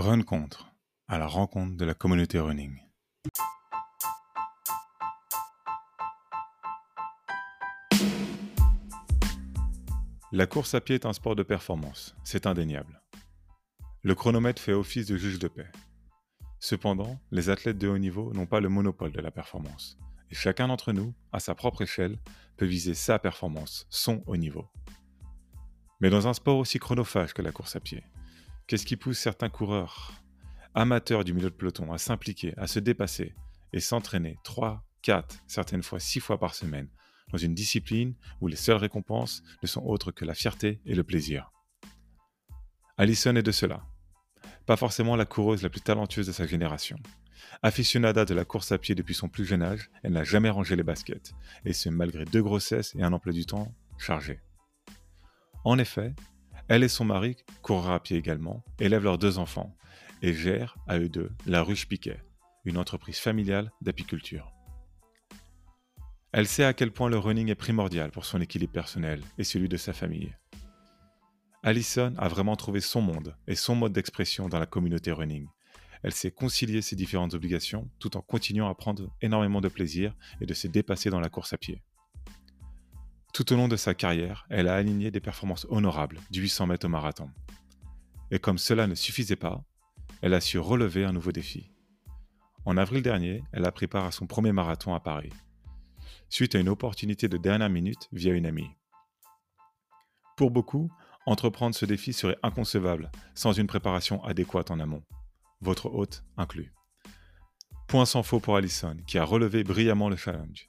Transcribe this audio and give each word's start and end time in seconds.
Run 0.00 0.22
contre, 0.22 0.72
à 1.08 1.18
la 1.18 1.26
rencontre 1.26 1.76
de 1.76 1.84
la 1.84 1.92
communauté 1.92 2.38
running. 2.38 2.78
La 10.30 10.46
course 10.46 10.74
à 10.74 10.80
pied 10.80 10.94
est 10.94 11.04
un 11.04 11.12
sport 11.12 11.34
de 11.34 11.42
performance, 11.42 12.14
c'est 12.22 12.46
indéniable. 12.46 13.02
Le 14.02 14.14
chronomètre 14.14 14.62
fait 14.62 14.72
office 14.72 15.06
de 15.06 15.16
juge 15.16 15.40
de 15.40 15.48
paix. 15.48 15.66
Cependant, 16.60 17.18
les 17.32 17.50
athlètes 17.50 17.78
de 17.78 17.88
haut 17.88 17.98
niveau 17.98 18.32
n'ont 18.32 18.46
pas 18.46 18.60
le 18.60 18.68
monopole 18.68 19.10
de 19.10 19.20
la 19.20 19.32
performance, 19.32 19.98
et 20.30 20.36
chacun 20.36 20.68
d'entre 20.68 20.92
nous, 20.92 21.12
à 21.32 21.40
sa 21.40 21.56
propre 21.56 21.82
échelle, 21.82 22.20
peut 22.56 22.66
viser 22.66 22.94
sa 22.94 23.18
performance, 23.18 23.88
son 23.90 24.22
haut 24.28 24.36
niveau. 24.36 24.68
Mais 26.00 26.08
dans 26.08 26.28
un 26.28 26.34
sport 26.34 26.58
aussi 26.58 26.78
chronophage 26.78 27.34
que 27.34 27.42
la 27.42 27.50
course 27.50 27.74
à 27.74 27.80
pied, 27.80 28.04
qu'est-ce 28.68 28.86
qui 28.86 28.96
pousse 28.96 29.18
certains 29.18 29.48
coureurs, 29.48 30.12
amateurs 30.74 31.24
du 31.24 31.32
milieu 31.32 31.50
de 31.50 31.54
peloton, 31.54 31.92
à 31.92 31.98
s'impliquer, 31.98 32.54
à 32.58 32.68
se 32.68 32.78
dépasser 32.78 33.34
et 33.72 33.80
s'entraîner 33.80 34.38
3, 34.44 34.84
4, 35.02 35.42
certaines 35.48 35.82
fois 35.82 35.98
6 35.98 36.20
fois 36.20 36.38
par 36.38 36.54
semaine 36.54 36.88
dans 37.32 37.38
une 37.38 37.54
discipline 37.54 38.14
où 38.40 38.46
les 38.46 38.56
seules 38.56 38.76
récompenses 38.76 39.42
ne 39.62 39.66
sont 39.66 39.82
autres 39.82 40.12
que 40.12 40.24
la 40.24 40.34
fierté 40.34 40.80
et 40.86 40.94
le 40.94 41.02
plaisir? 41.02 41.50
Alison 42.96 43.34
est 43.36 43.42
de 43.42 43.52
cela. 43.52 43.82
Pas 44.66 44.76
forcément 44.76 45.16
la 45.16 45.26
coureuse 45.26 45.62
la 45.62 45.70
plus 45.70 45.80
talentueuse 45.80 46.26
de 46.26 46.32
sa 46.32 46.46
génération. 46.46 46.98
Aficionada 47.62 48.24
de 48.24 48.34
la 48.34 48.44
course 48.44 48.72
à 48.72 48.78
pied 48.78 48.94
depuis 48.94 49.14
son 49.14 49.28
plus 49.28 49.46
jeune 49.46 49.62
âge, 49.62 49.90
elle 50.02 50.12
n'a 50.12 50.24
jamais 50.24 50.50
rangé 50.50 50.76
les 50.76 50.82
baskets, 50.82 51.32
et 51.64 51.72
ce 51.72 51.88
malgré 51.88 52.24
deux 52.24 52.42
grossesses 52.42 52.94
et 52.96 53.02
un 53.02 53.12
emploi 53.12 53.32
du 53.32 53.46
temps 53.46 53.74
chargé. 53.98 54.40
En 55.64 55.78
effet, 55.78 56.14
elle 56.68 56.84
et 56.84 56.88
son 56.88 57.04
mari 57.04 57.36
courent 57.62 57.90
à 57.90 58.02
pied 58.02 58.16
également, 58.16 58.64
élèvent 58.78 59.04
leurs 59.04 59.18
deux 59.18 59.38
enfants, 59.38 59.74
et 60.22 60.34
gèrent, 60.34 60.76
à 60.86 60.98
eux 60.98 61.08
deux, 61.08 61.30
la 61.46 61.62
Ruche 61.62 61.88
Piquet, 61.88 62.22
une 62.64 62.76
entreprise 62.76 63.18
familiale 63.18 63.72
d'apiculture. 63.80 64.52
Elle 66.32 66.46
sait 66.46 66.64
à 66.64 66.74
quel 66.74 66.90
point 66.90 67.08
le 67.08 67.18
running 67.18 67.48
est 67.48 67.54
primordial 67.54 68.10
pour 68.10 68.26
son 68.26 68.40
équilibre 68.40 68.72
personnel 68.72 69.22
et 69.38 69.44
celui 69.44 69.68
de 69.68 69.78
sa 69.78 69.94
famille. 69.94 70.36
Allison 71.62 72.12
a 72.18 72.28
vraiment 72.28 72.54
trouvé 72.54 72.80
son 72.80 73.00
monde 73.00 73.34
et 73.46 73.54
son 73.54 73.74
mode 73.74 73.92
d'expression 73.92 74.48
dans 74.48 74.58
la 74.58 74.66
communauté 74.66 75.10
running. 75.10 75.48
Elle 76.02 76.12
sait 76.12 76.30
concilier 76.30 76.82
ses 76.82 76.96
différentes 76.96 77.34
obligations 77.34 77.90
tout 77.98 78.16
en 78.16 78.20
continuant 78.20 78.68
à 78.68 78.74
prendre 78.74 79.10
énormément 79.22 79.60
de 79.60 79.68
plaisir 79.68 80.14
et 80.40 80.46
de 80.46 80.54
se 80.54 80.68
dépasser 80.68 81.10
dans 81.10 81.20
la 81.20 81.30
course 81.30 81.52
à 81.54 81.58
pied. 81.58 81.82
Tout 83.38 83.52
au 83.52 83.56
long 83.56 83.68
de 83.68 83.76
sa 83.76 83.94
carrière, 83.94 84.48
elle 84.50 84.66
a 84.66 84.74
aligné 84.74 85.12
des 85.12 85.20
performances 85.20 85.64
honorables 85.70 86.18
du 86.28 86.40
800 86.40 86.66
mètres 86.66 86.86
au 86.86 86.88
marathon. 86.88 87.30
Et 88.32 88.40
comme 88.40 88.58
cela 88.58 88.88
ne 88.88 88.96
suffisait 88.96 89.36
pas, 89.36 89.62
elle 90.22 90.34
a 90.34 90.40
su 90.40 90.58
relever 90.58 91.04
un 91.04 91.12
nouveau 91.12 91.30
défi. 91.30 91.70
En 92.64 92.76
avril 92.76 93.00
dernier, 93.00 93.44
elle 93.52 93.64
a 93.64 93.70
pris 93.70 93.86
part 93.86 94.06
à 94.06 94.10
son 94.10 94.26
premier 94.26 94.50
marathon 94.50 94.92
à 94.92 94.98
Paris, 94.98 95.32
suite 96.28 96.56
à 96.56 96.58
une 96.58 96.68
opportunité 96.68 97.28
de 97.28 97.36
dernière 97.36 97.70
minute 97.70 98.08
via 98.10 98.32
une 98.32 98.44
amie. 98.44 98.70
Pour 100.36 100.50
beaucoup, 100.50 100.90
entreprendre 101.24 101.76
ce 101.76 101.86
défi 101.86 102.12
serait 102.12 102.38
inconcevable 102.42 103.08
sans 103.36 103.52
une 103.52 103.68
préparation 103.68 104.20
adéquate 104.24 104.72
en 104.72 104.80
amont, 104.80 105.04
votre 105.60 105.86
hôte 105.94 106.24
inclus. 106.36 106.72
Point 107.86 108.04
sans 108.04 108.24
faux 108.24 108.40
pour 108.40 108.56
Alison, 108.56 108.96
qui 109.06 109.16
a 109.16 109.22
relevé 109.22 109.62
brillamment 109.62 110.08
le 110.08 110.16
challenge. 110.16 110.68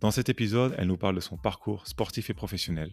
Dans 0.00 0.10
cet 0.10 0.30
épisode, 0.30 0.74
elle 0.78 0.86
nous 0.86 0.96
parle 0.96 1.16
de 1.16 1.20
son 1.20 1.36
parcours 1.36 1.86
sportif 1.86 2.30
et 2.30 2.34
professionnel, 2.34 2.90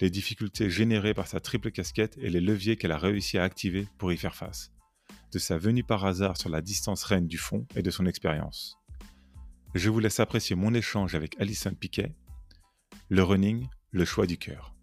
les 0.00 0.10
difficultés 0.10 0.70
générées 0.70 1.14
par 1.14 1.28
sa 1.28 1.38
triple 1.38 1.70
casquette 1.70 2.18
et 2.20 2.30
les 2.30 2.40
leviers 2.40 2.76
qu'elle 2.76 2.90
a 2.90 2.98
réussi 2.98 3.38
à 3.38 3.44
activer 3.44 3.86
pour 3.96 4.12
y 4.12 4.16
faire 4.16 4.34
face, 4.34 4.72
de 5.32 5.38
sa 5.38 5.56
venue 5.56 5.84
par 5.84 6.04
hasard 6.04 6.36
sur 6.36 6.48
la 6.48 6.60
distance 6.60 7.04
reine 7.04 7.28
du 7.28 7.38
fond 7.38 7.64
et 7.76 7.82
de 7.82 7.90
son 7.92 8.06
expérience. 8.06 8.76
Je 9.76 9.88
vous 9.88 10.00
laisse 10.00 10.18
apprécier 10.18 10.56
mon 10.56 10.74
échange 10.74 11.14
avec 11.14 11.40
Alison 11.40 11.72
Piquet, 11.78 12.16
le 13.08 13.22
running, 13.22 13.68
le 13.92 14.04
choix 14.04 14.26
du 14.26 14.36
cœur. 14.36 14.74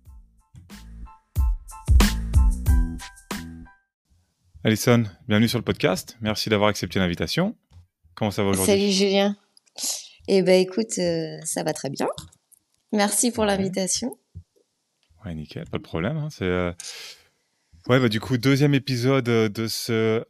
Alison, 4.64 5.04
bienvenue 5.28 5.50
sur 5.50 5.60
le 5.60 5.66
podcast. 5.66 6.18
Merci 6.22 6.50
d'avoir 6.50 6.70
accepté 6.70 7.00
l'invitation. 7.00 7.58
Comment 8.16 8.32
ça 8.32 8.44
va 8.44 8.52
aujourd'hui? 8.52 8.74
Salut 8.74 8.92
Julien. 8.92 9.36
Eh 10.28 10.42
ben 10.42 10.60
écoute, 10.60 10.98
euh, 10.98 11.38
ça 11.44 11.64
va 11.64 11.74
très 11.74 11.90
bien. 11.90 12.08
Merci 12.92 13.32
pour 13.32 13.46
l'invitation. 13.46 14.18
Ouais, 15.24 15.36
nickel, 15.36 15.66
pas 15.66 15.78
de 15.78 15.84
problème. 15.84 16.18
Hein, 16.18 16.30
c'est 16.32 16.46
euh, 16.46 16.72
ouais, 17.88 18.00
bah, 18.00 18.10
du 18.10 18.20
coup 18.20 18.38
deuxième 18.38 18.74
épisode 18.74 19.30
euh, 19.30 19.50
de 19.50 19.68
ce 19.68 20.24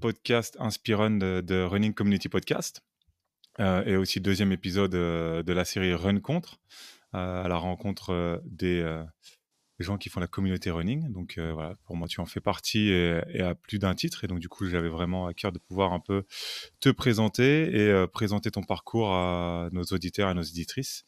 podcast 0.00 0.56
inspirant 0.58 1.10
de, 1.10 1.62
Running 1.62 1.94
Community 1.94 2.28
Podcast 2.28 2.82
et 3.58 3.96
aussi 3.96 4.20
deuxième 4.20 4.52
épisode 4.52 4.92
de 4.92 5.52
la 5.52 5.66
série 5.66 5.92
Run 5.92 6.20
contre 6.20 6.58
à 7.12 7.46
la 7.46 7.56
rencontre 7.56 8.40
des 8.46 8.82
les 9.80 9.86
gens 9.86 9.96
qui 9.96 10.10
font 10.10 10.20
la 10.20 10.26
communauté 10.26 10.70
running. 10.70 11.10
Donc 11.10 11.38
euh, 11.38 11.52
voilà, 11.54 11.74
pour 11.86 11.96
moi, 11.96 12.06
tu 12.06 12.20
en 12.20 12.26
fais 12.26 12.40
partie 12.40 12.90
et, 12.90 13.40
à 13.40 13.54
plus 13.54 13.78
d'un 13.78 13.94
titre. 13.94 14.24
Et 14.24 14.26
donc 14.26 14.38
du 14.38 14.48
coup, 14.48 14.68
j'avais 14.68 14.90
vraiment 14.90 15.26
à 15.26 15.32
cœur 15.32 15.52
de 15.52 15.58
pouvoir 15.58 15.94
un 15.94 16.00
peu 16.00 16.24
te 16.80 16.90
présenter 16.90 17.62
et 17.62 17.88
euh, 17.88 18.06
présenter 18.06 18.50
ton 18.50 18.62
parcours 18.62 19.10
à 19.10 19.70
nos 19.72 19.82
auditeurs 19.84 20.28
et 20.28 20.32
à 20.32 20.34
nos 20.34 20.42
auditrices. 20.42 21.04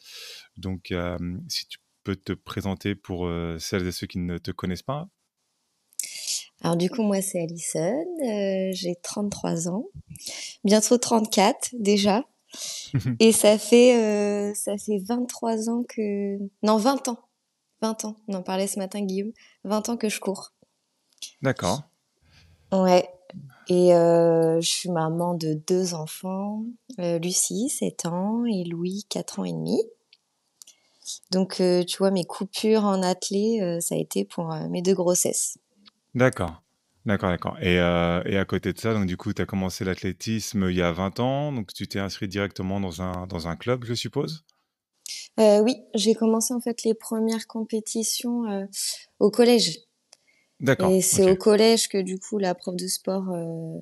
Donc 0.56 0.90
euh, 0.90 1.18
si 1.48 1.66
tu 1.66 1.78
peux 2.02 2.16
te 2.16 2.32
présenter 2.32 2.94
pour 2.94 3.30
celles 3.58 3.86
et 3.86 3.92
ceux 3.92 4.08
qui 4.08 4.18
ne 4.18 4.38
te 4.38 4.50
connaissent 4.50 4.82
pas. 4.82 5.06
Alors 6.62 6.76
du 6.76 6.88
coup, 6.88 7.02
moi, 7.02 7.20
c'est 7.20 7.42
Alison. 7.42 8.04
J'ai 8.72 8.94
33 9.02 9.68
ans. 9.68 9.84
Bientôt 10.64 10.96
34 10.96 11.74
déjà. 11.74 12.24
et 13.20 13.32
ça 13.32 13.58
fait, 13.58 14.54
ça 14.54 14.76
fait 14.78 14.98
23 14.98 15.68
ans 15.68 15.84
que... 15.86 16.38
Non, 16.62 16.78
20 16.78 17.08
ans 17.08 17.28
20 17.82 18.04
ans. 18.06 18.16
On 18.28 18.34
en 18.34 18.42
parlait 18.42 18.66
ce 18.66 18.78
matin, 18.78 19.02
Guillaume. 19.02 19.32
20 19.64 19.90
ans 19.90 19.96
que 19.96 20.08
je 20.08 20.20
cours. 20.20 20.52
D'accord. 21.42 21.82
Ouais. 22.72 23.08
Et 23.68 23.94
euh, 23.94 24.60
je 24.60 24.68
suis 24.68 24.90
maman 24.90 25.34
de 25.34 25.54
deux 25.54 25.94
enfants, 25.94 26.64
euh, 26.98 27.18
Lucie, 27.18 27.68
7 27.68 28.06
ans, 28.06 28.44
et 28.44 28.64
Louis, 28.64 29.04
4 29.08 29.40
ans 29.40 29.44
et 29.44 29.52
demi. 29.52 29.82
Donc, 31.30 31.60
euh, 31.60 31.84
tu 31.84 31.98
vois, 31.98 32.10
mes 32.10 32.24
coupures 32.24 32.84
en 32.84 33.02
athlée, 33.02 33.78
ça 33.80 33.94
a 33.94 33.98
été 33.98 34.24
pour 34.24 34.54
mes 34.70 34.82
deux 34.82 34.94
grossesses. 34.94 35.58
D'accord. 36.14 36.62
D'accord, 37.04 37.30
d'accord. 37.30 37.58
Et, 37.60 37.74
et, 37.74 38.36
à 38.38 38.44
côté 38.46 38.72
de 38.72 38.78
ça, 38.78 38.94
donc 38.94 39.06
du 39.06 39.16
coup, 39.16 39.32
tu 39.32 39.42
as 39.42 39.46
commencé 39.46 39.84
l'athlétisme 39.84 40.68
il 40.70 40.76
y 40.76 40.82
a 40.82 40.92
20 40.92 41.18
ans, 41.18 41.52
donc 41.52 41.72
tu 41.72 41.88
t'es 41.88 41.98
inscrit 41.98 42.28
directement 42.28 42.78
dans 42.78 43.02
un, 43.02 43.26
dans 43.26 43.48
un 43.48 43.56
club, 43.56 43.84
je 43.84 43.94
suppose? 43.94 44.44
Euh, 45.40 45.60
oui, 45.60 45.76
j'ai 45.94 46.14
commencé 46.14 46.52
en 46.52 46.60
fait 46.60 46.84
les 46.84 46.94
premières 46.94 47.46
compétitions 47.46 48.50
euh, 48.50 48.66
au 49.18 49.30
collège. 49.30 49.78
D'accord. 50.60 50.90
Et 50.90 51.00
c'est 51.00 51.30
au 51.30 51.36
collège 51.36 51.88
que 51.88 51.98
du 51.98 52.18
coup 52.18 52.38
la 52.38 52.54
prof 52.54 52.76
de 52.76 52.86
sport 52.86 53.30
euh, 53.30 53.80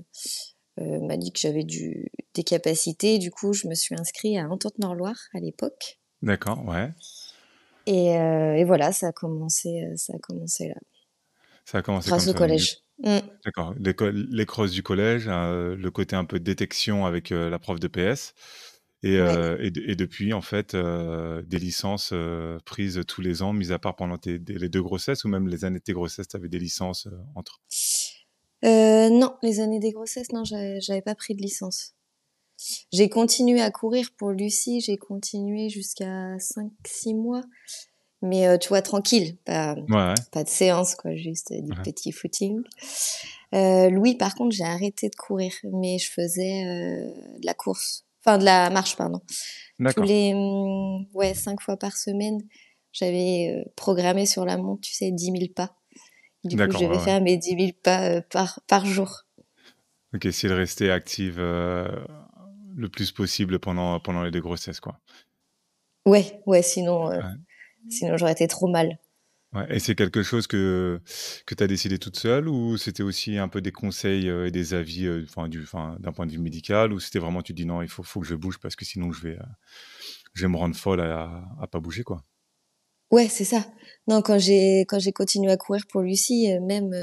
m'a 0.79 1.17
dit 1.17 1.33
que 1.33 1.41
j'avais 1.41 1.65
du, 1.65 2.11
des 2.35 2.45
capacités. 2.45 3.19
Du 3.19 3.31
coup, 3.31 3.53
je 3.53 3.69
me 3.69 3.75
suis 3.75 3.95
inscrite 3.95 4.39
à 4.39 4.49
Entente-Nord-Loire 4.49 5.19
à 5.35 5.41
l'époque. 5.41 5.99
D'accord, 6.23 6.65
ouais. 6.67 6.91
Et, 7.87 8.13
et, 8.13 8.65
voilà, 8.65 8.93
ça 8.93 9.09
a 9.09 9.13
commencé, 9.13 9.87
ça 9.97 10.15
a 10.15 10.19
commencé 10.19 10.69
là. 10.69 10.77
Ça 11.65 11.79
a 11.79 11.83
commencé 11.83 12.09
Grâce 12.09 12.29
au 12.29 12.35
collège. 12.35 12.79
Mm. 12.99 13.19
D'accord. 13.45 13.75
Les, 13.79 13.95
les 14.13 14.47
crosses 14.47 14.73
du 14.73 14.83
collège, 14.83 15.27
le 15.29 15.89
côté 15.89 16.17
un 16.17 16.25
peu 16.25 16.39
de 16.39 16.45
détection 16.45 17.05
avec 17.05 17.31
la 17.31 17.59
prof 17.59 17.79
de 17.79 17.89
PS. 17.89 18.33
Et, 19.03 19.17
euh, 19.17 19.57
et, 19.61 19.73
et, 19.91 19.97
depuis, 19.97 20.35
en 20.35 20.43
fait, 20.43 20.75
euh, 20.75 21.43
des 21.43 21.59
licences 21.59 22.11
euh, 22.13 22.59
prises 22.67 23.01
tous 23.09 23.23
les 23.23 23.41
ans, 23.43 23.55
mis 23.55 23.73
à 23.73 23.79
part 23.79 23.97
pendant 23.97 24.19
tes, 24.19 24.39
les 24.39 24.69
deux 24.69 24.83
grossesses, 24.83 25.25
ou 25.25 25.29
même 25.29 25.49
les 25.49 25.65
années 25.65 25.79
de 25.79 25.85
tes 25.85 25.95
grossesses, 25.95 26.29
tu 26.29 26.37
avais 26.37 26.49
des 26.49 26.59
licences 26.59 27.09
entre? 27.35 27.63
Non, 28.63 29.37
les 29.43 29.61
années 29.61 29.79
des 29.79 29.93
grossesses, 29.93 30.33
non, 30.33 30.43
j'avais 30.45 31.01
pas 31.01 31.15
pris 31.15 31.35
de 31.35 31.41
licence. 31.41 31.95
J'ai 32.93 33.09
continué 33.09 33.63
à 33.63 33.71
courir 33.71 34.11
pour 34.19 34.33
Lucie, 34.33 34.83
j'ai 34.83 34.99
continué 34.99 35.71
jusqu'à 35.71 36.37
5-6 36.37 37.15
mois. 37.15 37.43
Mais 38.23 38.59
tu 38.59 38.69
vois, 38.69 38.83
tranquille, 38.83 39.39
pas, 39.47 39.77
pas 40.31 40.45
de 40.45 40.49
séance, 40.51 40.95
quoi, 40.95 41.17
juste 41.17 41.55
du 41.55 41.75
petit 41.83 42.13
footing. 42.13 42.61
Louis, 43.55 44.15
par 44.15 44.35
contre, 44.35 44.55
j'ai 44.55 44.65
arrêté 44.65 45.09
de 45.09 45.17
courir, 45.17 45.55
mais 45.73 45.97
je 45.97 46.11
faisais 46.11 46.65
de 47.41 47.47
la 47.47 47.55
course 47.55 48.05
Enfin, 48.25 48.39
de 48.39 48.45
la 48.45 48.71
marche, 48.71 48.97
pardon. 48.97 49.21
Tous 49.95 50.03
les 50.03 50.35
mm, 50.35 51.07
ouais, 51.15 51.35
cinq 51.35 51.61
fois 51.61 51.77
par 51.77 51.97
semaine, 51.97 52.41
j'avais 52.93 53.57
euh, 53.57 53.71
programmé 53.77 54.27
sur 54.27 54.45
la 54.45 54.57
montre, 54.57 54.83
tu 54.83 54.93
sais, 54.93 55.11
10 55.11 55.25
000 55.25 55.37
pas. 55.55 55.77
Du 56.45 56.57
coup, 56.57 56.71
je 56.71 56.79
devais 56.79 56.99
faire 56.99 57.21
mes 57.21 57.37
10 57.37 57.51
000 57.59 57.71
pas 57.83 58.03
euh, 58.09 58.21
par, 58.31 58.61
par 58.67 58.85
jour. 58.85 59.23
Ok, 60.15 60.27
essayer 60.27 60.49
de 60.53 60.59
rester 60.59 60.91
active 60.91 61.37
euh, 61.39 61.89
le 62.77 62.89
plus 62.89 63.13
possible 63.13 63.59
pendant, 63.59 64.01
pendant 64.01 64.23
les 64.23 64.31
deux 64.31 64.41
grossesses, 64.41 64.81
quoi. 64.81 64.99
Ouais, 66.07 66.41
ouais, 66.47 66.63
sinon, 66.63 67.11
sinon 67.91 68.17
j'aurais 68.17 68.33
été 68.33 68.49
trop 68.49 68.69
mal. 68.69 68.99
Et 69.69 69.81
c'est 69.81 69.97
quelque 69.97 70.23
chose 70.23 70.47
que 70.47 71.01
que 71.45 71.55
tu 71.57 71.65
as 71.65 71.67
décidé 71.67 71.99
toute 71.99 72.17
seule 72.17 72.49
ou 72.49 72.77
c'était 72.77 73.03
aussi 73.03 73.37
un 73.37 73.49
peu 73.49 73.61
des 73.61 73.73
conseils, 73.73 74.29
heu, 74.29 74.47
et 74.47 74.53
des 74.53 74.75
avis, 74.75 75.09
enfin 75.25 75.49
du 75.49 75.67
d'un 75.99 76.13
point 76.13 76.27
de 76.27 76.31
vue 76.33 76.39
médical 76.39 76.93
ou 76.93 77.01
c'était 77.01 77.19
vraiment 77.19 77.43
tu 77.43 77.53
dis: 77.53 77.67
«Non, 77.67 77.83
il 77.83 77.89
faut 77.89 78.05
faut 78.05 78.21
que 78.21 78.27
je 78.29 78.37
bouge 78.37 78.59
parce 78.61 78.77
que 78.77 78.85
sinon 78.85 79.11
je 79.11 79.23
vais, 79.23 79.35
heu, 79.37 79.43
je 80.35 80.43
vais 80.43 80.49
me 80.49 80.57
rendre 80.57 80.77
folle 80.77 81.01
à 81.01 81.45
à 81.61 81.67
pas 81.67 81.81
bouger 81.81 82.05
quoi»? 82.05 82.25
Ouais, 83.11 83.29
c'est 83.29 83.45
ça. 83.45 83.65
Non, 84.07 84.23
quand 84.23 84.39
j'ai 84.39 84.83
quand 84.89 85.01
j'ai 85.01 85.13
continué 85.13 85.51
à 85.53 85.57
courir 85.57 85.87
pour 85.89 86.03
Lucie, 86.03 86.49
même, 86.61 86.95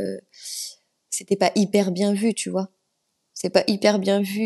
c'était 1.09 1.35
pas 1.35 1.51
hyper 1.55 1.91
bien 1.91 2.13
vu, 2.13 2.33
tu 2.33 2.49
vois? 2.49 2.69
C'est 3.33 3.51
pas 3.51 3.63
hyper 3.67 3.99
bien 3.99 4.21
vu, 4.21 4.43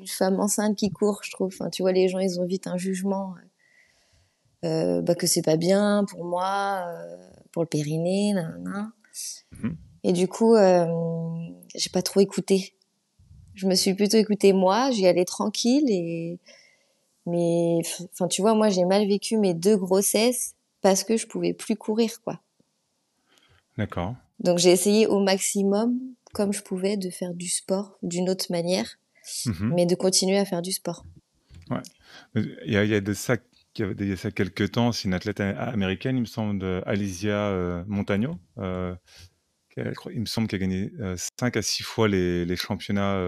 une 0.00 0.06
femme 0.08 0.40
enceinte 0.40 0.76
qui 0.76 0.90
court, 0.90 1.20
je 1.24 1.30
trouve. 1.32 1.48
Enfin, 1.48 1.70
tu 1.70 1.82
vois, 1.82 1.92
les 1.92 2.08
gens, 2.08 2.18
ils 2.20 2.40
ont 2.40 2.46
vite 2.46 2.66
un 2.68 2.76
jugement, 2.78 3.34
bah, 4.62 5.14
que 5.14 5.26
c'est 5.26 5.42
pas 5.42 5.56
bien 5.56 6.04
pour 6.08 6.24
moi, 6.24 6.84
heu, 6.88 7.16
pour 7.52 7.62
le 7.62 7.68
périnée, 7.68 8.34
Mmh 9.52 9.70
Et 10.04 10.12
du 10.12 10.28
coup, 10.28 10.54
hem, 10.56 11.54
j'ai 11.74 11.90
pas 11.90 12.02
trop 12.02 12.20
écouté. 12.20 12.74
Je 13.54 13.66
me 13.66 13.74
suis 13.74 13.94
plutôt 13.94 14.16
écoutée 14.16 14.52
moi, 14.52 14.90
j'y 14.90 15.06
allais 15.06 15.24
tranquille 15.24 15.84
et 15.88 16.38
mais 17.26 17.80
enfin, 18.12 18.26
tu 18.26 18.40
vois, 18.40 18.54
moi, 18.54 18.70
j'ai 18.70 18.84
mal 18.84 19.06
vécu 19.06 19.36
mes 19.36 19.52
2 19.52 19.76
grossesses 19.76 20.54
parce 20.80 21.04
que 21.04 21.16
je 21.16 21.26
pouvais 21.26 21.52
plus 21.52 21.76
courir, 21.76 22.22
quoi. 22.22 22.40
D'accord. 23.76 24.14
Donc 24.40 24.58
j'ai 24.58 24.70
essayé 24.70 25.06
au 25.06 25.20
maximum, 25.20 25.98
comme 26.32 26.52
je 26.52 26.62
pouvais, 26.62 26.96
de 26.96 27.10
faire 27.10 27.34
du 27.34 27.48
sport 27.48 27.98
d'une 28.02 28.30
autre 28.30 28.46
manière, 28.50 28.98
Mmh 29.44 29.74
mais 29.74 29.84
de 29.84 29.94
continuer 29.94 30.38
à 30.38 30.46
faire 30.46 30.62
du 30.62 30.72
sport. 30.72 31.04
Ouais. 31.70 31.82
il 32.34 32.72
y 32.72 32.76
a 32.78 32.84
il 32.84 32.90
y 32.90 32.94
a 32.94 33.00
de 33.02 33.12
ça 33.12 33.36
il 33.78 34.08
y 34.08 34.12
a 34.12 34.30
quelques 34.30 34.72
temps, 34.72 34.92
c'est 34.92 35.04
une 35.04 35.14
athlète 35.14 35.40
américaine, 35.40 36.16
il 36.16 36.20
me 36.22 36.26
semble, 36.26 36.82
Alicia, 36.86 37.50
heu, 37.50 37.84
Montagno, 37.86 38.38
qui 38.56 39.80
a 39.80 39.92
il 40.12 40.20
me 40.20 40.26
semble 40.26 40.48
qu'elle 40.48 40.62
a 40.62 40.66
gagné, 40.66 40.92
heu, 41.00 41.14
5 41.38 41.56
à 41.56 41.62
6 41.62 41.82
fois 41.82 42.08
les 42.08 42.44
les 42.44 42.56
championnats, 42.56 43.18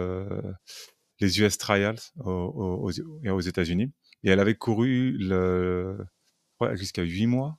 les 1.21 1.41
US 1.41 1.59
Trials 1.59 1.99
aux 2.25 2.91
aux 2.91 2.91
aux 3.31 3.41
États-Unis 3.41 3.93
et 4.25 4.31
elle 4.31 4.41
avait 4.41 4.55
couru 4.57 5.13
le 5.19 5.99
jusqu'à 6.75 7.03
8 7.03 7.27
mois. 7.27 7.59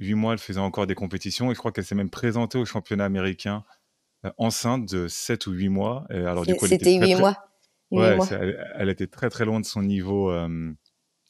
8 0.00 0.14
mois, 0.14 0.34
elle 0.34 0.38
faisait 0.38 0.60
encore 0.60 0.86
des 0.86 0.94
compétitions 0.94 1.50
et 1.50 1.54
je 1.54 1.58
crois 1.58 1.72
qu'elle 1.72 1.84
s'est 1.84 1.94
même 1.94 2.10
présentée 2.10 2.58
au 2.58 2.64
championnat 2.66 3.04
américain, 3.06 3.64
heu, 4.26 4.30
enceinte 4.38 4.86
de 4.92 5.08
7 5.08 5.46
ou 5.46 5.52
8 5.52 5.68
mois 5.70 6.06
et 6.10 6.18
alors 6.18 6.44
du 6.46 6.54
coup, 6.54 6.66
C'était 6.66 6.96
très, 6.96 7.06
8 7.06 7.14
très 7.14 7.22
mois. 7.22 7.36
8 7.90 7.98
ouais, 7.98 8.16
mois. 8.16 8.28
elle 8.30 8.72
elle 8.76 8.88
était 8.90 9.06
très, 9.06 9.30
très 9.30 9.44
loin 9.44 9.60
de 9.60 9.66
son 9.66 9.82
niveau, 9.82 10.32
hem, 10.34 10.76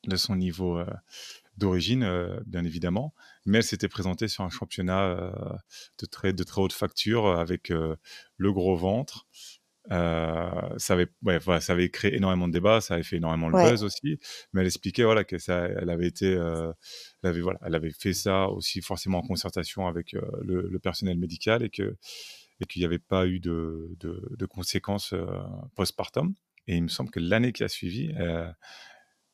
de 0.06 0.16
son 0.16 0.37
niveau, 0.37 0.78
heu, 0.78 0.87
d'origine, 1.58 2.04
heu, 2.04 2.43
bien 2.46 2.64
évidemment, 2.64 3.14
mais 3.46 3.58
elle 3.58 3.64
s'était 3.64 3.88
présentée 3.88 4.28
sur 4.28 4.44
un 4.44 4.50
championnat, 4.50 5.08
heu, 5.16 5.32
de 6.00 6.06
très 6.06 6.32
de 6.34 6.44
très 6.44 6.60
haute 6.62 6.72
facture, 6.75 7.26
avec, 7.28 7.70
le 7.70 8.52
gros 8.54 8.76
ventre. 8.76 9.26
Ça 9.90 10.94
avait 10.94 11.08
ouais, 11.25 11.38
voilà, 11.40 11.60
ça 11.62 11.75
avait 11.75 11.90
créé 11.90 12.16
énormément 12.16 12.49
de 12.49 12.52
débats, 12.54 12.81
ça 12.82 12.94
avait 12.94 13.02
fait 13.04 13.16
énormément 13.19 13.49
le 13.50 13.54
Ouais. 13.54 13.72
buzz 13.72 13.84
aussi, 13.84 14.19
mais 14.54 14.60
elle 14.62 14.66
expliquait, 14.69 15.04
voilà, 15.04 15.25
que 15.25 15.38
ça 15.38 15.66
elle 15.66 15.90
avait 15.90 16.08
été, 16.08 16.32
elle 16.34 16.75
avait, 17.31 17.40
voilà, 17.43 17.60
elle 17.66 17.75
avait 17.76 17.93
fait 17.93 18.14
ça 18.14 18.49
aussi 18.50 18.82
forcément 18.82 19.19
en 19.20 19.22
concertation 19.22 19.87
avec, 19.88 20.12
le 20.14 20.69
le 20.70 20.78
personnel 20.81 21.19
médical 21.19 21.62
et 21.64 21.70
que 21.70 21.96
et 22.60 22.66
qu'il 22.66 22.81
n'y 22.82 22.87
avait 22.87 22.99
pas 23.00 23.26
eu 23.28 23.40
de 23.40 23.96
de 24.00 24.28
de 24.38 24.46
conséquences, 24.46 25.14
postpartum 25.76 26.34
et 26.69 26.76
il 26.76 26.84
me 26.84 26.88
semble 26.88 27.10
que 27.12 27.20
l'année 27.20 27.52
qui 27.52 27.64
a 27.64 27.69
suivi, 27.69 28.12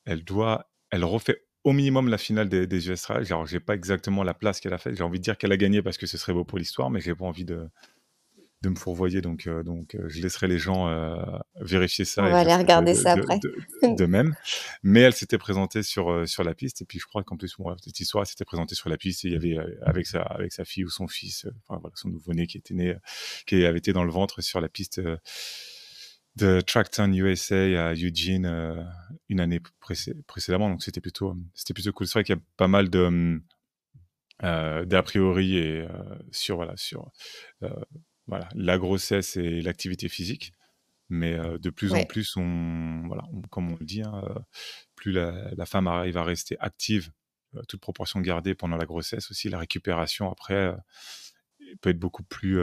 elle 0.09 0.23
doit 0.23 0.69
elle 0.91 1.03
refait 1.05 1.43
au 1.63 1.71
minimum 1.71 2.09
la 2.09 2.17
finale 2.17 2.49
des 2.49 2.65
des 2.67 2.89
US 2.89 3.01
Trials. 3.03 3.25
Alors 3.29 3.45
j'ai 3.45 3.59
pas 3.59 3.75
exactement 3.75 4.23
la 4.23 4.33
place 4.33 4.59
qu'elle 4.59 4.73
a 4.73 4.77
faite, 4.77 4.95
j'ai 4.95 5.03
envie 5.03 5.19
de 5.19 5.23
dire 5.23 5.37
qu'elle 5.37 5.51
a 5.51 5.57
gagné 5.57 5.81
parce 5.81 5.97
que 5.97 6.07
ce 6.07 6.17
serait 6.17 6.33
beau 6.33 6.43
pour 6.43 6.57
l'histoire, 6.57 6.89
mais 6.89 6.99
j'ai 6.99 7.13
pas 7.15 7.25
envie 7.25 7.45
de 7.45 7.67
de 8.61 8.67
me 8.69 8.75
fourvoyer, 8.75 9.21
donc 9.21 9.47
heu 9.47 9.63
donc 9.63 9.95
heu, 9.95 10.09
je 10.09 10.21
laisserai 10.21 10.47
les 10.47 10.57
gens, 10.57 10.89
heu, 10.89 11.15
vérifier 11.61 12.03
On 12.03 12.07
ça 12.07 12.27
et 12.27 12.31
va 12.31 12.39
aller 12.39 12.55
regarder 12.55 12.91
de 12.93 12.97
ça 12.97 13.15
de 13.15 13.21
après. 13.21 13.39
de 13.39 13.53
de 13.95 14.05
même. 14.05 14.35
Mais 14.83 15.01
elle 15.01 15.13
s'était 15.13 15.37
présentée 15.37 15.81
sur, 15.83 16.27
sur 16.27 16.43
la 16.43 16.53
piste 16.55 16.81
et 16.81 16.85
puis 16.85 16.99
je 16.99 17.05
crois 17.05 17.23
qu'en 17.23 17.37
plus, 17.37 17.55
bon, 17.57 17.73
cette 17.81 17.99
histoire, 17.99 18.23
elle 18.23 18.27
s'était 18.27 18.43
présentée 18.45 18.75
sur 18.75 18.89
la 18.89 18.97
piste 18.97 19.23
et 19.23 19.29
il 19.29 19.33
y 19.33 19.37
avait, 19.37 19.57
avec 19.85 20.07
sa 20.07 20.21
avec 20.23 20.51
sa 20.51 20.65
fille 20.65 20.83
ou 20.83 20.89
son 20.89 21.07
fils, 21.07 21.45
heu, 21.45 21.53
enfin 21.67 21.79
voilà, 21.79 21.95
son 21.95 22.09
nouveau-né 22.09 22.47
qui 22.47 22.57
était 22.57 22.73
né, 22.73 22.95
qui 23.45 23.63
avait 23.63 23.77
été 23.77 23.93
dans 23.93 24.03
le 24.03 24.11
ventre 24.11 24.41
sur 24.41 24.59
la 24.59 24.67
piste, 24.67 24.99
de 26.39 26.61
Tracktown 26.61 27.13
USA 27.15 27.89
à 27.89 27.93
Eugene, 27.93 28.45
heu, 28.45 28.77
une 29.29 29.39
année 29.39 29.59
précé 29.79 30.13
précédemment, 30.27 30.69
donc 30.69 30.83
c'était 30.83 31.01
plutôt, 31.01 31.35
c'était 31.53 31.73
plutôt 31.73 31.91
cool. 31.93 32.07
C'est 32.07 32.13
vrai 32.13 32.23
qu'il 32.23 32.35
y 32.35 32.39
a 32.39 32.41
pas 32.57 32.67
mal 32.67 32.89
de, 32.89 33.41
heu, 34.43 34.85
d'a 34.85 35.03
priori 35.03 35.57
et 35.57 35.87
sur 36.31 36.55
voilà, 36.57 36.75
sur, 36.77 37.11
voilà, 38.27 38.49
la 38.55 38.77
grossesse 38.77 39.37
et 39.37 39.61
l'activité 39.61 40.09
physique. 40.09 40.53
Mais 41.11 41.37
de 41.59 41.69
plus 41.71 41.93
en 41.93 42.03
plus, 42.03 42.37
on 42.37 43.03
voilà, 43.07 43.23
on 43.33 43.41
comme 43.49 43.71
on 43.71 43.77
le 43.79 43.85
dit, 43.85 44.03
hein, 44.03 44.21
plus 44.95 45.11
la 45.11 45.49
la 45.55 45.65
femme 45.65 45.87
arrive 45.87 46.17
à 46.17 46.23
rester 46.23 46.55
active, 46.59 47.11
toute 47.67 47.81
proportion 47.81 48.21
gardée 48.21 48.53
pendant 48.53 48.77
la 48.77 48.85
grossesse 48.85 49.31
aussi, 49.31 49.49
la 49.49 49.57
récupération 49.57 50.31
après, 50.31 50.75
peut 51.81 51.89
être 51.89 51.99
beaucoup 51.99 52.21
plus, 52.23 52.59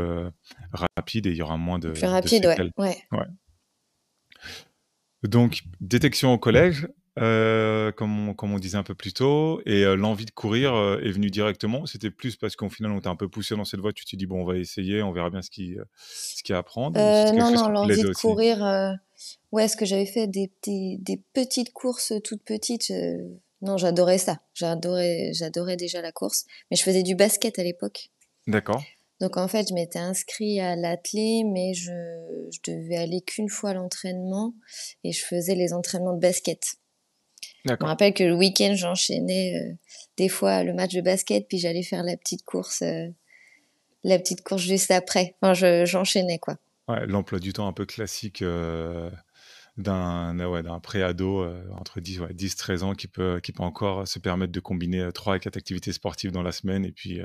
rapide 0.72 1.26
et 1.26 1.31
il 1.31 1.37
y 1.37 1.43
aura 1.43 1.56
moins 1.56 1.81
de 1.81 1.90
Plus 1.90 2.02
de 2.02 2.06
rapide, 2.06 2.46
ouais. 2.46 2.50
séquelles. 2.52 2.72
Ouais. 2.76 2.96
Ouais. 3.11 3.26
Donc 5.23 5.63
détection 5.81 6.33
au 6.33 6.39
collège, 6.39 6.89
heu, 7.19 7.93
comme 7.97 8.29
on 8.29 8.35
comme 8.35 8.53
on 8.53 8.59
disait 8.59 8.77
un 8.77 8.83
peu 8.83 8.95
plus 8.95 9.13
tôt 9.13 9.61
et 9.67 9.85
heu, 9.85 9.95
l'envie 9.97 10.27
de 10.27 10.31
courir, 10.31 10.75
heu, 10.75 11.01
est 11.03 11.11
venue 11.11 11.31
directement? 11.31 11.87
C'était 11.87 12.11
plus 12.11 12.37
parce 12.37 12.55
qu'au 12.57 12.69
final 12.69 12.93
on 12.93 13.01
t'a 13.01 13.11
un 13.11 13.17
peu 13.17 13.29
poussé 13.29 13.57
dans 13.57 13.65
cette 13.65 13.81
voie, 13.81 13.93
tu 13.93 14.05
t'es 14.05 14.17
dit: 14.17 14.27
«Bon, 14.27 14.43
on 14.43 14.45
va 14.45 14.57
essayer, 14.57 15.03
on 15.03 15.13
verra 15.13 15.31
bien 15.31 15.43
ce 15.43 15.51
qui, 15.51 15.75
heu, 15.75 15.85
ce 15.97 16.43
qu'il 16.43 16.53
y 16.53 16.55
a 16.55 16.59
à 16.59 16.61
apprendre» 16.61 17.01
non, 17.37 17.51
non, 17.51 17.67
qui 17.67 17.73
l'envie 17.73 18.05
de 18.05 18.13
courir, 18.13 18.59
ouais, 19.53 19.69
ce 19.69 19.77
que 19.77 19.85
j'avais 19.85 20.07
fait 20.07 20.27
des 20.27 20.53
des 20.63 20.99
des 21.01 21.21
petites 21.33 21.73
courses, 21.73 22.13
toutes 22.23 22.43
petites, 22.45 22.93
non, 23.63 23.79
j'adorais 23.79 24.19
ça. 24.19 24.41
J'adorais 24.55 25.33
j'adorais 25.33 25.77
déjà 25.77 26.03
la 26.03 26.13
course, 26.13 26.45
mais 26.71 26.77
je 26.77 26.83
faisais 26.83 27.03
du 27.03 27.15
basket 27.15 27.59
à 27.59 27.63
l'époque. 27.63 28.11
D'accord, 28.47 28.85
Donc 29.21 29.37
en 29.39 29.49
fait, 29.49 29.69
je 29.69 29.75
m'étais 29.75 29.99
inscrit 29.99 30.61
à 30.61 30.77
l'athlé, 30.77 31.43
mais 31.45 31.73
je 31.75 31.93
je 32.53 32.71
devais 32.71 32.97
aller 32.97 33.23
qu'une 33.23 33.49
fois 33.49 33.71
à 33.71 33.75
l'entraînement 33.75 34.55
et 35.05 35.13
je 35.13 35.25
faisais 35.25 35.55
les 35.55 35.73
entraînements 35.73 36.15
de 36.15 36.21
basket. 36.21 36.77
Je 37.65 37.73
me 37.73 37.87
rappelle 37.87 38.15
que 38.15 38.23
le 38.23 38.35
week-end, 38.35 38.75
j'enchaînais, 38.77 39.55
heu, 39.57 39.77
des 40.17 40.29
fois 40.29 40.63
le 40.63 40.73
match 40.73 40.95
de 40.95 41.01
basket, 41.01 41.49
puis 41.49 41.59
j'allais 41.59 41.83
faire 41.83 42.05
la 42.05 42.17
petite 42.17 42.45
course, 42.45 42.83
heu, 42.83 43.13
la 44.05 44.19
petite 44.19 44.43
course 44.43 44.63
juste 44.63 44.91
après. 44.91 45.35
Enfin, 45.41 45.55
je 45.55 45.85
j'enchaînais, 45.85 46.39
quoi. 46.39 46.59
Ouais, 46.89 47.05
l'emploi 47.07 47.41
du 47.41 47.53
temps 47.53 47.67
un 47.67 47.73
peu 47.73 47.87
classique, 47.87 48.43
heu, 48.43 49.11
d'un 49.77 50.39
ouais, 50.46 50.63
d'un 50.63 50.79
pré-ado, 50.79 51.44
entre 51.73 52.01
10 52.01 52.20
ouais, 52.20 52.32
10-13 52.35 52.82
ans 52.85 52.94
qui 52.94 53.08
peut 53.08 53.41
qui 53.43 53.53
peut 53.53 53.65
encore 53.65 54.06
se 54.06 54.19
permettre 54.20 54.53
de 54.53 54.61
combiner, 54.61 55.08
3 55.13 55.35
à 55.35 55.39
4 55.39 55.56
activités 55.56 55.93
sportives 55.93 56.31
dans 56.31 56.43
la 56.43 56.53
semaine 56.53 56.85
et 56.85 56.93
puis, 56.93 57.20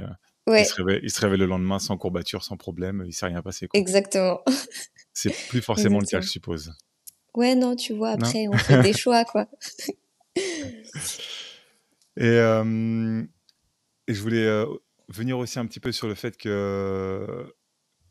il 0.47 0.65
se 0.65 0.73
réveille 0.75 0.99
il 1.03 1.11
se 1.11 1.21
réveille 1.21 1.39
le 1.39 1.45
lendemain 1.45 1.79
sans 1.79 1.97
courbature, 1.97 2.43
sans 2.43 2.57
problème, 2.57 3.03
il 3.05 3.13
s'est 3.13 3.25
rien 3.25 3.41
passé, 3.41 3.67
quoi. 3.67 3.79
exactement, 3.79 4.41
C'est 5.13 5.31
plus 5.49 5.61
forcément 5.61 5.99
le 5.99 6.05
cas, 6.05 6.21
je 6.21 6.29
suppose? 6.29 6.73
Ouais, 7.33 7.55
non, 7.55 7.75
tu 7.75 7.93
vois, 7.93 8.11
Non? 8.11 8.27
après 8.27 8.47
on 8.47 8.57
fait 8.57 8.81
des 8.81 8.93
choix, 8.97 9.23
quoi. 9.25 9.47
Et 12.17 12.25
hem 12.27 13.27
et 14.07 14.13
je 14.13 14.21
voulais, 14.21 14.45
heu, 14.45 14.67
venir 15.09 15.37
aussi 15.37 15.59
un 15.59 15.65
petit 15.65 15.79
peu 15.79 15.91
sur 15.91 16.07
le 16.07 16.15
fait 16.15 16.35
que 16.37 17.53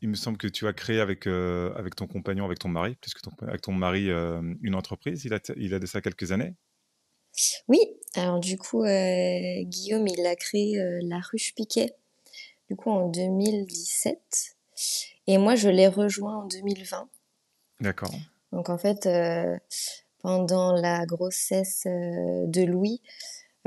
il 0.01 0.09
me 0.09 0.15
semble 0.15 0.37
que 0.37 0.47
tu 0.47 0.67
as 0.67 0.73
créé 0.73 0.99
avec, 0.99 1.27
avec 1.27 1.95
ton 1.95 2.07
compagnon, 2.07 2.45
avec 2.45 2.57
ton 2.57 2.69
mari, 2.69 2.97
puisque 3.01 3.21
ton 3.21 3.31
avec 3.41 3.61
ton 3.61 3.73
mari, 3.73 4.09
une 4.09 4.73
entreprise, 4.75 5.25
il 5.25 5.33
a 5.33 5.39
il 5.57 5.73
a 5.75 5.79
de 5.79 5.85
ça 5.85 6.01
quelques 6.01 6.31
années? 6.31 6.55
Oui, 7.67 7.79
alors 8.15 8.39
du 8.39 8.57
coup, 8.57 8.83
Guillaume, 8.83 10.07
il 10.07 10.25
a 10.25 10.35
créé, 10.35 10.77
La 11.03 11.19
Ruche 11.19 11.53
Piquet, 11.55 11.95
du 12.71 12.77
coup 12.77 12.89
en 12.89 13.09
2017 13.09 14.55
et 15.27 15.37
moi 15.37 15.55
je 15.55 15.67
l'ai 15.67 15.89
rejoint 15.89 16.37
en 16.37 16.47
2020. 16.47 17.09
D'accord. 17.81 18.13
Donc 18.53 18.69
en 18.69 18.77
fait, 18.77 19.07
heu, 19.07 19.59
pendant 20.19 20.71
la 20.71 21.05
grossesse, 21.05 21.83
heu, 21.85 22.47
de 22.47 22.63
Louis, 22.63 23.01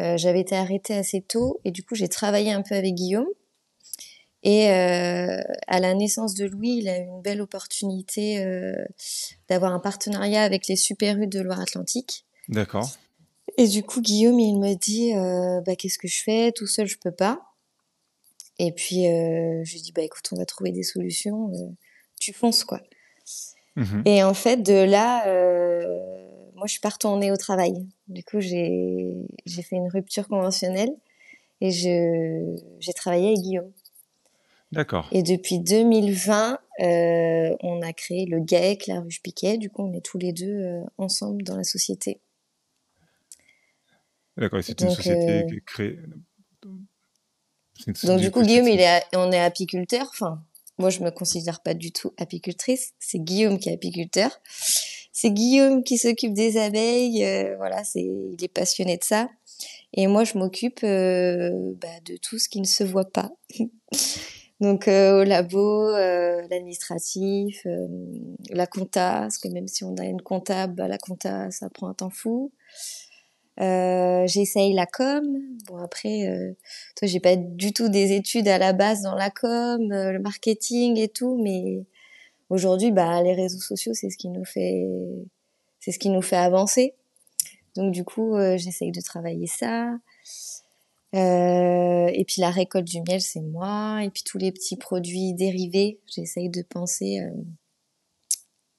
heu, 0.00 0.16
j'avais 0.16 0.40
été 0.40 0.56
arrêtée 0.56 0.96
assez 0.96 1.20
tôt 1.20 1.60
et 1.66 1.70
du 1.70 1.84
coup 1.84 1.94
j'ai 1.94 2.08
travaillé 2.08 2.50
un 2.50 2.62
peu 2.62 2.74
avec 2.74 2.94
Guillaume 2.94 3.28
et 4.42 4.68
à 4.70 5.80
la 5.80 5.92
naissance 5.92 6.34
de 6.34 6.46
Louis, 6.46 6.78
il 6.78 6.88
a 6.88 6.98
eu 6.98 7.04
une 7.04 7.20
belle 7.20 7.42
opportunité, 7.42 8.42
d'avoir 9.48 9.72
un 9.72 9.80
partenariat 9.80 10.42
avec 10.42 10.66
les 10.66 10.76
Super 10.76 11.18
U 11.18 11.26
de 11.26 11.40
Loire-Atlantique 11.40 12.26
D'accord. 12.50 12.90
et 13.56 13.68
du 13.68 13.82
coup 13.82 14.02
Guillaume, 14.02 14.38
il 14.38 14.58
me 14.58 14.74
dit, 14.74 15.12
«Bah, 15.64 15.76
qu'est-ce 15.76 15.96
que 15.98 16.08
je 16.08 16.22
fais? 16.22 16.52
Tout 16.52 16.66
seul, 16.66 16.86
je 16.86 16.98
peux 16.98 17.10
pas» 17.10 17.53
et 18.58 18.72
puis, 18.72 19.06
heu, 19.08 19.62
je 19.64 19.72
lui 19.72 19.80
dis: 19.82 19.92
«Bah, 19.92 20.02
écoute, 20.02 20.28
on 20.32 20.36
va 20.36 20.46
trouver 20.46 20.72
des 20.72 20.82
solutions, 20.82 21.50
heu, 21.52 21.74
tu 22.20 22.32
fonces, 22.32 22.64
quoi». 22.64 22.80
Mmh 23.76 24.02
Et 24.06 24.22
en 24.22 24.34
fait, 24.34 24.58
de 24.62 24.84
là, 24.84 25.26
heu, 25.28 25.86
moi, 26.54 26.66
je 26.66 26.72
suis 26.72 26.80
pas 26.80 26.90
retournée 26.90 27.32
au 27.32 27.36
travail. 27.36 27.74
Du 28.08 28.22
coup, 28.22 28.40
j'ai 28.40 29.26
fait 29.46 29.76
une 29.76 29.88
rupture 29.88 30.28
conventionnelle 30.28 30.94
et 31.60 31.70
j'ai 31.70 32.92
travaillé 32.94 33.28
avec 33.28 33.38
Guillaume. 33.40 33.72
D'accord. 34.72 35.08
Et 35.12 35.22
depuis 35.22 35.60
2020, 35.60 36.58
euh, 36.80 37.56
on 37.60 37.80
a 37.82 37.92
créé 37.92 38.26
le 38.26 38.40
GAEC, 38.40 38.88
la 38.88 39.00
Ruche 39.00 39.22
Piquet. 39.22 39.56
Du 39.56 39.70
coup, 39.70 39.82
on 39.82 39.92
est 39.92 40.04
tous 40.04 40.18
les 40.18 40.32
deux 40.32 40.46
euh, 40.46 40.82
ensemble 40.98 41.44
dans 41.44 41.56
la 41.56 41.62
société. 41.62 42.20
D'accord, 44.36 44.64
c'est 44.64 44.80
une 44.80 44.90
société 44.90 45.44
euh, 45.44 45.60
créée. 45.64 46.00
Donc 48.04 48.20
du 48.20 48.30
coup, 48.30 48.42
Guillaume, 48.42 48.68
il 48.68 48.80
est, 48.80 49.02
on 49.14 49.32
est 49.32 49.40
apiculteur. 49.40 50.06
Enfin, 50.10 50.42
moi, 50.78 50.90
je 50.90 51.00
me 51.00 51.10
considère 51.10 51.60
pas 51.60 51.74
du 51.74 51.92
tout 51.92 52.12
apicultrice. 52.16 52.92
C'est 52.98 53.18
Guillaume 53.18 53.58
qui 53.58 53.68
est 53.68 53.74
apiculteur. 53.74 54.30
C'est 55.12 55.30
Guillaume 55.30 55.84
qui 55.84 55.98
s'occupe 55.98 56.34
des 56.34 56.56
abeilles. 56.56 57.24
Euh, 57.24 57.56
voilà, 57.56 57.84
c'est, 57.84 58.02
il 58.02 58.36
est 58.42 58.48
passionné 58.48 58.96
de 58.96 59.04
ça. 59.04 59.28
Et 59.92 60.08
moi, 60.08 60.24
je 60.24 60.36
m'occupe 60.36 60.80
euh, 60.82 61.72
bah, 61.80 62.00
de 62.04 62.16
tout 62.16 62.38
ce 62.38 62.48
qui 62.48 62.60
ne 62.60 62.66
se 62.66 62.82
voit 62.82 63.10
pas. 63.10 63.30
Donc 64.60 64.88
euh, 64.88 65.20
au 65.20 65.24
labo, 65.24 65.90
l'administratif, 65.90 67.66
la 68.50 68.66
compta, 68.66 69.20
parce 69.22 69.38
que 69.38 69.48
même 69.48 69.68
si 69.68 69.84
on 69.84 69.96
a 69.96 70.04
une 70.04 70.22
comptable, 70.22 70.74
bah, 70.74 70.88
la 70.88 70.96
compta, 70.96 71.50
ça 71.50 71.68
prend 71.70 71.88
un 71.88 71.94
temps 71.94 72.10
fou. 72.10 72.52
Euh, 73.60 74.26
j'essaye 74.26 74.72
la 74.72 74.86
com. 74.86 75.24
Bon 75.66 75.76
après, 75.78 76.28
euh, 76.28 76.52
toi 76.96 77.06
j'ai 77.06 77.20
pas 77.20 77.36
du 77.36 77.72
tout 77.72 77.88
des 77.88 78.12
études 78.12 78.48
à 78.48 78.58
la 78.58 78.72
base 78.72 79.02
dans 79.02 79.14
la 79.14 79.30
com, 79.30 79.92
euh, 79.92 80.12
le 80.12 80.18
marketing 80.18 80.98
et 80.98 81.08
tout, 81.08 81.40
mais 81.40 81.84
aujourd'hui, 82.50 82.90
bah 82.90 83.22
les 83.22 83.34
réseaux 83.34 83.60
sociaux 83.60 83.94
c'est 83.94 84.10
ce 84.10 84.16
qui 84.16 84.28
nous 84.28 84.44
fait, 84.44 84.84
c'est 85.80 85.92
ce 85.92 85.98
qui 85.98 86.10
nous 86.10 86.22
fait 86.22 86.36
avancer. 86.36 86.94
Donc 87.76 87.92
du 87.92 88.04
coup, 88.04 88.36
euh, 88.36 88.56
j'essaye 88.58 88.92
de 88.92 89.00
travailler 89.00 89.46
ça. 89.46 89.98
et 91.12 92.24
puis 92.26 92.40
la 92.40 92.50
récolte 92.50 92.86
du 92.86 93.00
miel 93.02 93.20
c'est 93.20 93.40
moi. 93.40 94.00
Et 94.04 94.10
puis 94.10 94.24
tous 94.24 94.38
les 94.38 94.52
petits 94.52 94.76
produits 94.76 95.32
dérivés, 95.34 96.00
j'essaye 96.06 96.48
de 96.48 96.62
penser 96.62 97.20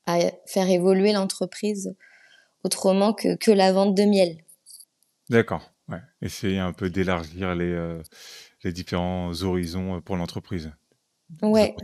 à 0.05 0.19
faire 0.45 0.69
évoluer 0.69 1.13
l'entreprise 1.13 1.95
autrement 2.63 3.13
que, 3.13 3.35
que 3.35 3.51
la 3.51 3.71
vente 3.71 3.95
de 3.95 4.03
miel. 4.03 4.37
D'accord, 5.29 5.71
ouais. 5.89 6.01
Essayer 6.21 6.59
un 6.59 6.73
peu 6.73 6.89
d'élargir 6.89 7.55
les, 7.55 7.71
euh, 7.71 8.01
les 8.63 8.71
différents 8.71 9.31
horizons 9.41 9.97
euh, 9.97 10.01
pour 10.01 10.17
l'entreprise. 10.17 10.71
Ouais. 11.41 11.75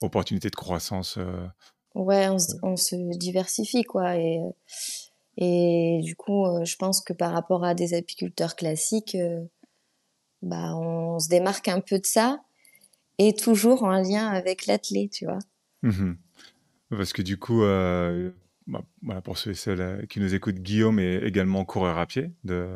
Opportunités 0.00 0.50
de 0.50 0.56
croissance. 0.56 1.16
Euh, 1.18 1.46
ouais, 1.94 2.28
on 2.28 2.38
se, 2.38 2.54
on 2.62 2.76
se, 2.76 2.94
diversifie, 3.16 3.82
quoi. 3.82 4.16
Et, 4.16 4.40
et 5.36 6.00
du 6.02 6.14
coup, 6.14 6.46
je 6.64 6.76
pense 6.76 7.00
que 7.00 7.12
par 7.12 7.32
rapport 7.32 7.64
à 7.64 7.74
des 7.74 7.94
apiculteurs 7.94 8.54
classiques, 8.54 9.16
bah, 10.42 10.76
on 10.76 11.18
se 11.18 11.28
démarque 11.28 11.68
un 11.68 11.80
peu 11.80 11.98
de 11.98 12.06
ça 12.06 12.40
et 13.18 13.34
toujours 13.34 13.82
en 13.82 14.00
lien 14.00 14.28
avec 14.28 14.66
l'athlète, 14.66 15.12
tu 15.12 15.24
vois. 15.24 15.38
Mmh 15.82 16.14
Parce 16.90 17.12
que 17.12 17.22
du 17.22 17.38
coup, 17.38 17.62
bah, 18.66 19.20
pour 19.22 19.38
ceux 19.38 19.50
et 19.50 19.54
celles 19.54 20.06
qui 20.08 20.20
nous 20.20 20.34
écoutent, 20.34 20.60
Guillaume 20.60 20.98
est 20.98 21.18
également 21.18 21.64
coureur 21.64 21.98
à 21.98 22.06
pied 22.06 22.32
de, 22.44 22.66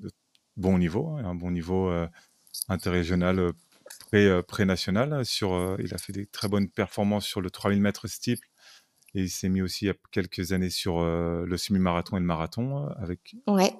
de 0.00 0.10
bon 0.56 0.78
niveau, 0.78 1.08
hein, 1.08 1.24
un 1.24 1.34
bon 1.34 1.50
niveau 1.50 1.88
euh, 1.88 2.08
interrégional 2.68 3.38
euh, 3.38 3.52
pré, 4.08 4.26
euh, 4.26 4.42
pré-national. 4.42 5.22
Il 5.78 5.94
a 5.94 5.98
fait 5.98 6.12
des 6.12 6.26
très 6.26 6.48
bonnes 6.48 6.68
performances 6.68 7.26
sur 7.26 7.40
le 7.40 7.50
3000 7.50 7.80
mètres 7.80 8.08
steeple 8.08 8.48
et 9.14 9.22
il 9.22 9.30
s'est 9.30 9.48
mis 9.48 9.62
aussi 9.62 9.84
il 9.84 9.88
y 9.88 9.90
a 9.90 9.94
quelques 10.10 10.52
années 10.52 10.70
sur 10.70 11.02
le 11.02 11.56
semi-marathon 11.56 12.16
et 12.16 12.20
le 12.20 12.26
marathon 12.26 12.86
avec 12.98 13.34
ouais. 13.46 13.72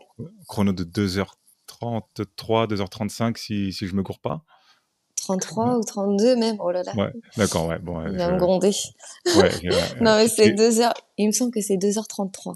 chrono 0.48 0.72
de 0.72 0.84
2h33, 0.84 2.72
2h35 2.72 3.36
si, 3.36 3.72
si 3.72 3.86
je 3.86 3.94
me 3.94 4.02
cours 4.02 4.20
pas. 4.20 4.44
33 5.16 5.78
ou 5.78 5.84
32 5.84 6.36
même. 6.36 6.56
Oh 6.60 6.70
là 6.70 6.82
là. 6.82 6.94
Ouais, 6.94 7.12
d'accord, 7.36 7.66
ouais. 7.66 7.78
Bon, 7.78 8.06
il 8.06 8.16
va 8.16 8.32
me 8.32 8.38
gronder. 8.38 8.70
Ouais, 9.36 9.50
non, 10.00 10.16
mais 10.16 10.28
c'est 10.28 10.52
2 10.52 10.80
heures. 10.80 10.94
Il 11.18 11.26
me 11.26 11.32
semble 11.32 11.52
que 11.52 11.60
c'est 11.60 11.76
2h33. 11.76 12.54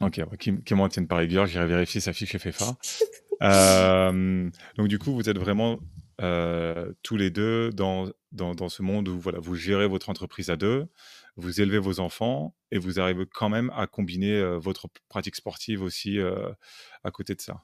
Ok, 0.00 0.20
qui, 0.38 0.62
qui 0.62 0.74
m'en 0.74 0.88
tienne 0.88 1.08
par 1.08 1.18
rigueur, 1.18 1.46
j'irai 1.46 1.66
vérifier 1.66 2.00
sa 2.00 2.12
fiche 2.12 2.36
FFA. 2.36 2.76
euh, 3.42 4.48
donc 4.76 4.88
du 4.88 4.98
coup, 4.98 5.12
vous 5.12 5.28
êtes 5.28 5.38
vraiment 5.38 5.78
euh, 6.20 6.92
tous 7.02 7.16
les 7.16 7.30
deux 7.30 7.70
dans, 7.70 8.08
dans, 8.32 8.54
dans, 8.54 8.68
ce 8.68 8.82
monde 8.82 9.08
où 9.08 9.18
voilà, 9.20 9.38
vous 9.40 9.54
gérez 9.54 9.86
votre 9.86 10.08
entreprise 10.08 10.50
à 10.50 10.56
deux, 10.56 10.88
vous 11.36 11.60
élevez 11.60 11.78
vos 11.78 12.00
enfants 12.00 12.56
et 12.72 12.78
vous 12.78 12.98
arrivez 12.98 13.24
quand 13.32 13.48
même 13.48 13.70
à 13.76 13.86
combiner 13.86 14.32
euh, 14.32 14.58
votre 14.58 14.88
pratique 15.08 15.36
sportive 15.36 15.80
aussi 15.82 16.18
euh, 16.18 16.50
à 17.04 17.12
côté 17.12 17.36
de 17.36 17.40
ça. 17.40 17.62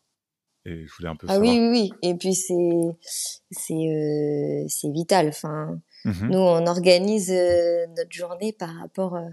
Et 0.67 0.87
je 0.87 0.95
voulais 0.95 1.11
un 1.11 1.17
peu 1.17 1.27
ah 1.29 1.39
oui, 1.39 1.59
oui, 1.59 1.69
oui. 1.71 1.93
Et 2.03 2.15
puis 2.15 2.35
c'est 2.35 2.55
c'est 3.51 3.75
euh, 3.75 4.65
c'est 4.69 4.91
vital. 4.91 5.29
Enfin, 5.29 5.81
mmh 6.05 6.29
nous 6.29 6.39
on 6.39 6.67
organise 6.67 7.31
euh, 7.31 7.87
notre 7.97 8.13
journée 8.13 8.53
par 8.53 8.75
rapport 8.77 9.17
euh, 9.17 9.29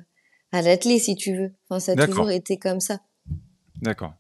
à 0.51 0.61
l'athlète, 0.61 1.01
si 1.01 1.15
tu 1.15 1.35
veux. 1.35 1.53
Enfin, 1.69 1.79
ça 1.79 1.93
a 1.93 2.07
toujours 2.07 2.31
été 2.31 2.57
comme 2.57 2.81
ça. 2.81 2.99
D'accord. 3.81 4.13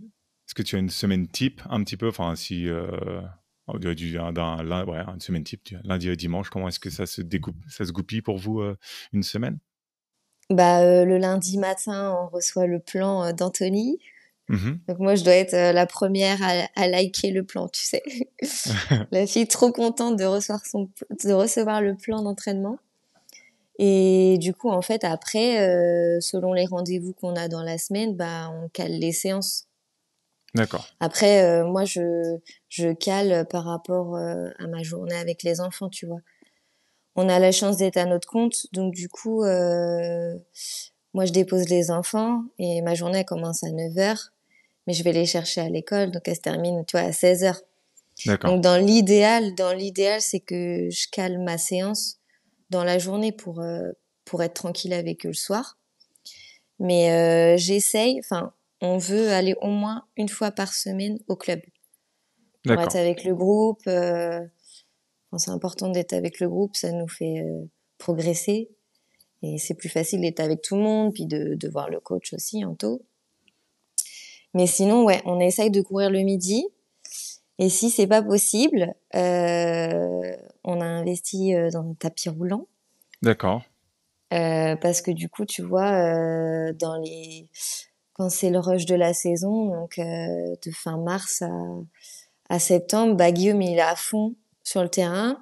Est-ce 0.00 0.54
que 0.54 0.62
tu 0.62 0.76
as 0.76 0.78
une 0.78 0.90
semaine 0.90 1.28
type 1.28 1.62
un 1.70 1.82
petit 1.82 1.96
peu? 1.96 2.08
Enfin, 2.08 2.36
si 2.36 2.66
du, 3.78 4.12
d'un, 4.12 4.84
ouais, 4.86 4.98
une 4.98 5.20
semaine 5.20 5.44
type, 5.44 5.68
lundi 5.84 6.08
et 6.10 6.16
dimanche, 6.16 6.50
comment 6.50 6.68
est-ce 6.68 6.80
que 6.80 6.90
ça 6.90 7.06
se 7.06 7.22
découpe, 7.22 7.56
ça 7.68 7.84
se 7.86 7.92
goupille 7.92 8.22
pour 8.22 8.38
vous 8.38 8.62
une 9.12 9.22
semaine? 9.22 9.58
Bah, 10.50 11.04
le 11.04 11.18
lundi 11.18 11.58
matin, 11.58 12.16
on 12.18 12.28
reçoit 12.28 12.66
le 12.66 12.80
plan 12.80 13.32
d'Anthony. 13.32 13.98
Mmh 14.48 14.72
Donc 14.88 14.98
moi, 14.98 15.14
je 15.14 15.24
dois 15.24 15.34
être 15.34 15.54
euh, 15.54 15.72
la 15.72 15.86
première 15.86 16.42
à, 16.42 16.66
à, 16.74 16.88
liker 16.88 17.30
le 17.30 17.44
plan, 17.44 17.68
tu 17.68 17.82
sais. 17.82 18.02
la 19.10 19.26
fille 19.26 19.46
trop 19.46 19.72
contente 19.72 20.16
de 20.16 20.24
recevoir, 20.24 20.64
son, 20.64 20.88
de 21.24 21.32
recevoir 21.32 21.82
le 21.82 21.94
plan 21.94 22.22
d'entraînement. 22.22 22.78
Et 23.78 24.38
du 24.38 24.54
coup, 24.54 24.70
en 24.70 24.82
fait, 24.82 25.04
après, 25.04 25.60
euh, 25.60 26.20
selon 26.20 26.52
les 26.52 26.66
rendez-vous 26.66 27.12
qu'on 27.12 27.36
a 27.36 27.48
dans 27.48 27.62
la 27.62 27.78
semaine, 27.78 28.16
bah, 28.16 28.50
on 28.52 28.68
cale 28.68 28.92
les 28.92 29.12
séances. 29.12 29.66
D'accord. 30.54 30.88
Après, 30.98 31.44
euh, 31.44 31.64
moi, 31.64 31.84
je, 31.84 32.38
je 32.68 32.92
cale 32.92 33.46
par 33.48 33.64
rapport 33.64 34.16
euh, 34.16 34.48
à 34.58 34.66
ma 34.66 34.82
journée 34.82 35.14
avec 35.14 35.44
les 35.44 35.60
enfants, 35.60 35.88
tu 35.88 36.06
vois. 36.06 36.20
On 37.14 37.28
a 37.28 37.38
la 37.38 37.52
chance 37.52 37.76
d'être 37.76 37.96
à 37.96 38.04
notre 38.04 38.28
compte, 38.28 38.66
donc 38.72 38.94
du 38.94 39.08
coup, 39.08 39.42
moi, 39.42 41.24
je 41.24 41.32
dépose 41.32 41.68
les 41.68 41.90
enfants 41.90 42.44
et 42.58 42.80
ma 42.80 42.94
journée 42.94 43.24
commence 43.24 43.64
à 43.64 43.70
9 43.70 43.98
heures 43.98 44.32
mais 44.88 44.94
je 44.94 45.04
vais 45.04 45.12
les 45.12 45.26
chercher 45.26 45.60
à 45.60 45.68
l'école, 45.68 46.10
donc 46.10 46.26
elle 46.26 46.36
se 46.36 46.40
termine, 46.40 46.82
tu 46.86 46.96
vois, 46.96 47.06
à 47.06 47.12
16 47.12 47.44
heures. 47.44 47.60
D'accord. 48.24 48.50
Donc 48.50 48.62
dans 48.62 48.82
l'idéal, 48.82 49.54
dans 49.54 49.74
l'idéal, 49.74 50.22
c'est 50.22 50.40
que 50.40 50.88
je 50.88 51.06
calme 51.12 51.44
ma 51.44 51.58
séance 51.58 52.16
dans 52.70 52.84
la 52.84 52.98
journée 52.98 53.30
pour 53.30 53.60
euh, 53.60 53.92
pour 54.24 54.42
être 54.42 54.54
tranquille 54.54 54.94
avec 54.94 55.26
eux 55.26 55.28
le 55.28 55.34
soir. 55.34 55.76
Mais 56.78 57.10
euh, 57.10 57.58
j'essaye, 57.58 58.18
enfin, 58.20 58.54
on 58.80 58.96
veut 58.96 59.28
aller 59.28 59.54
au 59.60 59.68
moins 59.68 60.06
une 60.16 60.30
fois 60.30 60.52
par 60.52 60.72
semaine 60.72 61.18
au 61.28 61.36
club. 61.36 61.60
Pour 62.64 62.80
être 62.80 62.96
avec 62.96 63.24
le 63.24 63.34
groupe. 63.34 63.82
Euh, 63.88 64.40
c'est 65.36 65.50
important 65.50 65.90
d'être 65.90 66.14
avec 66.14 66.40
le 66.40 66.48
groupe, 66.48 66.76
ça 66.76 66.92
nous 66.92 67.08
fait 67.08 67.44
progresser. 67.98 68.70
Et 69.42 69.58
c'est 69.58 69.74
plus 69.74 69.90
facile 69.90 70.22
d'être 70.22 70.40
avec 70.40 70.62
tout 70.62 70.76
le 70.76 70.82
monde, 70.82 71.12
puis 71.12 71.26
de, 71.26 71.56
de 71.56 71.68
voir 71.68 71.90
le 71.90 72.00
coach 72.00 72.32
aussi 72.32 72.64
en 72.64 72.74
taux. 72.74 73.02
Mais 74.58 74.66
sinon, 74.66 75.04
ouais, 75.04 75.22
on 75.24 75.38
essaye 75.38 75.70
de 75.70 75.80
courir 75.80 76.10
le 76.10 76.18
midi. 76.22 76.66
Et 77.60 77.68
si 77.68 77.90
c'est 77.90 78.08
pas 78.08 78.22
possible, 78.22 78.92
euh, 79.14 80.36
on 80.64 80.80
a 80.80 80.84
investi 80.84 81.54
euh, 81.54 81.70
dans 81.70 81.88
un 81.88 81.94
tapis 81.94 82.28
roulant. 82.28 82.66
D'accord. 83.22 83.62
Euh, 84.34 84.74
parce 84.74 85.00
que 85.00 85.12
du 85.12 85.28
coup, 85.28 85.44
tu 85.44 85.62
vois, 85.62 85.92
euh, 85.92 86.72
dans 86.72 86.96
les 86.96 87.48
quand 88.14 88.30
c'est 88.30 88.50
le 88.50 88.58
rush 88.58 88.84
de 88.84 88.96
la 88.96 89.14
saison, 89.14 89.66
donc 89.66 90.00
de 90.00 90.70
fin 90.72 90.98
mars 90.98 91.42
à, 91.42 91.52
à 92.48 92.58
septembre, 92.58 93.14
bah, 93.14 93.30
Guillaume 93.30 93.62
il 93.62 93.78
est 93.78 93.80
à 93.80 93.94
fond 93.94 94.34
sur 94.64 94.82
le 94.82 94.88
terrain 94.88 95.40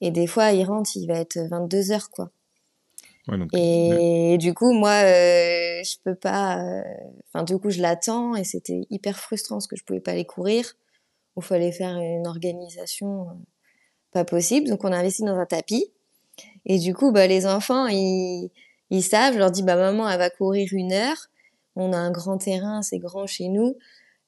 et 0.00 0.10
des 0.10 0.26
fois 0.26 0.52
il 0.52 0.64
rentre, 0.64 0.96
il 0.96 1.08
va 1.08 1.18
être 1.18 1.38
22 1.38 1.90
heures 1.92 2.08
quoi 2.08 2.30
et 3.52 4.36
du 4.38 4.54
coup, 4.54 4.72
moi, 4.72 5.02
euh, 5.02 5.82
je 5.82 5.96
peux 6.04 6.14
pas. 6.14 6.62
Euh, 6.62 6.82
enfin, 7.28 7.44
du 7.44 7.58
coup, 7.58 7.70
je 7.70 7.80
l'attends 7.80 8.36
et 8.36 8.44
c'était 8.44 8.86
hyper 8.90 9.18
frustrant 9.18 9.56
parce 9.56 9.66
que 9.66 9.76
je 9.76 9.84
pouvais 9.84 10.00
pas 10.00 10.12
aller 10.12 10.24
courir. 10.24 10.74
Il 11.36 11.42
fallait 11.42 11.72
faire 11.72 11.96
une 11.96 12.26
organisation 12.26 13.22
euh, 13.22 13.32
pas 14.12 14.24
possible. 14.24 14.68
Donc, 14.68 14.84
on 14.84 14.92
a 14.92 14.96
investi 14.96 15.22
dans 15.22 15.36
un 15.36 15.46
tapis. 15.46 15.92
Et 16.66 16.78
du 16.78 16.94
coup, 16.94 17.12
bah, 17.12 17.26
les 17.26 17.46
enfants, 17.46 17.86
ils, 17.88 18.50
savent. 19.02 19.34
Je 19.34 19.38
leur 19.38 19.50
dis, 19.50 19.62
bah, 19.62 19.76
maman, 19.76 20.08
elle 20.08 20.18
va 20.18 20.30
courir 20.30 20.68
une 20.72 20.92
heure. 20.92 21.28
On 21.74 21.92
a 21.92 21.98
un 21.98 22.10
grand 22.10 22.38
terrain, 22.38 22.82
c'est 22.82 22.98
grand 22.98 23.26
chez 23.26 23.48
nous. 23.48 23.76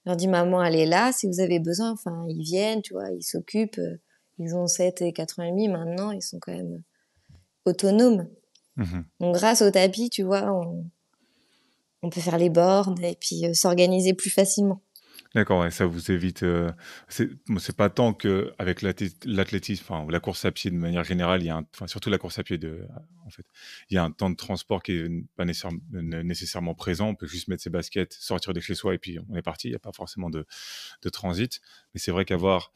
Je 0.05 0.11
leur 0.11 0.17
dis, 0.17 0.29
maman, 0.29 0.63
elle 0.63 0.77
est 0.77 0.87
là. 0.87 1.13
Si 1.13 1.29
vous 1.29 1.41
avez 1.41 1.61
besoin, 1.61 1.93
enfin, 1.93 2.27
ils 2.29 2.43
viennent, 2.43 2.83
tu 2.83 2.95
vois, 2.95 3.11
ils 3.11 3.23
s'occupent. 3.23 3.81
Ils 4.39 4.55
ont 4.55 4.67
7 4.67 5.03
et 5.03 5.13
4 5.13 5.41
ans 5.41 5.45
et 5.45 5.51
demi 5.51 5.69
maintenant. 5.69 6.11
Ils 6.11 6.23
sont 6.23 6.39
quand 6.41 6.53
même 6.53 6.83
autonomes. 7.65 8.29
Mmh 8.79 9.03
Donc 9.21 9.35
grâce 9.35 9.61
au 9.61 9.71
tapis, 9.71 10.09
tu 10.09 10.23
vois, 10.23 10.45
on, 12.01 12.11
peut 12.11 12.21
faire 12.21 12.39
les 12.39 12.49
bornes 12.49 13.03
et 13.05 13.17
puis 13.21 13.45
euh, 13.45 13.53
s'organiser 13.53 14.15
plus 14.15 14.31
facilement. 14.31 14.81
D'accord, 15.35 15.61
ouais, 15.61 15.71
ça 15.71 15.85
vous 15.85 16.11
évite. 16.11 16.43
euh, 16.45 16.71
c'est 17.09 17.29
bon, 17.49 17.59
pas 17.77 17.91
tant 17.91 18.15
que 18.15 18.55
avec 18.59 18.81
l'athlétisme, 18.81 19.85
enfin 19.87 20.07
la 20.11 20.21
course 20.21 20.45
à 20.45 20.53
pied 20.53 20.71
de 20.71 20.77
manière 20.77 21.05
générale, 21.05 21.43
il 21.43 21.47
y 21.47 21.51
a 21.51 21.57
un, 21.57 21.67
enfin 21.75 21.87
surtout 21.87 22.09
la 22.09 22.19
course 22.19 22.39
à 22.39 22.45
pied 22.45 22.57
de, 22.57 22.87
en 23.27 23.31
fait, 23.31 23.45
il 23.91 23.95
y 23.95 23.99
a 23.99 24.05
un 24.05 24.11
temps 24.11 24.31
de 24.31 24.37
transport 24.37 24.83
qui 24.83 24.93
est 24.93 25.09
pas 25.37 25.45
nécessairement, 25.45 25.81
nécessairement 25.93 26.75
présent. 26.75 27.09
On 27.09 27.15
peut 27.15 27.27
juste 27.27 27.49
mettre 27.49 27.63
ses 27.63 27.71
baskets, 27.71 28.15
sortir 28.15 28.55
de 28.55 28.61
chez 28.61 28.75
soi 28.75 28.95
et 28.95 28.99
puis 28.99 29.19
on 29.29 29.37
est 29.37 29.43
parti. 29.43 29.69
Il 29.69 29.73
n'y 29.73 29.77
a 29.77 29.81
pas 29.81 29.93
forcément 29.93 30.31
de, 30.31 30.47
de 31.03 31.09
transit. 31.11 31.61
Mais 31.93 32.01
c'est 32.01 32.13
vrai 32.13 32.25
qu'avoir 32.25 32.73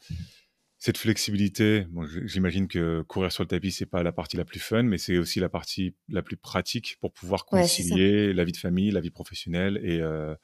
cette 0.83 0.97
flexibilité, 0.97 1.85
bon, 1.91 2.05
j'imagine 2.25 2.67
que 2.67 3.03
courir 3.03 3.31
sur 3.31 3.43
le 3.43 3.47
tapis 3.47 3.71
c'est 3.71 3.85
pas 3.85 4.03
la 4.03 4.11
partie 4.11 4.35
la 4.35 4.43
plus 4.43 4.59
fun, 4.59 4.83
mais 4.83 4.97
c'est 4.97 5.17
aussi 5.17 5.39
la 5.39 5.47
partie 5.47 5.95
la 6.09 6.21
plus 6.21 6.35
pratique 6.35 6.97
pour 6.99 7.13
pouvoir 7.13 7.45
Ouais, 7.51 7.67
concilier 7.67 8.33
la 8.33 8.43
vie 8.43 8.51
de 8.51 8.57
famille, 8.57 8.91
la 8.91 8.99
vie 8.99 9.09
professionnelle 9.09 9.79
et 9.81 10.01
euh, 10.01 10.35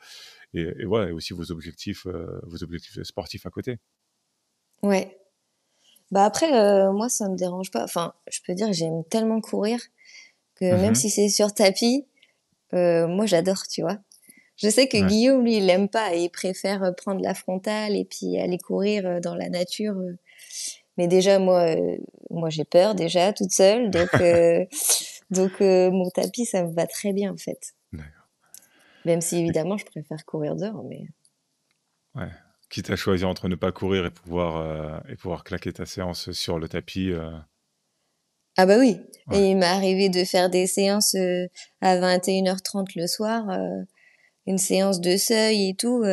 et, 0.54 0.62
et 0.80 0.86
ouais, 0.86 1.10
et 1.10 1.12
aussi 1.12 1.34
vos 1.34 1.52
objectifs, 1.52 2.06
euh, 2.08 2.40
vos 2.44 2.64
objectifs 2.64 3.04
sportifs 3.04 3.46
à 3.46 3.50
côté. 3.50 3.80
Ouais. 4.82 5.18
Bah 6.12 6.26
après, 6.26 6.54
euh, 6.54 6.92
moi, 6.94 7.10
ça 7.10 7.30
me 7.30 7.38
dérange 7.38 7.72
pas. 7.72 7.84
Enfin, 7.84 8.14
je 8.32 8.40
peux 8.46 8.54
dire 8.56 8.68
que 8.68 8.74
j'aime 8.74 9.04
tellement 9.10 9.42
courir 9.42 9.80
que 10.56 10.78
même 10.78 10.96
Mhm. 10.96 10.96
si 10.96 11.10
c'est 11.10 11.30
sur 11.30 11.54
tapis, 11.54 12.08
euh, 12.74 13.08
moi, 13.08 13.26
j'adore, 13.28 13.64
tu 13.70 13.82
vois. 13.84 14.00
Je 14.58 14.70
sais 14.70 14.88
que 14.88 14.98
Ouais. 14.98 15.08
Guillaume, 15.08 15.44
lui, 15.44 15.58
il 15.58 15.70
aime 15.70 15.90
pas 15.90 16.16
et 16.16 16.24
il 16.26 16.30
préfère 16.30 16.84
euh, 16.84 16.92
prendre 16.94 17.22
la 17.22 17.36
frontale 17.36 17.96
et 17.96 18.06
puis 18.06 18.40
aller 18.40 18.60
courir 18.60 19.08
euh, 19.08 19.20
dans 19.22 19.36
la 19.36 19.50
nature. 19.50 19.96
Mais 21.00 21.08
déjà, 21.08 21.40
moi, 21.40 21.62
euh, 21.62 21.96
moi, 22.30 22.50
j'ai 22.50 22.66
peur 22.66 22.94
déjà 22.94 23.32
toute 23.32 23.52
seule, 23.52 23.90
donc 23.90 24.14
euh, 24.16 24.66
donc 25.30 25.62
euh, 25.62 25.90
mon 25.92 26.10
tapis, 26.10 26.44
ça 26.46 26.66
me 26.66 26.74
va 26.74 26.88
très 26.88 27.14
bien 27.14 27.32
en 27.32 27.38
fait. 27.38 27.74
Même 29.06 29.22
si 29.22 29.38
évidemment, 29.38 29.78
je 29.78 29.86
préfère 29.86 30.26
courir 30.26 30.58
dehors, 30.58 30.84
mais 30.84 31.06
ouais. 32.16 32.28
Quitte 32.70 32.90
à 32.90 32.98
choisir 32.98 33.30
entre 33.30 33.48
ne 33.48 33.56
pas 33.56 33.72
courir 33.72 34.06
et 34.06 34.12
pouvoir 34.12 35.02
et 35.08 35.16
pouvoir 35.16 35.46
claquer 35.46 35.72
ta 35.72 35.86
séance 35.86 36.34
sur 36.34 36.60
le 36.60 36.68
tapis. 36.68 37.14
ah 38.58 38.66
bah 38.66 38.78
oui. 38.78 39.00
ouais. 39.28 39.40
Et 39.40 39.52
il 39.52 39.58
m'est 39.58 39.66
arrivé 39.66 40.10
de 40.10 40.26
faire 40.26 40.50
des 40.50 40.68
séances 40.68 41.16
à 41.80 41.96
21h30 41.96 42.90
le 42.98 43.08
soir, 43.08 43.46
une 44.46 44.58
séance 44.58 45.00
de 45.00 45.16
seuil 45.16 45.70
et 45.70 45.76
tout, 45.76 46.04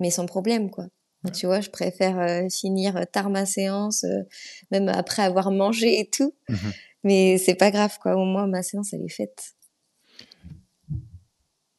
mais 0.00 0.10
sans 0.10 0.26
problème 0.26 0.68
quoi. 0.68 0.86
Ouais. 1.24 1.30
Tu 1.32 1.46
vois, 1.46 1.60
je 1.60 1.70
préfère 1.70 2.18
euh, 2.18 2.48
finir 2.48 3.06
tard 3.12 3.28
ma 3.28 3.44
séance, 3.44 4.04
euh, 4.04 4.22
même 4.70 4.88
après 4.88 5.22
avoir 5.22 5.50
mangé 5.50 6.00
et 6.00 6.08
tout. 6.08 6.34
Mhm. 6.48 6.72
Mais 7.04 7.38
c'est 7.38 7.54
pas 7.54 7.70
grave 7.70 7.98
quoi. 8.00 8.16
Au 8.16 8.24
moins 8.24 8.46
ma 8.46 8.62
séance 8.62 8.92
elle 8.92 9.02
est 9.02 9.08
faite. 9.08 9.54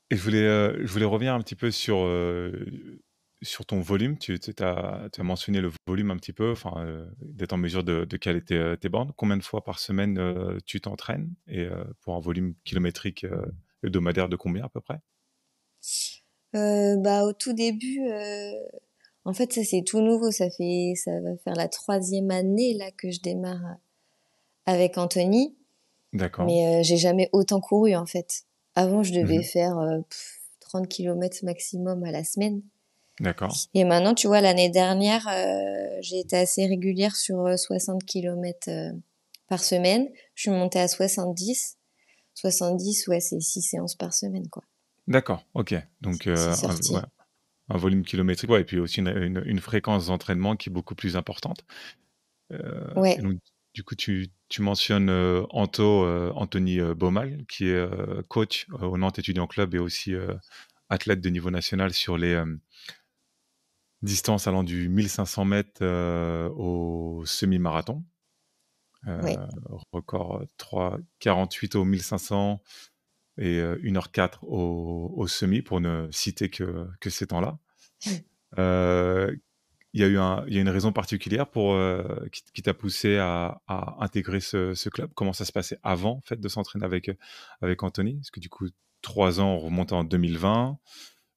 Et 0.10 0.16
je 0.16 0.22
voulais, 0.22 0.46
euh, 0.46 0.78
je 0.86 0.92
voulais 0.92 1.06
revenir 1.06 1.34
un 1.34 1.40
petit 1.40 1.56
peu 1.56 1.72
sur, 1.72 2.08
sur 3.42 3.66
ton 3.66 3.80
volume. 3.80 4.18
Tu 4.18 4.38
as, 4.60 5.10
mentionné 5.20 5.62
le 5.62 5.72
volume 5.88 6.12
un 6.12 6.18
petit 6.18 6.34
peu, 6.34 6.52
enfin, 6.52 7.08
d'être 7.22 7.54
en 7.54 7.58
mesure 7.58 7.84
de, 7.84 8.06
de 8.06 8.18
caler 8.18 8.44
tes, 8.44 8.76
tes 8.80 8.90
bandes. 8.90 9.14
Combien 9.16 9.38
de 9.38 9.44
fois 9.44 9.64
par 9.64 9.80
semaine 9.80 10.20
tu 10.66 10.82
t'entraînes 10.82 11.34
Et 11.48 11.68
pour 12.02 12.16
un 12.16 12.20
volume 12.20 12.56
kilométrique 12.66 13.26
hebdomadaire 13.84 14.28
de 14.28 14.36
combien 14.36 14.66
à 14.66 14.70
peu 14.70 14.82
près? 14.82 15.00
Bah 16.54 17.24
au 17.24 17.32
tout 17.32 17.54
début, 17.54 18.02
en 19.26 19.34
fait 19.34 19.54
ça 19.54 19.64
c'est 19.64 19.84
tout 19.84 20.02
nouveau. 20.02 20.32
Ça 20.32 20.50
fait, 20.50 20.94
ça 20.96 21.12
va 21.22 21.36
faire 21.44 21.56
la 21.56 21.68
troisième 21.68 22.32
année 22.32 22.74
là 22.76 22.90
que 22.92 23.12
je 23.12 23.22
démarre 23.22 23.78
avec 24.66 24.98
Anthony. 24.98 25.56
D'accord. 26.14 26.46
Mais 26.46 26.80
euh, 26.80 26.84
j'ai 26.84 26.98
jamais 26.98 27.30
autant 27.32 27.62
couru 27.62 27.96
en 27.96 28.06
fait. 28.06 28.44
Avant, 28.76 29.04
je 29.04 29.14
devais 29.14 29.38
Mhm. 29.38 29.44
faire 29.44 29.78
euh, 29.80 30.00
pff, 30.10 30.42
30 30.62 30.88
km 30.88 31.44
maximum 31.46 32.04
à 32.04 32.12
la 32.12 32.24
semaine. 32.24 32.62
D'accord. 33.20 33.56
Et 33.74 33.84
maintenant, 33.84 34.14
tu 34.16 34.28
vois, 34.28 34.42
l'année 34.42 34.70
dernière, 34.70 35.28
euh, 35.28 35.98
j'ai 36.02 36.20
été 36.20 36.38
assez 36.38 36.66
régulière 36.66 37.16
sur 37.16 37.46
euh, 37.46 37.56
60 37.58 38.04
km 38.06 38.70
par 39.48 39.64
semaine. 39.64 40.10
Je 40.34 40.44
suis 40.44 40.52
montée 40.52 40.80
à 40.80 40.88
70. 40.88 41.78
70, 42.34 43.08
ouais, 43.08 43.20
c'est 43.20 43.40
6 43.40 43.62
séances 43.62 43.96
par 43.96 44.14
semaine, 44.14 44.48
quoi. 44.50 44.64
D'accord, 45.08 45.44
ok. 45.54 45.76
Donc, 46.00 46.26
euh, 46.28 46.34
ouais, 46.34 47.02
un 47.70 47.78
volume 47.78 48.04
kilométrique, 48.04 48.50
ouais, 48.52 48.62
et 48.62 48.66
puis 48.66 48.80
aussi 48.80 49.00
une, 49.00 49.08
une- 49.10 49.44
une 49.46 49.60
fréquence 49.60 50.08
d'entraînement 50.08 50.56
qui 50.56 50.70
est 50.70 50.74
beaucoup 50.74 50.96
plus 50.96 51.16
importante. 51.16 51.64
Euh, 52.52 52.94
et 52.96 53.00
Ouais, 53.00 53.18
donc, 53.22 53.40
du 53.74 53.84
coup, 53.84 53.96
tu, 53.96 54.28
tu 54.50 54.62
mentionnes 54.62 55.10
euh, 55.10 55.44
Anto, 55.52 56.04
euh, 56.06 56.32
Anthony 56.36 56.80
Baumal, 56.96 57.46
qui 57.48 57.68
est 57.70 57.88
coach 58.28 58.68
au 58.72 58.98
Nantes 58.98 59.20
Étudiant 59.20 59.48
Club 59.48 59.74
et 59.76 59.80
aussi 59.80 60.14
athlète 60.90 61.22
de 61.22 61.30
niveau 61.30 61.52
national 61.52 61.94
sur 61.94 62.18
les 62.18 62.42
distances 64.02 64.48
allant 64.48 64.64
du 64.64 64.90
1500 64.90 65.46
mètres 65.46 65.86
au 66.56 67.24
semi-marathon. 67.26 68.04
Ouais. 69.08 69.36
record 69.92 70.44
3, 70.58 71.00
48 71.20 71.76
au 71.76 71.86
1500 71.86 72.62
et 73.38 73.60
euh, 73.60 73.78
1h04 73.84 74.40
au, 74.44 75.14
au 75.16 75.28
semi, 75.28 75.62
pour 75.62 75.82
ne 75.82 76.08
citer 76.12 76.50
que, 76.50 76.88
que 77.00 77.10
ces 77.10 77.28
temps-là. 77.28 77.58
Euh, 78.60 79.36
il 79.94 80.02
y 80.02 80.04
a 80.04 80.08
eu 80.08 80.18
un, 80.18 80.46
il 80.48 80.54
y 80.54 80.58
a 80.58 80.62
une 80.62 80.70
raison 80.70 80.94
particulière 80.94 81.48
pour 81.50 81.74
euh, 81.74 82.04
qui, 82.32 82.44
qui 82.54 82.62
t'a 82.62 82.74
poussé 82.74 83.18
à, 83.18 83.62
à 83.68 83.98
intégrer 84.00 84.40
ce, 84.40 84.74
ce 84.74 84.90
club? 84.90 85.12
Comment 85.16 85.34
ça 85.34 85.44
se 85.46 85.52
passait 85.52 85.80
avant, 85.84 86.18
en 86.18 86.22
fait, 86.22 86.40
de 86.40 86.48
s'entraîner 86.48 86.86
avec 86.86 87.12
avec 87.62 87.84
Anthony? 87.84 88.16
Parce 88.16 88.32
que 88.32 88.40
du 88.40 88.50
coup, 88.50 88.68
trois 89.02 89.40
ans, 89.42 89.54
on 89.56 89.60
remonte 89.60 89.92
en 89.92 90.04
2020. 90.04 90.78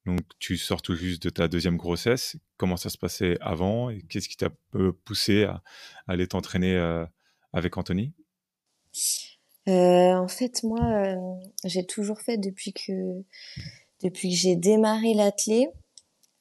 Donc, 0.06 0.20
tu 0.38 0.56
sors 0.58 0.82
tout 0.82 0.94
juste 0.94 1.22
de 1.22 1.30
ta 1.30 1.48
deuxième 1.48 1.76
grossesse. 1.76 2.36
Comment 2.58 2.76
ça 2.76 2.90
se 2.90 2.98
passait 2.98 3.38
avant 3.40 3.90
et 3.90 4.02
qu'est-ce 4.02 4.28
qui 4.28 4.36
t'a 4.36 4.50
poussé 5.04 5.44
à, 5.44 5.62
à 6.06 6.12
aller 6.12 6.28
t'entraîner 6.28 6.76
euh, 6.76 7.06
avec 7.52 7.76
Anthony? 7.76 8.12
En 9.72 10.28
fait, 10.28 10.62
moi, 10.62 10.80
euh, 10.82 11.16
j'ai 11.64 11.84
toujours 11.84 12.20
fait 12.20 12.36
depuis 12.36 12.72
que 12.72 13.22
depuis 14.02 14.30
que 14.30 14.36
j'ai 14.36 14.56
démarré 14.56 15.14
l'athlé, 15.14 15.68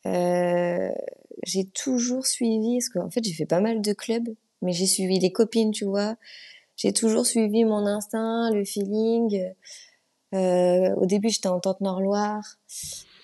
euh, 0.05 0.89
j'ai 1.43 1.65
toujours 1.65 2.25
suivi, 2.25 2.79
parce 2.79 2.89
qu'en 2.89 3.09
fait, 3.09 3.23
j'ai 3.23 3.33
fait 3.33 3.45
pas 3.45 3.61
mal 3.61 3.81
de 3.81 3.93
clubs, 3.93 4.27
mais 4.61 4.73
j'ai 4.73 4.85
suivi 4.85 5.19
les 5.19 5.31
copines, 5.31 5.71
tu 5.71 5.85
vois. 5.85 6.15
J'ai 6.75 6.91
toujours 6.91 7.25
suivi 7.25 7.63
mon 7.65 7.85
instinct, 7.85 8.51
le 8.51 8.65
feeling. 8.65 9.53
Euh, 10.33 10.95
au 10.95 11.05
début, 11.05 11.29
j'étais 11.29 11.47
en 11.47 11.59
tente 11.59 11.81
Nord-Loire 11.81 12.57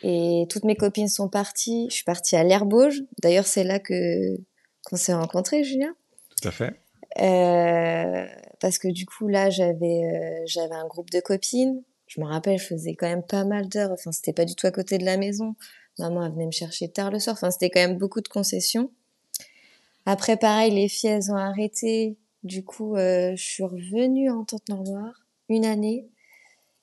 et 0.04 0.46
toutes 0.50 0.64
mes 0.64 0.76
copines 0.76 1.08
sont 1.08 1.28
parties. 1.28 1.88
Je 1.90 1.96
suis 1.96 2.04
partie 2.04 2.36
à 2.36 2.44
l'Herbauge. 2.44 3.04
D'ailleurs, 3.22 3.48
c'est 3.48 3.64
là 3.64 3.80
que 3.80 4.38
qu'on 4.86 4.96
s'est 4.96 5.14
rencontrés, 5.14 5.64
Julien. 5.64 5.94
Tout 6.42 6.48
à 6.48 6.52
fait. 6.52 6.80
Euh, 7.18 8.28
parce 8.60 8.78
que 8.78 8.88
du 8.88 9.06
coup 9.06 9.28
là 9.28 9.50
j'avais 9.50 10.04
euh, 10.04 10.44
j'avais 10.46 10.76
un 10.76 10.88
groupe 10.88 11.10
de 11.10 11.20
copines. 11.20 11.84
Je 12.08 12.22
me 12.22 12.26
rappelle 12.26 12.60
je 12.60 12.66
faisais 12.66 12.96
quand 12.96 13.08
même 13.08 13.24
pas 13.24 13.46
mal 13.46 13.68
d'heures. 13.68 13.92
Enfin 13.92 14.12
c'était 14.12 14.34
pas 14.34 14.46
du 14.46 14.56
tout 14.56 14.68
à 14.68 14.72
côté 14.72 14.98
de 14.98 15.06
la 15.06 15.18
maison. 15.18 15.56
Maman 15.98 16.26
elle 16.26 16.34
venait 16.34 16.46
me 16.46 16.52
chercher 16.52 16.90
tard 16.90 17.12
le 17.12 17.20
soir. 17.20 17.36
Enfin 17.36 17.52
c'était 17.52 17.70
quand 17.70 17.82
même 17.82 17.98
beaucoup 17.98 18.22
de 18.22 18.28
concessions. 18.28 18.92
Après 20.06 20.38
pareil 20.38 20.72
les 20.72 20.88
filles 20.88 21.12
elles 21.12 21.32
ont 21.32 21.38
arrêté. 21.38 22.18
Du 22.44 22.64
coup 22.64 22.96
euh, 22.96 23.36
je 23.36 23.44
suis 23.44 23.64
revenue 23.64 24.30
en 24.30 24.46
tente 24.46 24.70
Nord-Loire 24.70 25.26
une 25.50 25.66
année. 25.66 26.08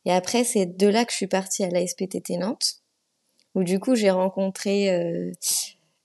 Et 0.05 0.13
après 0.13 0.45
c'est 0.45 0.67
de 0.67 0.87
là 0.87 1.05
que 1.05 1.13
je 1.13 1.17
suis 1.17 1.27
partie 1.27 1.65
à 1.65 1.71
l'ASPTT 1.71 2.39
Nantes 2.39 2.83
où 3.57 3.65
du 3.65 3.81
coup 3.81 3.97
j'ai 3.97 4.11
rencontré 4.11 4.93
euh, 4.93 5.33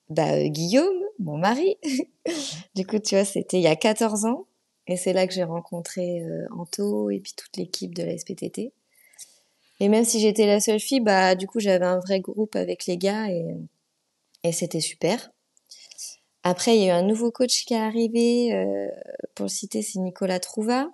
bah, 0.10 0.34
euh, 0.34 0.48
Guillaume 0.48 1.04
mon 1.22 1.38
mari 1.38 1.78
du 2.76 2.86
coup, 2.86 3.00
tu 3.00 3.16
vois, 3.16 3.26
c'était 3.26 3.58
il 3.58 3.64
y 3.64 3.68
a 3.68 3.76
14 3.76 4.26
ans. 4.26 4.48
Et 4.88 4.98
c'est 4.98 5.14
là 5.14 5.28
que 5.28 5.34
j'ai 5.34 5.44
rencontré 5.44 6.22
euh, 6.22 6.48
Anto 6.52 7.12
et 7.12 7.20
puis 7.20 7.34
toute 7.36 7.56
l'équipe 7.56 7.94
de 7.96 8.04
la 8.04 8.18
SPTT. 8.18 8.74
Et 9.80 9.90
même 9.90 10.04
si 10.04 10.20
j'étais 10.20 10.46
la 10.46 10.60
seule 10.60 10.80
fille, 10.80 11.00
bah, 11.00 11.36
du 11.36 11.48
coup, 11.48 11.60
j'avais 11.60 11.86
un 11.86 12.00
vrai 12.00 12.20
groupe 12.20 12.56
avec 12.56 12.86
les 12.86 12.98
gars 12.98 13.30
et, 13.30 13.56
et 14.44 14.52
c'était 14.52 14.82
super. 14.82 15.32
Après, 16.44 16.76
il 16.76 16.84
y 16.84 16.90
a 16.90 16.96
eu 16.96 16.98
un 16.98 17.04
nouveau 17.04 17.32
coach 17.32 17.66
qui 17.66 17.74
est 17.74 17.78
arrivé. 17.78 18.54
Euh, 18.54 18.88
pour 19.36 19.46
le 19.46 19.50
citer, 19.50 19.82
c'est 19.82 20.00
Nicolas 20.00 20.40
Trouva. 20.40 20.90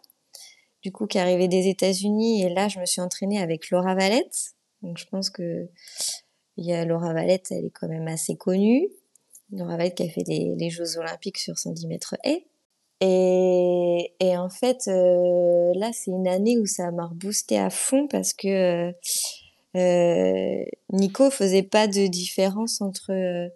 Du 0.84 0.92
coup, 0.92 1.08
qui 1.08 1.18
est 1.18 1.22
arrivé 1.22 1.48
des 1.48 1.68
États-Unis. 1.68 2.44
Et 2.44 2.50
là, 2.50 2.68
je 2.68 2.80
me 2.80 2.86
suis 2.86 3.02
entraînée 3.02 3.42
avec 3.42 3.70
Laura 3.70 3.96
Valette. 3.96 4.54
Donc, 4.82 4.98
je 4.98 5.06
pense 5.06 5.30
que 5.30 5.68
il 6.58 6.66
y 6.66 6.74
a 6.74 6.86
Laura 6.86 7.14
Valette, 7.14 7.48
elle 7.52 7.66
est 7.66 7.72
quand 7.72 7.88
même 7.88 8.08
assez 8.08 8.36
connue. 8.36 8.90
Valette 9.52 9.96
qui 9.96 10.04
a 10.04 10.10
fait 10.10 10.24
les, 10.28 10.70
Jeux 10.70 10.98
Olympiques 10.98 11.38
sur 11.38 11.58
110 11.58 11.88
mètres 11.88 12.16
haies. 12.24 12.46
Et, 13.00 14.14
et 14.20 14.38
en 14.38 14.50
fait, 14.50 14.88
euh, 14.88 15.72
là, 15.76 15.92
c'est 15.94 16.12
une 16.12 16.28
année 16.28 16.58
où 16.58 16.66
ça 16.66 16.92
m'a 16.92 17.06
reboosté 17.06 17.58
à 17.58 17.70
fond 17.70 18.08
parce 18.08 18.34
que 18.34 18.92
euh, 19.76 20.66
Nico 20.92 21.30
faisait 21.30 21.64
pas 21.64 21.88
de 21.88 22.08
différence 22.08 22.82
entre, 22.82 23.12
euh, 23.12 23.50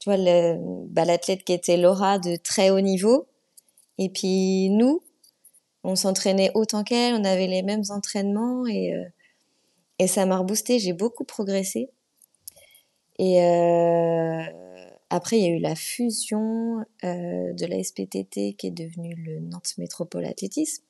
tu 0.00 0.10
bah, 0.10 1.04
l'athlète 1.04 1.44
qui 1.44 1.52
était 1.52 1.76
Laura 1.76 2.18
de 2.18 2.36
très 2.36 2.70
haut 2.70 2.80
niveau 2.80 3.28
et 3.98 4.08
puis 4.08 4.70
nous, 4.70 5.02
on 5.84 5.96
s'entraînait 5.96 6.50
autant 6.54 6.82
qu'elle, 6.82 7.14
on 7.14 7.24
avait 7.24 7.46
les 7.46 7.62
mêmes 7.62 7.84
entraînements 7.90 8.66
et, 8.66 8.92
euh, 8.94 9.04
et 9.98 10.06
ça 10.06 10.26
m'a 10.26 10.38
reboosté. 10.38 10.78
J'ai 10.78 10.92
beaucoup 10.92 11.24
progressé. 11.24 11.90
Et 13.18 13.40
euh, 13.44 14.42
après, 15.10 15.38
il 15.38 15.44
y 15.44 15.46
a 15.46 15.56
eu 15.56 15.60
la 15.60 15.74
fusion 15.74 16.78
euh, 17.04 17.52
de 17.52 17.66
la 17.66 17.82
SPTT 17.82 18.56
qui 18.56 18.66
est 18.66 18.70
devenue 18.70 19.14
le 19.14 19.40
Nantes 19.40 19.74
Métropole 19.78 20.24
Athlétisme, 20.24 20.84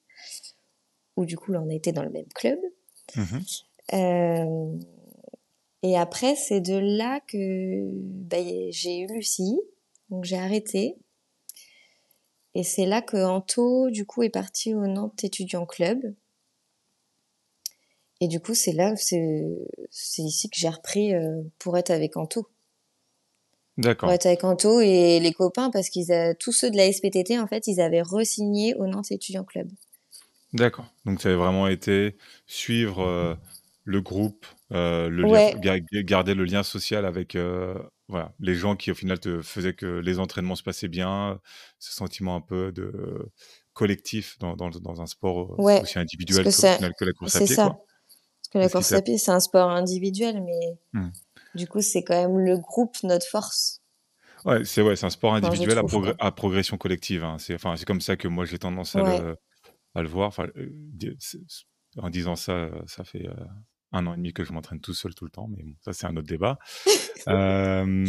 où 1.16 1.24
du 1.24 1.36
coup, 1.36 1.52
là, 1.52 1.60
on 1.60 1.68
a 1.68 1.74
été 1.74 1.92
dans 1.92 2.04
le 2.04 2.10
même 2.10 2.28
club. 2.34 2.58
Mhm. 3.16 3.42
Euh, 3.92 4.78
et 5.82 5.98
après, 5.98 6.36
c'est 6.36 6.60
de 6.60 6.76
là 6.76 7.20
que 7.20 7.90
bah, 7.92 8.38
j'ai 8.70 9.00
eu 9.00 9.06
Lucie, 9.08 9.60
donc 10.08 10.24
j'ai 10.24 10.38
arrêté. 10.38 10.96
Et 12.54 12.62
c'est 12.62 12.86
là 12.86 13.02
que 13.02 13.16
Anto, 13.16 13.90
du 13.90 14.06
coup, 14.06 14.22
est 14.22 14.30
parti 14.30 14.74
au 14.74 14.86
Nantes 14.86 15.24
Étudiant 15.24 15.66
Club. 15.66 16.14
Et 18.20 18.28
du 18.28 18.40
coup, 18.40 18.54
c'est 18.54 18.72
là, 18.72 18.94
c'est 18.96 20.22
ici 20.22 20.48
que 20.48 20.56
j'ai 20.56 20.68
repris 20.68 21.14
euh, 21.14 21.42
pour 21.58 21.76
être 21.76 21.90
avec 21.90 22.16
Anto. 22.16 22.48
D'accord. 23.76 24.08
Pour 24.08 24.14
être 24.14 24.26
avec 24.26 24.44
Anto 24.44 24.80
et 24.80 25.18
les 25.20 25.32
copains, 25.32 25.70
parce 25.70 25.88
qu'ils 25.88 26.06
tous 26.38 26.52
ceux 26.52 26.70
de 26.70 26.76
la 26.76 26.92
SPTT, 26.92 27.38
en 27.38 27.46
fait, 27.46 27.66
ils 27.66 27.80
avaient 27.80 28.02
re-signé 28.02 28.74
au 28.76 28.86
Nantes 28.86 29.10
Étudiant 29.10 29.44
Club. 29.44 29.68
D'accord. 30.52 30.86
Donc, 31.04 31.20
ça 31.20 31.28
avait 31.28 31.38
vraiment 31.38 31.66
été 31.66 32.16
suivre 32.46 33.02
euh, 33.02 33.34
le 33.82 34.00
groupe, 34.00 34.46
euh, 34.72 35.08
le 35.08 35.24
lien- 35.24 35.80
garder 36.02 36.34
le 36.34 36.44
lien 36.44 36.62
social 36.62 37.04
avec 37.04 37.36
voilà, 38.08 38.32
les 38.38 38.54
gens 38.54 38.76
qui, 38.76 38.90
au 38.90 38.94
final, 38.94 39.18
te 39.18 39.40
faisaient 39.42 39.74
que 39.74 39.86
les 39.86 40.18
entraînements 40.18 40.56
se 40.56 40.62
passaient 40.62 40.88
bien, 40.88 41.40
ce 41.78 41.92
sentiment 41.92 42.36
un 42.36 42.40
peu 42.42 42.70
de 42.70 43.32
collectif 43.72 44.38
dans, 44.38 44.54
dans, 44.54 44.70
dans 44.70 45.00
un 45.00 45.06
sport 45.06 45.58
aussi 45.58 45.98
individuel 45.98 46.44
que, 46.44 46.92
que 46.98 47.04
la 47.04 47.12
course 47.12 47.34
à 47.34 47.38
pied. 47.38 47.46
C'est 47.48 47.54
ça. 47.54 47.70
Parce 47.70 48.48
que 48.52 48.58
la 48.58 48.68
course 48.68 48.92
à 48.92 49.02
pied, 49.02 49.18
c'est 49.18 49.32
un 49.32 49.40
sport 49.40 49.70
individuel, 49.70 50.42
mais 50.44 50.78
mmh. 50.92 51.10
Du 51.54 51.66
coup, 51.66 51.80
c'est 51.80 52.02
quand 52.02 52.20
même 52.20 52.38
le 52.38 52.58
groupe, 52.58 52.96
notre 53.02 53.26
force. 53.26 53.80
Ouais, 54.44 54.64
c'est 54.64 54.82
ouais, 54.82 55.02
un 55.02 55.10
sport 55.10 55.34
individuel 55.34 55.80
à, 56.18 56.32
progression 56.32 56.76
collective. 56.76 57.24
Hein. 57.24 57.36
C'est 57.38 57.54
enfin, 57.54 57.74
comme 57.86 58.00
ça 58.00 58.16
que 58.16 58.28
moi 58.28 58.44
j'ai 58.44 58.58
tendance 58.58 58.94
à, 58.94 59.02
le, 59.02 59.36
à, 59.94 60.02
le, 60.02 60.08
voir. 60.08 60.28
Enfin, 60.28 60.46
euh, 60.56 61.16
en 61.96 62.10
disant 62.10 62.36
ça, 62.36 62.68
ça 62.86 63.04
fait 63.04 63.26
euh, 63.26 63.34
un 63.92 64.06
an 64.06 64.12
et 64.12 64.16
demi 64.16 64.32
que 64.34 64.44
je 64.44 64.52
m'entraîne 64.52 64.80
tout 64.80 64.92
seul 64.92 65.14
tout 65.14 65.24
le 65.24 65.30
temps, 65.30 65.48
mais 65.48 65.62
bon, 65.62 65.74
ça 65.80 65.94
c'est 65.94 66.06
un 66.06 66.16
autre 66.16 66.28
débat. 66.28 66.58
euh, 67.28 68.06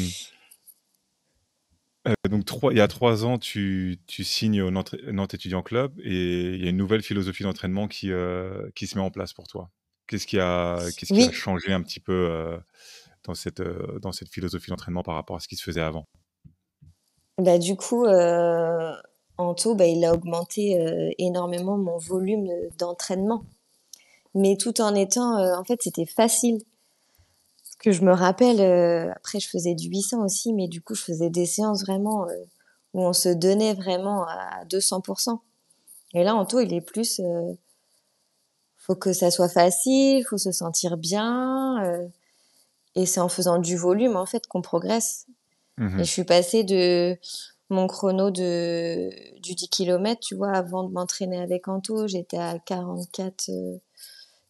euh, 2.07 2.13
donc, 2.29 2.45
trois, 2.45 2.71
il 2.71 2.77
y 2.77 2.81
a 2.81 2.87
trois 2.87 3.25
ans, 3.25 3.37
tu, 3.37 3.97
tu 4.07 4.23
signes 4.23 4.61
au 4.61 4.71
Nantes, 4.71 5.33
Étudiant 5.33 5.63
Club 5.63 5.99
et 6.03 6.53
il 6.53 6.63
y 6.63 6.67
a 6.67 6.69
une 6.69 6.77
nouvelle 6.77 7.01
philosophie 7.01 7.43
d'entraînement 7.43 7.87
qui, 7.87 8.11
euh, 8.11 8.69
qui 8.75 8.87
se 8.87 8.97
met 8.97 9.03
en 9.03 9.11
place 9.11 9.33
pour 9.33 9.47
toi. 9.47 9.71
Qu'est-ce 10.07 10.27
qui 10.27 10.39
a, 10.39 10.77
qu'est-ce 10.97 11.13
qui 11.13 11.23
a 11.23 11.31
changé 11.31 11.73
un 11.73 11.81
petit 11.81 11.99
peu 11.99 12.13
euh, 12.13 12.57
dans, 13.25 13.35
cette, 13.35 13.61
dans 14.01 14.11
cette 14.11 14.29
philosophie 14.29 14.69
d'entraînement 14.69 15.03
par 15.03 15.15
rapport 15.15 15.35
à 15.35 15.39
ce 15.39 15.47
qui 15.47 15.55
se 15.55 15.63
faisait 15.63 15.81
avant? 15.81 16.05
Bah, 17.37 17.57
Du 17.57 17.75
coup, 17.75 18.05
Anto, 19.37 19.75
bah, 19.75 19.85
il 19.85 20.05
a 20.05 20.13
augmenté 20.13 21.13
énormément 21.17 21.77
mon 21.77 21.97
volume 21.97 22.47
d'entraînement. 22.77 23.43
Mais 24.33 24.57
tout 24.57 24.81
en 24.81 24.93
étant, 24.95 25.57
en 25.57 25.63
fait, 25.63 25.81
c'était 25.81 26.05
facile 26.05 26.59
que 27.79 27.91
je 27.91 28.01
me 28.01 28.13
rappelle, 28.13 28.61
euh, 28.61 29.11
après 29.15 29.39
je 29.39 29.49
faisais 29.49 29.75
du 29.75 29.89
800 29.89 30.23
aussi, 30.23 30.53
mais 30.53 30.67
du 30.67 30.81
coup 30.81 30.95
je 30.95 31.03
faisais 31.03 31.29
des 31.29 31.45
séances 31.45 31.83
vraiment 31.83 32.27
euh, 32.27 32.33
où 32.93 33.01
on 33.03 33.13
se 33.13 33.29
donnait 33.29 33.73
vraiment 33.73 34.23
à 34.27 34.65
200%. 34.65 35.39
Et 36.13 36.23
là, 36.23 36.35
en 36.35 36.45
tout, 36.45 36.59
il 36.59 36.73
est 36.73 36.81
plus, 36.81 37.19
euh, 37.19 37.53
faut 38.77 38.95
que 38.95 39.13
ça 39.13 39.31
soit 39.31 39.49
facile, 39.49 40.25
faut 40.25 40.37
se 40.37 40.51
sentir 40.51 40.97
bien, 40.97 41.83
euh, 41.83 42.07
et 42.95 43.05
c'est 43.05 43.19
en 43.19 43.29
faisant 43.29 43.59
du 43.59 43.77
volume 43.77 44.15
en 44.15 44.25
fait 44.25 44.47
qu'on 44.47 44.61
progresse. 44.61 45.27
Mmh 45.77 45.99
et 45.99 46.03
je 46.05 46.09
suis 46.09 46.23
passée 46.23 46.63
de 46.63 47.17
mon 47.69 47.87
chrono 47.87 48.31
de 48.31 49.09
du 49.39 49.55
10 49.55 49.69
km, 49.69 50.19
tu 50.21 50.35
vois, 50.35 50.51
avant 50.51 50.83
de 50.83 50.93
m'entraîner 50.93 51.39
avec 51.41 51.67
Anto, 51.67 52.07
j'étais 52.07 52.37
à 52.37 52.59
44 52.59 53.49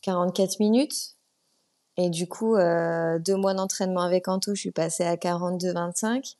44 0.01 0.59
minutes. 0.59 1.15
Et 1.97 2.09
du 2.09 2.27
coup, 2.27 2.55
euh, 2.55 3.19
deux 3.19 3.35
mois 3.35 3.53
d'entraînement 3.53 4.01
avec 4.01 4.27
Anto, 4.27 4.53
je 4.53 4.59
suis 4.59 4.71
passée 4.71 5.05
à 5.05 5.15
42-25. 5.15 6.35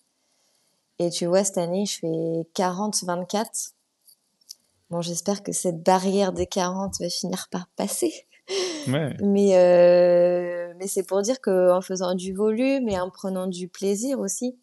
Et 0.99 1.09
tu 1.09 1.25
vois, 1.25 1.43
cette 1.43 1.57
année, 1.57 1.85
je 1.85 1.99
fais 1.99 2.49
40-24. 2.55 3.73
Bon, 4.89 5.01
j'espère 5.01 5.43
que 5.43 5.51
cette 5.51 5.81
barrière 5.81 6.31
des 6.31 6.45
40 6.45 6.99
va 6.99 7.09
finir 7.09 7.47
par 7.49 7.67
passer. 7.75 8.24
Ouais. 8.87 9.17
Mais, 9.21 9.57
euh, 9.57 10.73
mais 10.77 10.87
c'est 10.87 11.05
pour 11.05 11.21
dire 11.21 11.41
qu'en 11.41 11.81
faisant 11.81 12.13
du 12.13 12.33
volume 12.33 12.87
et 12.87 12.99
en 12.99 13.09
prenant 13.09 13.47
du 13.47 13.67
plaisir 13.67 14.19
aussi 14.19 14.59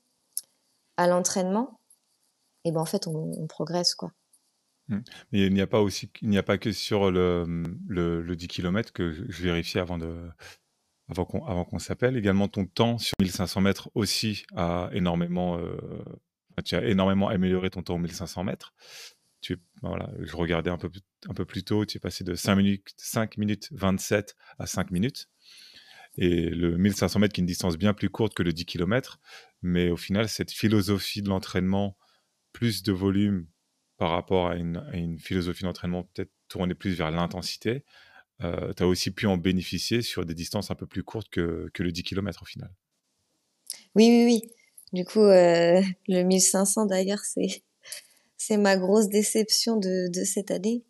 à 0.97 1.09
l'entraînement, 1.09 1.81
et 2.65 2.71
ben 2.71 2.81
en 2.81 2.85
fait, 2.85 3.07
on, 3.07 3.33
on 3.37 3.47
progresse, 3.47 3.95
quoi. 3.95 4.13
Mmh. 4.89 4.99
Mais 5.33 5.47
il 5.47 5.55
n'y 5.55 5.61
a 5.61 5.67
pas 5.67 5.81
aussi, 5.81 6.11
il 6.23 6.29
n'y 6.29 6.39
a 6.39 6.43
pas 6.43 6.59
que 6.59 6.73
sur 6.73 7.11
le, 7.11 7.65
le, 7.87 8.23
le 8.23 8.37
10 8.37 8.49
km 8.49 8.93
que 8.93 9.13
je, 9.13 9.43
vérifie 9.43 9.79
avant 9.79 9.99
de, 9.99 10.29
avant 11.09 11.65
qu'on 11.65 11.79
s'appelle. 11.79 12.17
Également, 12.17 12.49
ton 12.49 12.67
temps 12.67 12.99
sur 12.99 13.15
1500 13.21 13.61
mètres 13.61 13.91
aussi 13.95 14.45
a 14.57 14.91
énormément, 14.93 15.59
euh, 15.59 15.77
tu 16.65 16.75
as 16.75 16.85
énormément 16.85 17.29
amélioré 17.29 17.71
ton 17.71 17.83
temps 17.83 17.95
aux 17.95 17.99
1500 17.99 18.45
mètres. 18.45 18.75
Tu, 19.41 19.59
voilà, 19.83 20.11
je 20.21 20.37
regardais 20.37 20.71
un 20.71 20.79
peu, 20.79 20.91
un 21.29 21.35
peu 21.35 21.45
plus 21.45 21.65
tôt, 21.65 21.85
tu 21.85 21.97
es 21.97 22.01
passé 22.01 22.25
de 22.25 22.35
5 22.35 22.57
minutes, 22.57 22.95
5 22.97 23.37
minutes 23.39 23.69
27 23.73 24.37
à 24.59 24.67
5 24.67 24.91
minutes. 24.91 25.29
Et 26.19 26.51
le 26.51 26.77
1500 26.77 27.21
mètres 27.21 27.33
qui 27.33 27.41
est 27.41 27.43
une 27.43 27.47
distance 27.47 27.79
bien 27.79 27.95
plus 27.95 28.11
courte 28.11 28.35
que 28.35 28.43
le 28.43 28.53
10 28.53 28.67
km. 28.67 29.19
Mais 29.63 29.91
au 29.91 29.97
final, 29.97 30.29
cette 30.29 30.51
philosophie 30.51 31.23
de 31.23 31.29
l'entraînement, 31.29 31.97
plus 32.53 32.83
de 32.83 32.93
volume 32.93 33.47
par 33.97 34.11
rapport 34.11 34.49
à 34.49 34.57
une, 34.57 35.19
philosophie 35.19 35.63
d'entraînement 35.63 36.05
peut-être 36.05 36.33
tournée 36.49 36.75
plus 36.75 36.95
vers 36.95 37.11
l'intensité, 37.11 37.85
euh, 38.43 38.73
tu 38.75 38.83
as 38.83 38.87
aussi 38.87 39.11
pu 39.13 39.27
en 39.27 39.37
bénéficier 39.37 40.03
sur 40.03 40.27
des 40.27 40.35
distances 40.35 40.71
un 40.71 40.75
peu 40.75 40.87
plus 40.87 41.05
courtes 41.05 41.29
que, 41.31 41.71
le 41.79 41.93
10 41.93 42.03
km 42.03 42.43
au 42.43 42.47
final. 42.47 42.71
Oui, 43.95 44.09
oui, 44.09 44.25
oui. 44.25 44.51
Du 44.93 45.05
coup, 45.05 45.21
euh, 45.21 45.81
le 46.09 46.23
1500 46.25 46.87
d'ailleurs, 46.87 47.21
c'est, 47.25 47.63
ma 48.59 48.77
grosse 48.77 49.09
déception 49.09 49.77
de 49.77 50.25
cette 50.25 50.51
année. 50.51 50.85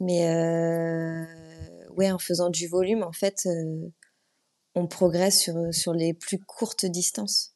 Mais 0.00 0.28
euh, 0.28 1.24
ouais, 1.96 2.10
en 2.10 2.18
faisant 2.18 2.50
du 2.50 2.66
volume, 2.66 3.02
en 3.02 3.12
fait, 3.12 3.46
euh, 3.46 3.88
on 4.74 4.86
progresse 4.86 5.40
sur, 5.40 5.54
sur 5.72 5.92
les 5.92 6.14
plus 6.14 6.38
courtes 6.38 6.86
distances. 6.86 7.54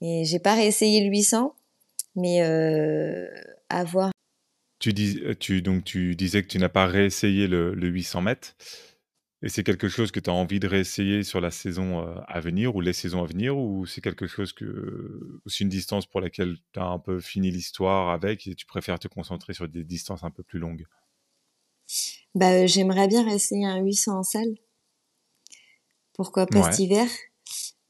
Et 0.00 0.24
j'ai 0.24 0.38
pas 0.38 0.54
réessayé 0.54 1.02
le 1.02 1.10
800, 1.10 1.54
mais 2.16 2.42
euh, 2.42 3.26
avoir 3.68 4.12
tu, 4.78 4.92
dis, 4.92 5.20
tu, 5.40 5.62
donc, 5.62 5.84
tu 5.84 6.14
disais 6.14 6.42
que 6.42 6.48
tu 6.48 6.58
n'as 6.58 6.68
pas 6.68 6.86
réessayé 6.86 7.46
le, 7.46 7.74
800 7.74 8.20
mètres. 8.20 8.54
Et 9.42 9.48
c'est 9.48 9.62
quelque 9.62 9.88
chose 9.88 10.10
que 10.10 10.20
tu 10.20 10.30
as 10.30 10.32
envie 10.32 10.60
de 10.60 10.66
réessayer 10.66 11.22
sur 11.22 11.40
la 11.40 11.50
saison 11.50 12.00
à 12.26 12.40
venir 12.40 12.76
ou 12.76 12.80
les 12.80 12.92
saisons 12.94 13.22
à 13.22 13.26
venir 13.26 13.56
Ou 13.58 13.84
c'est 13.84 14.00
quelque 14.00 14.26
chose 14.26 14.52
que. 14.52 15.40
c'est 15.46 15.64
une 15.64 15.70
distance 15.70 16.06
pour 16.06 16.20
laquelle 16.20 16.56
tu 16.72 16.80
as 16.80 16.84
un 16.84 16.98
peu 16.98 17.20
fini 17.20 17.50
l'histoire 17.50 18.10
avec 18.10 18.46
et 18.46 18.54
tu 18.54 18.64
préfères 18.66 18.98
te 18.98 19.08
concentrer 19.08 19.52
sur 19.52 19.68
des 19.68 19.84
distances 19.84 20.24
un 20.24 20.30
peu 20.30 20.42
plus 20.42 20.58
longues? 20.58 20.86
Bah, 22.34 22.52
euh, 22.52 22.66
J'aimerais 22.66 23.08
bien 23.08 23.24
réessayer 23.24 23.66
un 23.66 23.78
800 23.78 24.18
en 24.18 24.22
salle. 24.22 24.54
Pourquoi 26.12 26.46
pas 26.46 26.70
cet 26.70 26.78
hiver? 26.78 27.08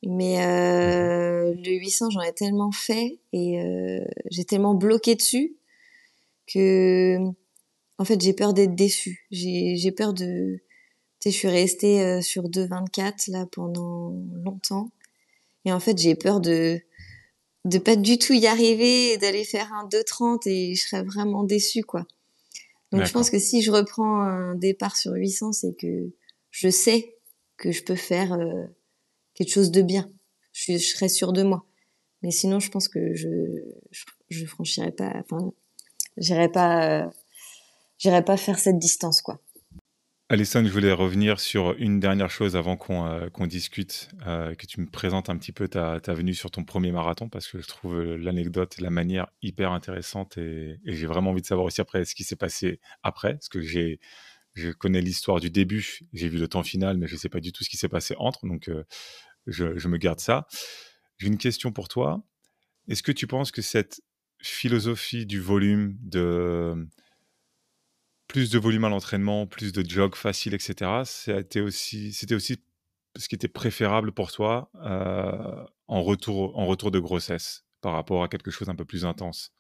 Mais 0.07 0.39
mmh 0.39 1.35
le 1.53 1.71
800, 1.79 2.11
j'en 2.11 2.21
ai 2.23 2.33
tellement 2.33 2.73
fait 2.73 3.19
et 3.33 3.59
j'ai 4.31 4.45
tellement 4.45 4.75
bloqué 4.75 5.15
dessus 5.15 5.57
que 6.47 7.19
en 7.99 8.05
fait 8.05 8.21
j'ai 8.21 8.33
peur 8.33 8.55
d'être 8.55 8.75
déçue. 8.75 9.27
J'ai 9.31 9.77
j'ai 9.77 9.93
peur 9.93 10.15
de 10.15 10.61
tu 11.21 11.31
sais 11.31 11.31
je 11.31 11.37
suis 11.37 11.49
restée 11.49 12.03
euh, 12.03 12.21
sur 12.21 12.45
2,24 12.49 13.31
là 13.31 13.47
pendant 13.51 14.15
longtemps 14.45 14.91
et 15.65 15.73
en 15.73 15.81
fait 15.81 15.97
j'ai 15.99 16.15
peur 16.15 16.41
de 16.41 16.81
de 17.65 17.79
pas 17.79 17.97
du 17.97 18.19
tout 18.19 18.35
y 18.35 18.47
arriver 18.47 19.17
d'aller 19.17 19.45
faire 19.45 19.73
un 19.73 19.89
2,30 19.89 20.49
et 20.49 20.75
je 20.75 20.83
serais 20.83 21.03
vraiment 21.03 21.45
déçue 21.45 21.83
quoi. 21.83 22.07
Donc 22.95 23.07
je 23.07 23.13
pense 23.13 23.31
que 23.31 23.39
si 23.39 23.63
je 23.63 23.71
reprends 23.71 24.21
un 24.21 24.55
départ 24.55 24.97
sur 24.97 25.13
800 25.13 25.53
c'est 25.53 25.75
que 25.75 26.13
je 26.51 26.69
sais 26.69 27.17
que 27.57 27.73
je 27.73 27.83
peux 27.83 27.97
faire 27.97 28.33
euh, 28.35 28.65
quelque 29.35 29.51
chose 29.51 29.71
de 29.71 29.83
bien. 29.83 30.11
Je, 30.53 30.73
je 30.73 30.79
serais 30.79 31.09
sûre 31.09 31.33
de 31.33 31.43
moi. 31.43 31.67
Mais 32.23 32.31
sinon 32.31 32.61
je 32.61 32.71
pense 32.71 32.89
que 32.89 33.15
je 33.15 33.29
je, 33.91 34.05
je 34.31 34.47
franchirais 34.47 34.93
pas 34.93 35.13
enfin 35.19 35.53
j'irai 36.17 36.49
pas, 36.49 37.05
euh, 37.05 37.11
j'irai 37.99 38.25
pas 38.25 38.37
faire 38.37 38.59
cette 38.59 38.79
distance, 38.79 39.23
quoi. 39.23 39.41
Alison, 40.35 40.65
je 40.65 40.73
voulais 40.73 40.91
revenir 40.91 41.39
sur 41.39 41.77
une 41.79 42.01
dernière 42.01 42.29
chose 42.29 42.57
avant 42.57 42.77
qu'on 42.77 43.07
euh, 43.07 43.47
discute, 43.47 44.09
euh, 44.27 44.57
que 44.57 44.67
tu 44.67 44.81
me 44.81 44.87
présentes 44.87 45.31
un 45.31 45.37
petit 45.37 45.53
peu 45.53 45.69
ta, 45.69 46.01
ta, 46.01 46.13
venue 46.13 46.35
sur 46.35 46.51
ton 46.51 46.65
premier 46.65 46.91
marathon, 46.91 47.29
parce 47.29 47.47
que 47.47 47.61
je 47.61 47.69
trouve 47.69 48.03
l'anecdote 48.03 48.75
et 48.77 48.83
la 48.83 48.91
manière 48.91 49.29
hyper 49.43 49.71
intéressante 49.71 50.37
et, 50.37 50.81
j'ai 50.85 51.07
vraiment 51.07 51.31
envie 51.31 51.41
de 51.41 51.47
savoir 51.47 51.67
aussi 51.67 51.81
après 51.81 52.05
ce 52.05 52.17
qui 52.17 52.25
s'est 52.25 52.35
passé 52.35 52.81
après, 53.05 53.35
parce 53.35 53.49
que 53.49 53.61
j'ai, 53.63 54.01
je 54.55 54.71
connais 54.71 55.01
l'histoire 55.01 55.39
du 55.39 55.51
début, 55.51 56.01
j'ai 56.13 56.29
vu 56.29 56.39
le 56.39 56.49
temps 56.49 56.65
final, 56.65 56.99
mais 56.99 57.07
je 57.07 57.15
ne 57.15 57.19
sais 57.21 57.29
pas 57.29 57.39
du 57.39 57.53
tout 57.53 57.63
ce 57.63 57.71
qui 57.71 57.77
s'est 57.77 57.89
passé 57.89 58.17
entre, 58.19 58.45
donc 58.45 58.69
je, 59.47 59.79
je 59.79 59.89
me 59.89 59.99
garde 59.99 60.19
ça. 60.19 60.49
J'ai 61.19 61.29
une 61.29 61.39
question 61.39 61.71
pour 61.71 61.87
toi. 61.87 62.25
Est-ce 62.89 63.05
que 63.05 63.13
tu 63.13 63.29
penses 63.29 63.53
que 63.53 63.63
cette 63.63 64.03
philosophie 64.43 65.27
du 65.27 65.41
volume, 65.41 65.97
de 66.03 66.89
plus 68.35 68.51
de 68.51 68.59
volume 68.59 68.83
à 68.83 68.89
l'entraînement, 68.89 69.47
plus 69.47 69.73
de 69.73 69.89
jog 69.89 70.17
facile, 70.17 70.55
etc., 70.55 71.03
c'était 71.05 71.61
aussi, 71.61 72.13
c'était 72.13 72.35
aussi 72.35 72.57
ce 73.17 73.29
qui 73.29 73.37
était 73.37 73.47
préférable 73.47 74.11
pour 74.11 74.33
toi 74.33 74.73
euh, 74.85 75.65
en, 75.87 76.03
retour, 76.03 76.59
en 76.59 76.67
retour 76.67 76.91
de 76.91 76.99
grossesse 76.99 77.65
par 77.81 77.93
rapport 77.93 78.25
à 78.25 78.29
quelque 78.29 78.51
chose 78.51 78.69
un 78.69 78.75
peu 78.75 78.85
plus 78.85 79.05
intense 79.05 79.53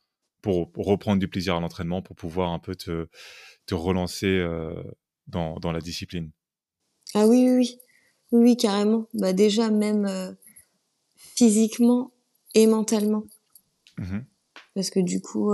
pour, 0.42 0.72
reprendre 0.74 1.20
du 1.20 1.28
plaisir 1.28 1.54
à 1.54 1.60
l'entraînement, 1.60 2.02
pour 2.02 2.16
pouvoir 2.16 2.50
un 2.50 2.58
peu 2.58 2.74
te, 2.74 3.06
te 3.66 3.76
relancer 3.76 4.26
euh, 4.26 4.82
dans, 5.28 5.60
dans, 5.60 5.70
la 5.70 5.80
discipline? 5.80 6.32
Ah 7.14 7.28
oui, 7.28 7.48
oui, 7.48 7.78
oui, 8.32 8.40
oui, 8.40 8.56
carrément. 8.56 9.06
Bah 9.14 9.32
déjà, 9.32 9.70
même 9.70 10.04
euh, 10.04 10.32
physiquement 11.14 12.12
et 12.54 12.66
mentalement. 12.66 13.22
Mmh 13.98 14.18
Parce 14.74 14.90
que 14.90 14.98
du 14.98 15.20
coup. 15.22 15.52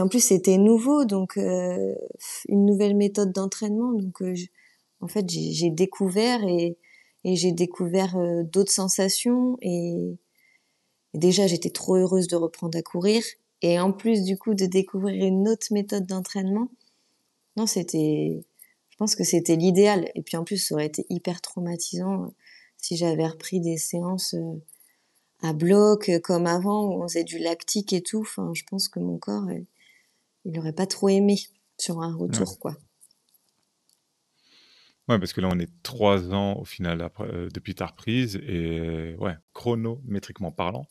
En 0.00 0.08
plus 0.08 0.20
c'était 0.20 0.58
nouveau, 0.58 1.04
donc 1.04 1.36
euh, 1.36 1.94
une 2.48 2.64
nouvelle 2.66 2.96
méthode 2.96 3.32
d'entraînement. 3.32 3.92
Donc 3.92 4.22
euh, 4.22 4.34
en 5.00 5.08
fait, 5.08 5.28
j'ai 5.28 5.70
découvert 5.70 6.44
et, 6.44 6.78
j'ai 7.24 7.52
découvert 7.52 8.16
euh, 8.16 8.42
d'autres 8.44 8.72
sensations 8.72 9.58
et, 9.60 10.16
déjà 11.14 11.46
j'étais 11.46 11.70
trop 11.70 11.96
heureuse 11.96 12.28
de 12.28 12.36
reprendre 12.36 12.78
à 12.78 12.82
courir 12.82 13.22
et 13.62 13.80
en 13.80 13.92
plus 13.92 14.22
du 14.22 14.38
coup 14.38 14.54
de 14.54 14.66
découvrir 14.66 15.24
une 15.24 15.48
autre 15.48 15.66
méthode 15.72 16.06
d'entraînement. 16.06 16.68
Non, 17.56 17.66
c'était, 17.66 18.44
je 18.90 18.96
pense 18.98 19.16
que 19.16 19.24
c'était 19.24 19.56
l'idéal. 19.56 20.10
Et 20.14 20.22
puis 20.22 20.36
en 20.36 20.44
plus, 20.44 20.58
ça 20.58 20.74
aurait 20.74 20.86
été 20.86 21.06
hyper 21.08 21.40
traumatisant 21.40 22.32
si 22.76 22.96
j'avais 22.96 23.26
repris 23.26 23.60
des 23.60 23.78
séances 23.78 24.36
à 25.42 25.52
bloc 25.52 26.10
comme 26.22 26.46
avant 26.46 26.86
où 26.86 27.02
on 27.02 27.08
faisait 27.08 27.24
du 27.24 27.38
lactique 27.38 27.92
et 27.92 28.02
tout. 28.02 28.20
Enfin, 28.20 28.52
je 28.54 28.62
pense 28.70 28.88
que 28.88 29.00
mon 29.00 29.18
corps, 29.18 29.48
il 30.48 30.54
n'aurait 30.54 30.72
pas 30.72 30.86
trop 30.86 31.10
aimé 31.10 31.36
sur 31.76 32.00
un 32.00 32.16
retour, 32.16 32.58
quoi. 32.58 32.74
Ouais, 35.08 35.18
parce 35.18 35.32
que 35.32 35.40
là, 35.40 35.48
on 35.52 35.58
est 35.58 35.70
trois 35.82 36.32
ans 36.32 36.58
au 36.58 36.64
final 36.64 37.02
après, 37.02 37.24
euh, 37.24 37.48
depuis 37.52 37.74
ta 37.74 37.86
reprise 37.86 38.36
et 38.36 39.14
ouais, 39.18 39.34
chronométriquement 39.52 40.50
parlant, 40.50 40.86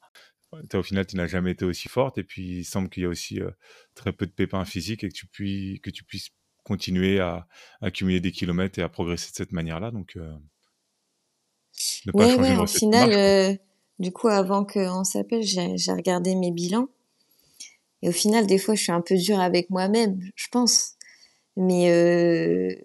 au 0.73 0.83
final, 0.83 1.05
tu 1.05 1.17
n'as 1.17 1.27
jamais 1.27 1.51
été 1.51 1.65
aussi 1.65 1.87
forte 1.87 2.17
et 2.17 2.23
puis 2.23 2.59
il 2.59 2.65
semble 2.65 2.89
qu'il 2.89 3.03
y 3.03 3.05
a 3.05 3.09
aussi 3.09 3.41
euh, 3.41 3.51
très 3.95 4.13
peu 4.13 4.25
de 4.25 4.31
pépins 4.31 4.63
physiques 4.65 5.03
et 5.03 5.09
que 5.09 5.13
tu, 5.13 5.27
puis, 5.27 5.81
que 5.83 5.89
tu 5.89 6.03
puisses 6.03 6.29
continuer 6.63 7.19
à, 7.19 7.47
accumuler 7.81 8.19
des 8.19 8.31
kilomètres 8.31 8.79
et 8.79 8.83
à 8.83 8.89
progresser 8.89 9.31
de 9.31 9.35
cette 9.35 9.51
manière-là. 9.51 9.91
Donc, 9.91 10.15
ne 10.15 12.11
pas 12.11 12.27
changer 12.27 12.55
ouais, 12.55 12.57
au 12.57 12.67
final, 12.67 13.59
du 13.99 14.11
coup, 14.11 14.27
avant 14.27 14.65
qu'on 14.65 15.03
s'appelle, 15.03 15.43
j'ai 15.43 15.91
regardé 15.91 16.35
mes 16.35 16.51
bilans. 16.51 16.89
Et 18.01 18.09
au 18.09 18.11
final, 18.11 18.45
des 18.47 18.57
fois, 18.57 18.75
je 18.75 18.83
suis 18.83 18.91
un 18.91 19.01
peu 19.01 19.15
dure 19.15 19.39
avec 19.39 19.69
moi-même, 19.69 20.19
je 20.35 20.47
pense. 20.51 20.93
Mais 21.55 21.91
euh, 21.91 22.75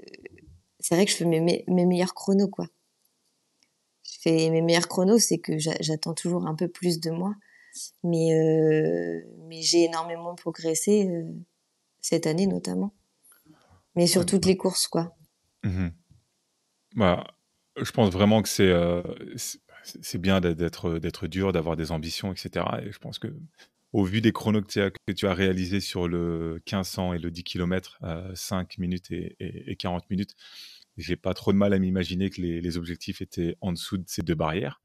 c'est 0.81 0.95
vrai 0.95 1.05
que 1.05 1.11
je 1.11 1.17
fais 1.17 1.25
mes, 1.25 1.65
meilleurs 1.69 2.15
chronos, 2.15 2.49
quoi. 2.49 2.67
Je 4.05 4.19
fais 4.23 4.51
mes 4.51 4.63
meilleurs 4.63 4.89
chronos, 4.89 5.19
c'est 5.19 5.39
que 5.39 5.59
j'attends 5.59 6.15
toujours 6.15 6.47
un 6.47 6.55
peu 6.55 6.69
plus 6.69 7.01
de 7.01 7.11
moi. 7.11 7.35
Mais, 8.03 8.35
euh, 8.35 9.21
mais 9.49 9.63
j'ai 9.63 9.85
énormément 9.85 10.35
progressé 10.35 11.09
euh, 11.09 11.25
cette 12.01 12.27
année, 12.27 12.47
notamment. 12.47 12.95
Mais 13.95 14.07
sur 14.07 14.25
toutes 14.25 14.47
les 14.47 14.57
courses, 14.57 14.89
quoi. 14.89 15.15
Mmh 15.65 15.89
bah, 16.95 17.27
je 17.81 17.91
pense 17.91 18.11
vraiment 18.11 18.43
que 18.43 18.51
c'est 18.51 18.71
c'est 20.03 20.19
bien 20.19 20.43
d'être 20.43 20.99
d'être 20.99 21.27
dur, 21.27 21.53
d'avoir 21.53 21.77
des 21.77 21.91
ambitions, 21.91 22.33
etc. 22.33 22.67
Et 22.85 22.93
je 22.93 22.99
pense 22.99 23.19
que 23.19 23.29
au 23.93 24.05
vu 24.05 24.21
des 24.21 24.33
chronos 24.33 24.63
que 24.63 25.13
tu 25.13 25.27
as, 25.27 25.35
réalisés 25.35 25.81
sur 25.81 26.09
le 26.09 26.55
1500 26.67 27.15
et 27.15 27.19
le 27.19 27.31
10 27.31 27.45
km, 27.45 27.99
5 28.35 28.79
minutes 28.79 29.11
et, 29.11 29.37
et, 29.39 29.77
40 29.77 30.09
minutes, 30.11 30.35
j'ai 30.97 31.17
pas 31.17 31.35
trop 31.35 31.53
de 31.53 31.59
mal 31.59 31.73
à 31.73 31.79
m'imaginer 31.79 32.31
que 32.31 32.41
les, 32.41 32.61
les, 32.61 32.77
objectifs 32.77 33.21
étaient 33.21 33.57
en 33.61 33.73
dessous 33.73 33.99
de 33.99 34.05
ces 34.07 34.23
deux 34.23 34.35
barrières. 34.35 34.81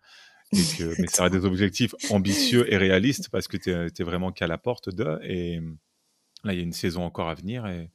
Et 0.54 0.63
que, 0.78 0.96
mais 1.02 1.08
ça 1.08 1.24
reste 1.24 1.36
des 1.36 1.46
objectifs 1.46 1.96
ambitieux 2.10 2.72
et 2.72 2.78
réalistes 2.78 3.30
parce 3.30 3.48
que 3.48 3.58
tu 3.58 3.72
es, 3.72 4.04
vraiment 4.04 4.32
qu'à 4.32 4.48
la 4.48 4.58
porte 4.58 4.89
de. 4.89 5.20
Et 5.24 5.60
là, 6.43 6.54
il 6.54 6.58
y 6.58 6.60
a 6.60 6.63
une 6.63 6.74
saison 6.74 7.04
encore 7.04 7.30
à 7.30 7.36
venir 7.36 7.65
et 7.67 7.91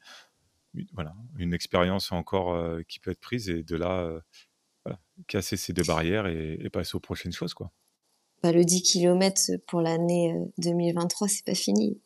voilà, 0.94 1.14
une 1.38 1.53
expérience 1.53 2.12
encore 2.12 2.55
euh, 2.55 2.83
qui 2.88 2.98
peut 2.98 3.11
être 3.11 3.20
prise. 3.20 3.48
Et 3.51 3.62
de 3.62 3.77
là, 3.77 4.22
casser 5.27 5.57
ces 5.57 5.72
deux 5.72 5.85
barrières 5.85 6.27
et, 6.27 6.68
passer 6.70 6.96
aux 6.96 7.01
prochaines 7.01 7.33
choses, 7.33 7.55
quoi. 7.55 7.72
Bah, 8.42 8.52
le 8.52 8.64
10 8.64 8.83
km 8.83 9.52
pour 9.66 9.81
l'année 9.81 10.35
2023, 10.59 11.26
euh, 11.26 11.31
c'est 11.31 11.44
pas 11.44 11.55
fini. 11.55 12.00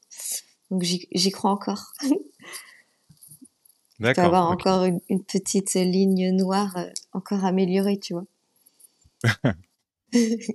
Donc 0.71 0.83
j'y 0.83 1.31
crois 1.31 1.51
encore. 1.51 1.93
D'accord. 3.99 4.25
peut 4.25 4.27
avoir 4.27 4.51
encore 4.51 4.85
une, 4.85 5.25
petite 5.25 5.73
ligne 5.73 6.31
noire 6.37 6.77
euh, 6.77 6.91
encore 7.13 7.47
améliorée, 7.47 7.99
tu 7.99 8.13
vois. 8.13 8.27
je 10.13 10.51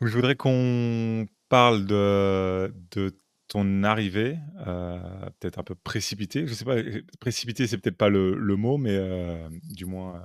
voudrais 0.00 0.34
qu'on 0.34 1.28
parle 1.48 1.86
de, 1.86 2.74
de 2.90 3.16
ton 3.52 3.84
arrivée, 3.84 4.38
euh, 4.66 4.98
peut-être 5.38 5.58
un 5.58 5.62
peu 5.62 5.74
précipitée. 5.74 6.46
Je 6.46 6.54
sais 6.54 6.64
pas, 6.64 6.76
précipité, 7.20 7.66
c'est 7.66 7.76
peut-être 7.76 7.98
pas 7.98 8.08
le, 8.08 8.34
le, 8.34 8.56
mot, 8.56 8.78
mais 8.78 8.96
euh, 8.96 9.48
du 9.62 9.84
moins, 9.84 10.22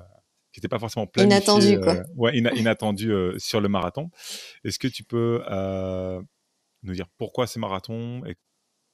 qui 0.58 0.62
n'était 0.62 0.70
pas 0.70 0.80
forcément 0.80 1.06
planifié. 1.06 1.38
Inattendu, 1.38 1.80
quoi. 1.80 2.04
ouais, 2.16 2.36
inattendu 2.36 3.12
sur 3.38 3.62
le 3.62 3.70
marathon. 3.70 4.10
Est-ce 4.64 4.80
que 4.80 4.88
tu 4.88 5.04
peux 5.04 5.42
nous 6.84 6.94
dire 6.94 7.08
pourquoi 7.18 7.46
ce 7.46 7.60
marathon 7.60 8.26
et 8.26 8.36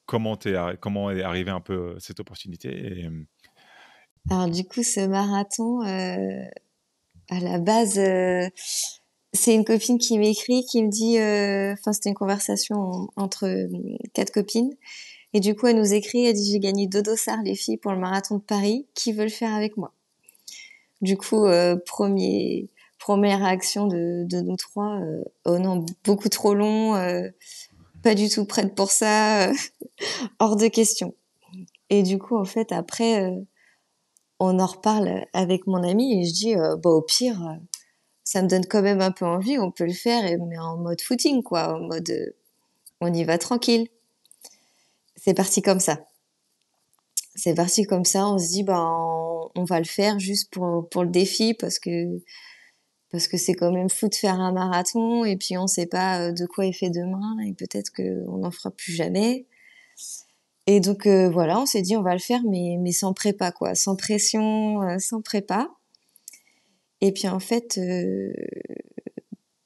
comment, 0.05 0.37
es, 0.45 0.55
comment 0.81 1.09
est 1.09 1.23
arrivée 1.23 1.51
un 1.51 1.61
peu 1.61 1.95
cette 1.99 2.19
opportunité 2.19 3.07
Alors, 4.29 4.49
du 4.49 4.65
coup, 4.65 4.83
ce 4.83 5.07
marathon, 5.07 5.81
à 5.81 7.39
la 7.39 7.59
base, 7.59 7.99
c'est 9.33 9.55
une 9.55 9.65
copine 9.65 9.97
qui 9.97 10.17
m'écrit, 10.19 10.63
qui 10.63 10.83
me 10.83 10.89
dit, 10.89 11.17
euh, 11.17 11.73
enfin 11.73 11.91
c'était 11.91 12.09
une 12.09 12.15
conversation 12.15 13.09
entre 13.15 13.45
euh, 13.45 13.97
quatre 14.13 14.31
copines, 14.31 14.75
et 15.33 15.39
du 15.39 15.55
coup 15.55 15.67
elle 15.67 15.77
nous 15.77 15.93
écrit, 15.93 16.25
elle 16.25 16.35
dit 16.35 16.51
j'ai 16.51 16.59
gagné 16.59 16.87
deux 16.87 17.01
dossards 17.01 17.41
les 17.43 17.55
filles 17.55 17.77
pour 17.77 17.91
le 17.91 17.99
marathon 17.99 18.37
de 18.37 18.43
Paris, 18.43 18.87
qui 18.93 19.11
veulent 19.11 19.31
faire 19.31 19.53
avec 19.53 19.75
moi? 19.75 19.91
Du 21.03 21.17
coup 21.17 21.45
euh, 21.45 21.75
première 22.97 23.39
réaction 23.39 23.87
de, 23.87 24.41
nous 24.41 24.55
trois, 24.55 24.99
oh 25.45 25.59
non 25.59 25.85
beaucoup 26.03 26.29
trop 26.29 26.55
long, 26.55 26.93
pas 28.01 28.15
du 28.15 28.29
tout 28.29 28.45
prête 28.45 28.73
pour 28.73 28.89
ça, 28.89 29.51
hors 30.39 30.55
de 30.55 30.67
question. 30.67 31.13
Et 31.91 32.01
du 32.01 32.17
coup 32.17 32.37
en 32.37 32.45
fait 32.45 32.71
après 32.71 33.31
on 34.39 34.59
en 34.59 34.65
reparle 34.65 35.25
avec 35.33 35.67
mon 35.67 35.83
ami 35.83 36.19
et 36.19 36.25
je 36.25 36.33
dis 36.33 36.55
bah 36.55 36.89
au 36.89 37.01
pire 37.01 37.59
ça 38.23 38.41
me 38.41 38.47
donne 38.47 38.65
quand 38.65 38.81
même 38.81 39.01
un 39.01 39.11
peu 39.11 39.25
envie, 39.25 39.59
on 39.59 39.71
peut 39.71 39.85
le 39.85 39.93
faire, 39.93 40.23
mais 40.47 40.57
en 40.57 40.77
mode 40.77 41.01
footing, 41.01 41.43
quoi, 41.43 41.75
en 41.75 41.81
mode 41.81 42.09
euh, 42.09 42.35
on 43.01 43.13
y 43.13 43.23
va 43.23 43.37
tranquille. 43.37 43.87
C'est 45.15 45.33
parti 45.33 45.61
comme 45.61 45.79
ça. 45.79 45.99
C'est 47.35 47.55
parti 47.55 47.83
comme 47.83 48.05
ça, 48.05 48.27
on 48.27 48.37
se 48.37 48.47
dit, 48.49 48.63
ben, 48.63 48.75
on, 49.55 49.63
va 49.63 49.79
le 49.79 49.85
faire 49.85 50.19
juste 50.19 50.51
pour, 50.51 50.87
pour 50.89 51.03
le 51.03 51.09
défi, 51.09 51.53
parce 51.53 51.79
que 51.79 52.21
parce 53.11 53.27
que 53.27 53.37
c'est 53.37 53.53
quand 53.53 53.71
même 53.71 53.91
fou 53.91 54.09
de 54.09 54.15
faire 54.15 54.39
un 54.39 54.51
marathon, 54.51 55.23
et 55.23 55.37
puis 55.37 55.57
on 55.57 55.67
sait 55.67 55.85
pas 55.85 56.19
euh, 56.19 56.31
de 56.31 56.45
quoi 56.47 56.65
il 56.65 56.73
fait 56.73 56.89
demain, 56.89 57.37
et 57.45 57.53
peut-être 57.53 57.91
qu'on 57.91 58.37
n'en 58.37 58.51
fera 58.51 58.71
plus 58.71 58.93
jamais. 58.93 59.45
Et 60.65 60.79
donc 60.79 61.05
euh, 61.05 61.29
voilà, 61.29 61.59
on 61.59 61.65
s'est 61.65 61.81
dit 61.81 61.95
on 61.95 62.01
va 62.01 62.13
le 62.13 62.19
faire, 62.19 62.41
mais, 62.49 62.77
mais 62.79 62.91
sans 62.91 63.13
prépa, 63.13 63.51
quoi, 63.51 63.75
sans 63.75 63.95
pression, 63.95 64.97
sans 64.99 65.21
prépa. 65.21 65.69
Et 67.03 67.11
puis 67.11 67.27
en 67.27 67.41
fait, 67.41 67.77
euh, 67.77 68.31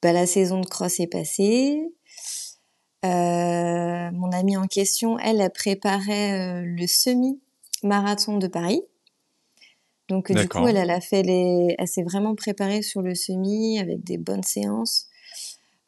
bah, 0.01 0.11
la 0.11 0.25
saison 0.25 0.59
de 0.59 0.65
cross 0.65 0.99
est 0.99 1.05
passée. 1.05 1.79
Euh, 3.05 4.09
mon 4.11 4.31
amie 4.31 4.57
en 4.57 4.65
question, 4.65 5.19
elle, 5.19 5.47
préparé 5.53 6.33
euh, 6.33 6.63
le 6.65 6.87
semi-marathon 6.87 8.39
de 8.39 8.47
Paris. 8.47 8.81
Donc 10.07 10.31
du 10.31 10.47
coup, 10.47 10.67
elle, 10.67 10.77
elle 10.77 10.89
a 10.89 11.01
fait 11.01 11.23
les, 11.23 11.75
elle 11.77 11.87
s'est 11.87 12.03
vraiment 12.03 12.35
préparée 12.35 12.81
sur 12.81 13.01
le 13.01 13.13
semi 13.13 13.79
avec 13.79 14.03
des 14.03 14.17
bonnes 14.17 14.43
séances. 14.43 15.07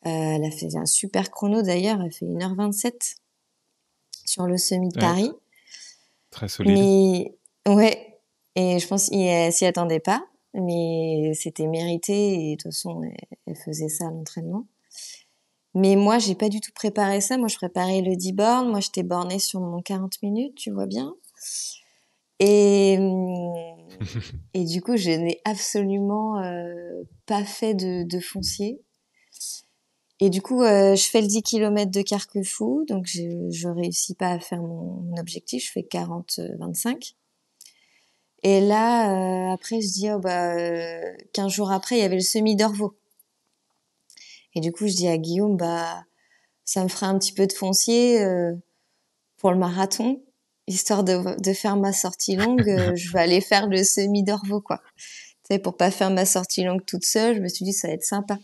elle 0.03 0.43
a 0.43 0.51
fait 0.51 0.75
un 0.75 0.85
super 0.85 1.31
chrono 1.31 1.61
d'ailleurs, 1.61 2.01
elle 2.01 2.11
fait 2.11 2.25
1h27 2.25 3.15
sur 4.25 4.45
le 4.45 4.57
semi 4.57 4.89
de 4.89 4.99
Paris. 4.99 5.31
Très 6.31 6.47
solide. 6.47 6.73
Mais 6.73 7.35
ouais, 7.73 8.19
et 8.55 8.79
je 8.79 8.87
pense 8.87 9.09
qu'elle 9.09 9.53
s'y 9.53 9.65
attendait 9.65 9.99
pas 9.99 10.25
mais 10.53 11.31
c'était 11.33 11.67
mérité 11.67 12.51
et 12.51 12.55
de 12.55 12.61
toute 12.61 12.71
façon 12.73 13.01
elle, 13.45 13.55
faisait 13.55 13.89
ça 13.89 14.07
à 14.07 14.11
l'entraînement. 14.11 14.65
Mais 15.75 15.95
moi 15.95 16.17
j'ai 16.17 16.35
pas 16.35 16.49
du 16.49 16.61
tout 16.61 16.71
préparé 16.73 17.21
ça, 17.21 17.37
moi 17.37 17.47
je 17.47 17.55
préparais 17.55 18.01
le 18.01 18.15
10 18.15 18.33
bornes, 18.33 18.69
moi 18.69 18.79
j'étais 18.79 19.03
bornée 19.03 19.39
sur 19.39 19.59
mon 19.59 19.81
40 19.81 20.21
minutes, 20.23 20.55
tu 20.55 20.71
vois 20.71 20.87
bien. 20.87 21.15
Et 22.39 22.97
et 24.53 24.63
du 24.63 24.81
coup, 24.81 24.97
je 24.97 25.09
n'ai 25.11 25.41
absolument 25.45 26.41
euh, 26.41 27.03
pas 27.25 27.43
fait 27.43 27.73
de, 27.73 28.19
foncier. 28.19 28.81
Et 30.19 30.29
du 30.29 30.41
coup, 30.41 30.63
euh, 30.63 30.95
je 30.95 31.03
fais 31.09 31.21
le 31.21 31.27
10 31.27 31.43
km 31.43 31.91
de 31.91 32.01
Carquefou, 32.01 32.85
donc 32.87 33.05
je, 33.05 33.49
je 33.49 33.67
réussis 33.69 34.15
pas 34.15 34.31
à 34.31 34.39
faire 34.39 34.61
mon, 34.61 35.15
objectif, 35.17 35.65
je 35.65 35.71
fais 35.71 35.81
40-25. 35.81 37.15
Et 38.43 38.61
là, 38.61 39.11
euh, 39.11 39.53
après, 39.53 39.81
je 39.81 39.87
dis, 39.87 40.09
oh 40.11 40.19
bah, 40.19 40.55
15 41.33 41.45
euh, 41.45 41.49
jours 41.49 41.71
après, 41.71 41.97
il 41.97 41.99
y 41.99 42.03
avait 42.03 42.15
le 42.15 42.21
semi 42.21 42.55
d'Orvaux. 42.55 42.97
Et 44.55 44.61
du 44.61 44.71
coup, 44.71 44.87
je 44.87 44.95
dis 44.95 45.07
à 45.07 45.17
Guillaume, 45.17 45.57
bah, 45.57 46.05
ça 46.63 46.83
me 46.83 46.89
ferait 46.89 47.07
un 47.07 47.17
petit 47.19 47.33
peu 47.33 47.47
de 47.47 47.53
foncier 47.53 48.21
euh, 48.21 48.53
pour 49.37 49.51
le 49.51 49.57
marathon, 49.57 50.21
histoire 50.69 51.03
de, 51.03 51.39
de 51.41 51.53
faire 51.53 51.75
ma 51.75 51.93
sortie 51.93 52.35
longue. 52.35 52.63
je 52.95 53.11
vais 53.11 53.19
aller 53.19 53.41
faire 53.41 53.67
le 53.67 53.83
semi 53.83 54.23
d'Orvaux, 54.23 54.61
quoi. 54.61 54.81
Tu 54.97 55.55
sais, 55.55 55.59
pour 55.59 55.77
pas 55.77 55.91
faire 55.91 56.11
ma 56.11 56.25
sortie 56.25 56.63
longue 56.63 56.85
toute 56.85 57.05
seule, 57.05 57.35
je 57.35 57.41
me 57.41 57.47
suis 57.47 57.65
dit, 57.65 57.73
ça 57.73 57.87
va 57.87 57.93
être 57.93 58.03
sympa. 58.03 58.37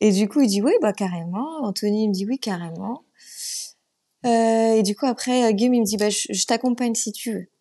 Et 0.00 0.10
du 0.10 0.28
coup, 0.28 0.40
il 0.40 0.48
dit, 0.48 0.62
oui, 0.62 0.72
bah, 0.80 0.92
carrément. 0.92 1.62
Anthony 1.62 2.08
me 2.08 2.12
dit, 2.12 2.26
oui, 2.26 2.38
carrément. 2.38 3.04
Euh, 4.26 4.74
et 4.74 4.82
du 4.82 4.96
coup, 4.96 5.06
après, 5.06 5.52
Guillaume, 5.54 5.74
il 5.74 5.80
me 5.80 5.86
dit, 5.86 5.96
bah, 5.96 6.10
je 6.10 6.44
t'accompagne 6.46 6.94
si 6.94 7.12
tu 7.12 7.32
veux. 7.32 7.52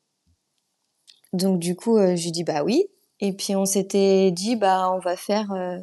Donc 1.34 1.60
du 1.60 1.76
coup, 1.76 1.98
euh, 1.98 2.16
je 2.16 2.26
lui 2.26 2.32
dis 2.32 2.44
bah 2.44 2.64
oui. 2.64 2.88
Et 3.20 3.34
puis 3.34 3.56
on 3.56 3.66
s'était 3.66 4.32
dit 4.32 4.56
bah 4.56 4.92
on 4.94 5.00
va 5.00 5.16
faire 5.16 5.52
euh, 5.52 5.78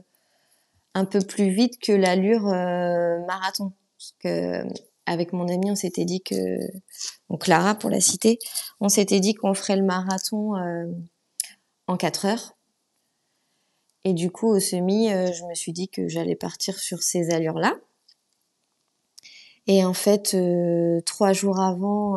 un 0.95 1.05
peu 1.05 1.21
plus 1.21 1.51
vite 1.51 1.81
que 1.81 1.93
l'allure 1.93 2.47
euh, 2.49 3.25
marathon. 3.27 3.73
Parce 3.99 4.15
que 4.21 4.63
avec 5.09 5.33
mon 5.33 5.49
ami, 5.49 5.71
on 5.71 5.75
s'était 5.75 6.05
dit 6.05 6.21
que 6.21 6.59
donc 7.31 7.43
Clara 7.43 7.75
pour 7.75 7.91
la 7.91 8.01
citer, 8.01 8.39
on 8.81 8.89
s'était 8.89 9.21
dit 9.21 9.35
qu'on 9.35 9.55
ferait 9.55 9.77
le 9.77 9.85
marathon 9.85 10.55
en 11.87 11.97
4 11.97 12.27
heures. 12.27 12.57
Et 14.05 14.15
du 14.15 14.31
coup, 14.31 14.49
au 14.49 14.61
semi, 14.61 15.09
je 15.09 15.45
me 15.45 15.55
suis 15.55 15.73
dit 15.73 15.89
que 15.89 16.09
j'allais 16.09 16.37
partir 16.37 16.79
sur 16.79 17.03
ces 17.03 17.31
allures-là. 17.31 17.77
Et 19.67 19.85
en 19.85 19.95
fait, 19.95 20.37
trois 21.05 21.33
jours 21.33 21.61
avant, 21.61 22.17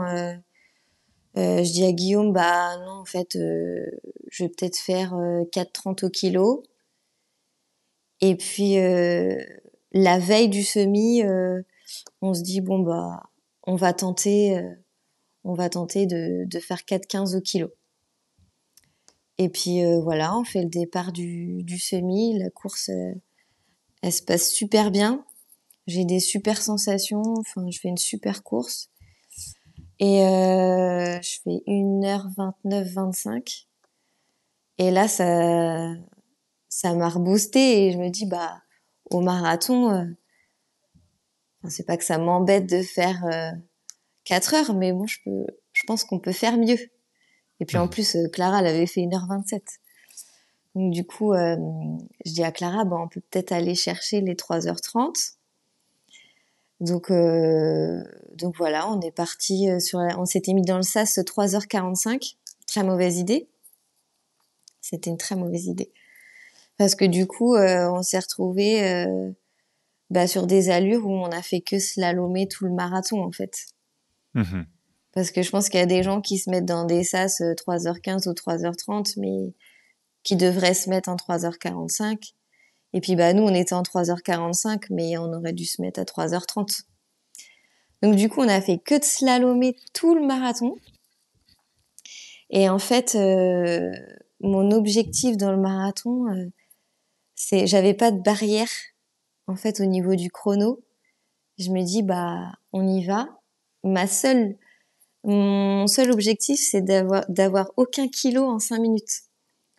euh, 1.38 1.64
je 1.64 1.72
dis 1.72 1.86
à 1.86 1.92
Guillaume, 1.94 2.34
bah 2.34 2.78
non, 2.86 2.92
en 3.02 3.06
fait, 3.06 3.36
euh, 3.36 3.86
je 4.30 4.44
vais 4.44 4.50
peut-être 4.50 4.78
faire 4.78 5.14
4,30 5.14 6.04
euh, 6.04 6.08
au 6.08 6.10
kilo. 6.10 6.64
Et 8.22 8.36
puis 8.36 8.76
la 9.94 10.20
veille 10.20 10.50
du 10.50 10.64
semi, 10.64 11.24
on 12.22 12.34
se 12.34 12.42
dit 12.42 12.62
bon 12.62 12.80
bah 12.80 13.24
on 13.64 13.76
va 13.76 13.94
tenter, 13.94 14.60
on 15.44 15.54
va 15.54 15.70
tenter 15.70 16.06
de, 16.08 16.46
de 16.46 16.60
faire 16.60 16.80
4,15 16.80 17.38
au 17.38 17.42
kilo. 17.42 17.70
Et 19.38 19.50
puis 19.50 19.82
voilà, 20.02 20.38
on 20.38 20.44
fait 20.44 20.64
le 20.64 20.70
départ 20.70 21.12
du, 21.12 21.64
du 21.64 21.80
semi. 21.80 22.38
La 22.40 22.50
course, 22.50 22.90
elle 24.02 24.14
se 24.14 24.22
passe 24.24 24.52
super 24.52 24.92
bien. 24.92 25.24
J'ai 25.88 26.06
des 26.06 26.20
super 26.20 26.62
sensations. 26.62 27.36
Enfin, 27.40 27.70
je 27.70 27.80
fais 27.80 27.90
une 27.90 27.98
super 27.98 28.44
course. 28.44 28.90
Et 30.00 30.26
euh, 30.26 31.22
je 31.22 31.40
fais 31.44 31.62
1h29, 31.68 32.94
25. 32.94 33.68
Et 34.80 34.90
là, 34.90 35.08
ça, 35.08 35.94
ça 36.70 36.94
m'a 36.96 37.10
reboosté 37.10 37.86
et 37.86 37.92
je 37.92 38.00
me 38.00 38.10
dis, 38.10 38.26
bah, 38.26 38.64
au 39.12 39.22
marathon, 39.22 40.16
euh, 41.64 41.70
c'est 41.70 41.86
pas 41.86 41.98
que 41.98 42.04
ça 42.04 42.18
m'embête 42.18 42.68
de 42.68 42.82
faire 42.82 43.24
euh, 43.26 43.52
4 44.26 44.54
heures, 44.54 44.74
mais 44.76 44.94
bon, 44.94 45.08
je 45.08 45.18
peux, 45.24 45.46
je 45.74 45.84
pense 45.88 46.04
qu'on 46.04 46.20
peut 46.20 46.32
faire 46.32 46.58
mieux. 46.58 46.80
Et 47.60 47.66
puis 47.66 47.78
en 47.78 47.86
mmh. 47.86 47.90
plus, 47.90 48.16
euh, 48.16 48.28
Clara, 48.30 48.60
elle 48.60 48.68
avait 48.68 48.88
fait 48.88 49.02
1h27. 49.02 49.62
Donc 50.76 50.94
du 50.94 51.06
coup, 51.06 51.34
euh, 51.34 51.58
je 52.26 52.32
dis 52.32 52.44
à 52.44 52.52
Clara, 52.52 52.86
bah, 52.86 52.98
on 53.00 53.08
peut 53.08 53.22
peut-être 53.30 53.52
aller 53.52 53.76
chercher 53.76 54.22
les 54.22 54.36
3h30. 54.36 55.36
Donc, 56.80 57.12
euh, 57.12 58.04
donc 58.34 58.56
voilà, 58.58 58.90
on 58.90 59.00
est 59.02 59.12
parti 59.12 59.70
euh, 59.70 59.80
sur, 59.80 60.00
on 60.00 60.26
s'était 60.26 60.54
mis 60.54 60.64
dans 60.64 60.78
le 60.78 60.84
sas 60.84 61.20
3h45. 61.20 62.38
Très 62.66 62.84
mauvaise 62.84 63.18
idée. 63.18 63.50
C'était 64.82 65.12
une 65.12 65.18
très 65.18 65.36
mauvaise 65.36 65.68
idée. 65.68 65.92
Parce 66.78 66.96
que 66.96 67.06
du 67.06 67.28
coup, 67.28 67.56
euh, 67.56 67.88
on 67.92 68.02
s'est 68.02 68.18
retrouvé 68.18 68.84
euh, 68.84 69.32
bah, 70.12 70.28
sur 70.28 70.46
des 70.46 70.70
allures 70.70 71.08
où 71.08 71.12
on 71.12 71.32
a 71.32 71.42
fait 71.42 71.62
que 71.62 71.80
slalomer 71.80 72.48
tout 72.48 72.66
le 72.66 72.74
marathon 72.74 73.24
en 73.24 73.32
fait. 73.32 73.66
Mmh 74.34 74.64
Parce 75.14 75.32
que 75.32 75.42
je 75.42 75.50
pense 75.50 75.70
qu'il 75.70 75.80
y 75.80 75.84
a 75.84 75.88
des 75.88 76.04
gens 76.04 76.20
qui 76.20 76.38
se 76.38 76.50
mettent 76.50 76.66
dans 76.66 76.86
des 76.86 77.04
sas 77.04 77.42
3h15 77.42 78.28
ou 78.30 78.34
3h30, 78.34 79.14
mais 79.18 79.54
qui 80.24 80.36
devraient 80.36 80.74
se 80.74 80.90
mettre 80.90 81.10
en 81.10 81.16
3h45 81.16 82.34
et 82.94 83.00
puis 83.00 83.16
bah 83.16 83.32
nous 83.32 83.44
on 83.44 83.54
était 83.54 83.74
en 83.74 83.84
3h45 83.84 84.88
mais 84.90 85.18
on 85.18 85.32
aurait 85.32 85.54
dû 85.54 85.66
se 85.66 85.82
mettre 85.82 86.02
à 86.02 86.04
3h30. 86.04 86.84
Donc 88.04 88.16
du 88.16 88.28
coup 88.28 88.42
on 88.42 88.50
a 88.50 88.62
fait 88.62 88.80
que 88.80 89.00
de 89.00 89.04
slalomer 89.04 89.78
tout 89.94 90.14
le 90.14 90.26
marathon. 90.26 90.76
Et 92.50 92.68
en 92.68 92.80
fait 92.80 93.16
euh, 93.16 93.90
mon 94.42 94.72
objectif 94.72 95.38
dans 95.38 95.52
le 95.52 95.62
marathon 95.62 96.28
euh, 96.28 96.52
c'est 97.34 97.66
j'avais 97.66 97.94
pas 97.94 98.12
de 98.12 98.20
barrière 98.20 98.68
en 99.52 99.56
fait 99.56 99.80
au 99.80 99.86
niveau 99.86 100.16
du 100.16 100.32
chrono. 100.32 100.80
Je 101.60 101.70
me 101.72 101.84
dis 101.84 102.04
bah 102.04 102.52
on 102.74 102.88
y 102.88 103.06
va. 103.06 103.28
Ma 103.84 104.08
seule 104.08 104.58
mon 105.24 105.86
seul 105.86 106.12
objectif 106.12 106.60
c'est 106.60 106.82
d'avoir 106.82 107.26
d'avoir 107.30 107.72
aucun 107.78 108.08
kilo 108.08 108.44
en 108.44 108.58
5 108.58 108.80
minutes 108.80 109.24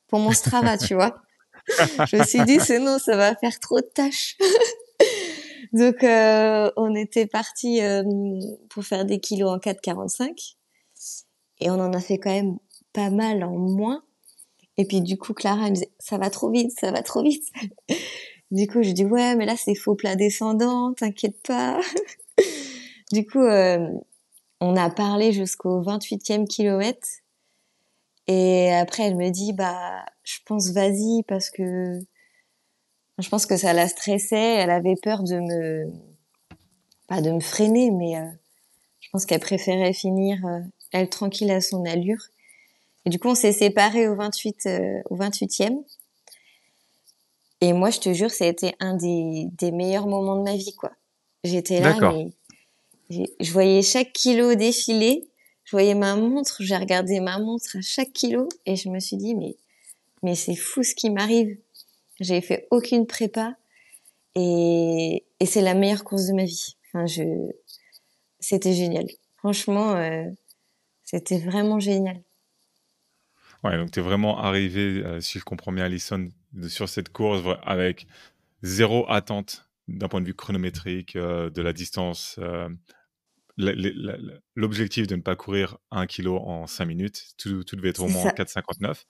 pour 0.09 0.21
mon 0.21 0.33
Strava, 0.33 0.79
tu 0.79 0.95
vois 0.95 1.23
je 2.07 2.17
me 2.17 2.25
suis 2.25 2.45
dit, 2.45 2.61
sinon, 2.61 2.99
ça 2.99 3.17
va 3.17 3.35
faire 3.37 3.59
trop 3.61 3.81
de 3.81 3.87
tâches. 3.87 4.37
Donc, 5.73 6.05
euh, 6.05 6.71
on 6.77 6.95
était 6.95 7.27
parti 7.27 7.81
euh, 7.81 8.03
pour 8.69 8.85
faire 8.85 9.05
des 9.05 9.21
kilos 9.21 9.51
en 9.51 9.59
4,45. 9.59 10.57
Et 11.61 11.71
on 11.71 11.75
en 11.75 11.93
a 11.93 12.01
fait 12.01 12.19
quand 12.19 12.31
même 12.31 12.59
pas 12.93 13.11
mal 13.11 13.45
en 13.45 13.57
moins. 13.57 14.03
Et 14.77 14.85
puis, 14.85 15.01
du 15.01 15.17
coup, 15.17 15.35
Clara, 15.35 15.67
elle 15.67 15.71
me 15.71 15.75
disait, 15.77 15.93
ça 15.99 16.19
va 16.19 16.31
trop 16.31 16.51
vite, 16.51 16.73
ça 16.79 16.91
va 16.91 17.03
trop 17.03 17.23
vite. 17.23 17.45
Du 18.53 18.69
coup, 18.69 18.83
je 18.83 18.91
dis, 18.93 19.05
ouais, 19.05 19.35
mais 19.35 19.47
là, 19.47 19.57
c'est 19.57 19.75
faux 19.75 19.97
plat 19.97 20.15
descendant, 20.15 20.93
t'inquiète 20.95 21.43
pas. 21.43 21.81
du 23.13 23.27
coup, 23.27 23.41
euh, 23.41 23.89
on 24.61 24.77
a 24.77 24.91
parlé 24.91 25.33
jusqu'au 25.33 25.83
28e 25.83 26.47
kilomètre. 26.47 27.09
Et 28.29 28.73
après, 28.73 29.03
elle 29.05 29.17
me 29.17 29.31
dit, 29.31 29.53
bah, 29.53 30.05
je 30.23 30.39
pense 30.47 30.71
vas-y 30.71 31.25
parce 31.25 31.51
que 31.51 31.99
je 33.19 33.29
pense 33.29 33.47
que 33.47 33.57
ça 33.57 33.73
la 33.73 33.89
stressait. 33.89 34.37
Elle 34.37 34.71
avait 34.71 34.97
peur 35.03 35.25
de 35.25 35.41
me, 35.41 35.93
pas 37.09 37.21
de 37.21 37.31
me 37.33 37.41
freiner, 37.41 37.91
mais 37.91 38.17
euh, 38.17 38.27
je 39.01 39.09
pense 39.11 39.27
qu'elle 39.27 39.41
préférait 39.41 39.93
finir 39.93 40.39
euh, 40.47 40.61
elle 40.93 41.09
tranquille 41.09 41.51
à 41.51 41.61
son 41.61 41.85
allure. 41.85 42.23
Et 43.05 43.11
du 43.11 43.19
coup, 43.19 43.29
on 43.29 43.35
s'est 43.35 43.53
séparés 43.53 44.09
au 44.09 44.15
28, 44.15 44.67
euh, 44.67 45.03
au 45.11 45.17
28e. 45.17 45.83
Et 47.63 47.73
moi, 47.73 47.89
je 47.89 48.01
te 48.01 48.13
jure, 48.13 48.31
ça 48.31 48.45
a 48.45 48.49
été 48.49 48.75
un 48.79 48.95
des, 48.95 49.47
des 49.53 49.71
meilleurs 49.71 50.07
moments 50.07 50.37
de 50.37 50.43
ma 50.43 50.57
vie, 50.57 50.75
quoi. 50.75 50.91
J'étais 51.45 51.81
là, 51.81 51.97
mais 52.01 52.29
je 53.09 53.53
voyais 53.53 53.83
chaque 53.83 54.13
kilo 54.13 54.55
défiler 54.55 55.33
je 55.65 55.71
voyais 55.77 55.95
ma 55.95 56.17
montre, 56.17 56.57
j'ai 56.61 56.77
regardé 56.77 57.21
ma 57.21 57.39
montre 57.39 57.77
à 57.77 57.81
chaque 57.81 58.13
kilo 58.13 58.49
et 58.67 58.77
je 58.77 58.89
me 58.89 59.01
suis 59.01 59.17
dit 59.17 59.35
mais 59.35 59.57
mais 60.23 60.35
c'est 60.35 60.55
fou 60.55 60.83
ce 60.83 60.95
qui 60.95 61.11
m'arrive. 61.11 61.59
J'ai 62.21 62.41
fait 62.41 62.69
aucune 62.71 63.07
prépa 63.07 63.57
et, 64.35 65.25
et 65.41 65.47
c'est 65.47 65.63
la 65.63 65.75
meilleure 65.75 66.05
course 66.05 66.27
de 66.27 66.35
ma 66.35 66.45
vie. 66.45 66.77
Enfin 66.89 67.07
je 67.07 67.23
c'était 68.39 68.75
génial. 68.75 69.07
Franchement 69.39 69.95
euh, 69.95 70.29
c'était 71.05 71.39
vraiment 71.39 71.81
génial. 71.81 72.23
Ouais, 73.65 73.77
donc 73.77 73.93
tu 73.93 74.01
es 74.01 74.03
vraiment 74.03 74.39
arrivé, 74.39 75.03
euh, 75.05 75.21
si 75.21 75.39
je 75.39 75.45
comprends 75.45 75.73
bien, 75.73 75.85
Alison, 75.85 76.29
sur 76.69 76.89
cette 76.89 77.11
course 77.11 77.43
avec 77.63 78.07
zéro 78.63 79.11
attente 79.11 79.69
d'un 79.89 80.09
point 80.09 80.21
de 80.21 80.27
vue 80.27 80.35
chronométrique, 80.35 81.17
euh, 81.17 81.51
de 81.51 81.61
la 81.61 81.73
distance, 81.73 82.39
l'objectif 83.57 85.07
de 85.07 85.17
ne 85.17 85.23
pas 85.23 85.37
courir 85.37 85.79
un 85.91 86.07
kilo 86.07 86.37
en 86.37 86.67
5 86.67 86.85
minutes, 86.85 87.25
tout, 87.39 87.65
devait 87.73 87.91
être 87.91 88.03
au 88.03 88.09
moins 88.09 88.31
4,59. 88.31 89.05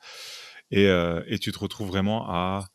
Et, 0.71 0.87
euh, 0.87 1.23
et 1.27 1.39
tu 1.39 1.53
te 1.53 1.59
retrouves 1.59 1.89
vraiment 1.89 2.29
à, 2.29 2.69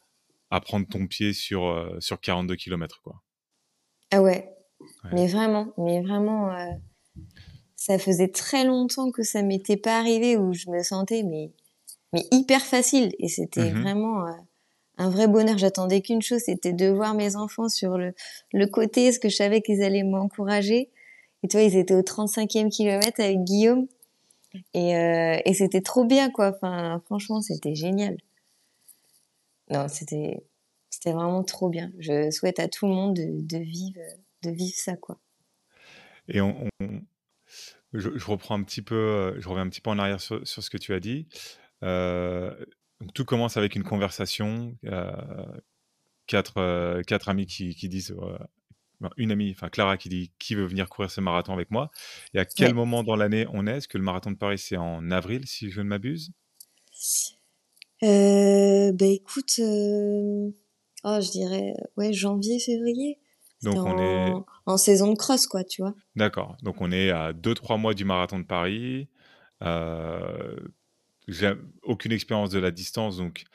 à 0.51 0.61
prendre 0.61 0.87
ton 0.87 1.07
pied 1.07 1.33
sur, 1.33 1.65
euh, 1.65 1.97
sur 1.99 2.19
42 2.19 2.55
km. 2.55 3.01
Quoi. 3.01 3.21
Ah 4.11 4.21
ouais. 4.21 4.49
mais 5.11 5.27
vraiment, 5.27 5.73
mais 5.77 6.01
vraiment, 6.01 6.51
euh, 6.51 6.65
ça 7.75 7.97
faisait 7.97 8.29
très 8.29 8.65
longtemps 8.65 9.11
que 9.11 9.23
ça 9.23 9.41
m'était 9.41 9.77
pas 9.77 9.97
arrivé 9.97 10.37
où 10.37 10.53
je 10.53 10.69
me 10.69 10.83
sentais 10.83 11.23
mais, 11.23 11.51
mais 12.13 12.23
hyper 12.31 12.61
facile. 12.61 13.13
Et 13.19 13.27
c'était 13.27 13.73
mmh 13.73 13.81
vraiment 13.81 14.25
un 14.97 15.09
vrai 15.09 15.27
bonheur. 15.27 15.57
J'attendais 15.57 16.01
qu'une 16.01 16.21
chose, 16.21 16.41
c'était 16.45 16.73
de 16.73 16.87
voir 16.87 17.13
mes 17.13 17.35
enfants 17.35 17.69
sur 17.69 17.97
le, 17.97 18.13
le 18.53 18.67
côté, 18.67 19.11
ce 19.11 19.19
que 19.19 19.29
je 19.29 19.35
savais 19.35 19.61
qu'ils 19.61 19.83
allaient 19.83 20.03
m'encourager. 20.03 20.89
Et 21.43 21.47
toi, 21.47 21.61
ils 21.61 21.75
étaient 21.75 21.93
au 21.93 22.01
35e 22.01 22.69
kilomètre 22.69 23.19
avec 23.19 23.43
Guillaume. 23.43 23.87
Et, 24.73 24.91
et 25.45 25.53
c'était 25.53 25.81
trop 25.81 26.03
bien, 26.03 26.31
quoi. 26.31 26.51
Enfin, 26.55 27.01
franchement, 27.05 27.41
c'était 27.41 27.75
génial. 27.75 28.17
Non, 29.69 29.87
c'était 29.87 30.43
c'était 30.89 31.11
vraiment 31.11 31.43
trop 31.43 31.69
bien. 31.69 31.91
Je 31.99 32.31
souhaite 32.31 32.59
à 32.59 32.67
tout 32.67 32.87
le 32.87 32.93
monde 32.93 33.15
de, 33.15 33.41
de 33.41 33.57
vivre 33.57 33.99
de 34.43 34.49
vivre 34.49 34.75
ça, 34.75 34.95
quoi. 34.95 35.19
Et 36.27 36.41
on, 36.41 36.67
je, 37.93 38.25
reprends 38.25 38.59
un 38.59 38.63
petit 38.63 38.81
peu, 38.81 38.95
euh, 38.95 39.39
je 39.39 39.47
reviens 39.47 39.63
un 39.63 39.69
petit 39.69 39.81
peu 39.81 39.89
en 39.89 39.99
arrière 39.99 40.19
sur, 40.19 40.45
ce 40.45 40.69
que 40.69 40.77
tu 40.77 40.93
as 40.93 40.99
dit. 40.99 41.27
Euh, 41.83 42.53
tout 43.13 43.25
commence 43.25 43.57
avec 43.57 43.75
une 43.75 43.83
conversation, 43.83 44.75
euh, 44.85 45.11
quatre, 46.25 47.01
quatre 47.03 47.29
amis 47.29 47.45
qui, 47.45 47.75
qui 47.75 47.89
disent, 47.89 48.15
une 49.17 49.31
amie, 49.31 49.51
enfin 49.51 49.69
Clara 49.69 49.97
qui 49.97 50.09
dit 50.09 50.31
qui 50.39 50.55
veut 50.55 50.65
venir 50.65 50.89
courir 50.89 51.11
ce 51.11 51.21
marathon 51.21 51.53
avec 51.53 51.69
moi. 51.69 51.91
Et 52.33 52.39
à 52.39 52.45
quel 52.45 52.73
moment 52.73 53.03
dans 53.03 53.15
l'année 53.15 53.45
on 53.53 53.67
est? 53.67 53.77
Est-ce 53.77 53.87
que 53.87 53.97
le 53.97 54.03
marathon 54.03 54.31
de 54.31 54.37
Paris 54.37 54.57
c'est 54.57 54.77
en 54.77 55.11
avril 55.11 55.45
si 55.45 55.69
je 55.69 55.81
ne 55.81 55.87
m'abuse? 55.87 56.31
Ben 58.01 58.95
écoute, 59.01 59.59
oh, 59.59 61.19
je 61.21 61.31
dirais 61.31 61.73
ouais 61.95 62.13
janvier 62.13 62.59
février. 62.59 63.19
Donc 63.63 63.85
on 63.85 63.97
est 63.97 64.33
en 64.65 64.77
saison 64.77 65.11
de 65.11 65.17
cross, 65.17 65.47
quoi, 65.47 65.63
tu 65.63 65.81
vois. 65.81 65.95
D'accord. 66.15 66.57
Donc 66.61 66.81
on 66.81 66.91
est 66.91 67.09
à 67.09 67.33
2-3 67.33 67.79
mois 67.79 67.93
du 67.93 68.05
marathon 68.05 68.39
de 68.39 68.45
Paris. 68.45 69.07
Euh, 69.63 70.55
j'ai 71.27 71.53
aucune 71.83 72.11
expérience 72.11 72.49
de 72.49 72.59
la 72.59 72.71
distance, 72.71 73.17
donc 73.17 73.45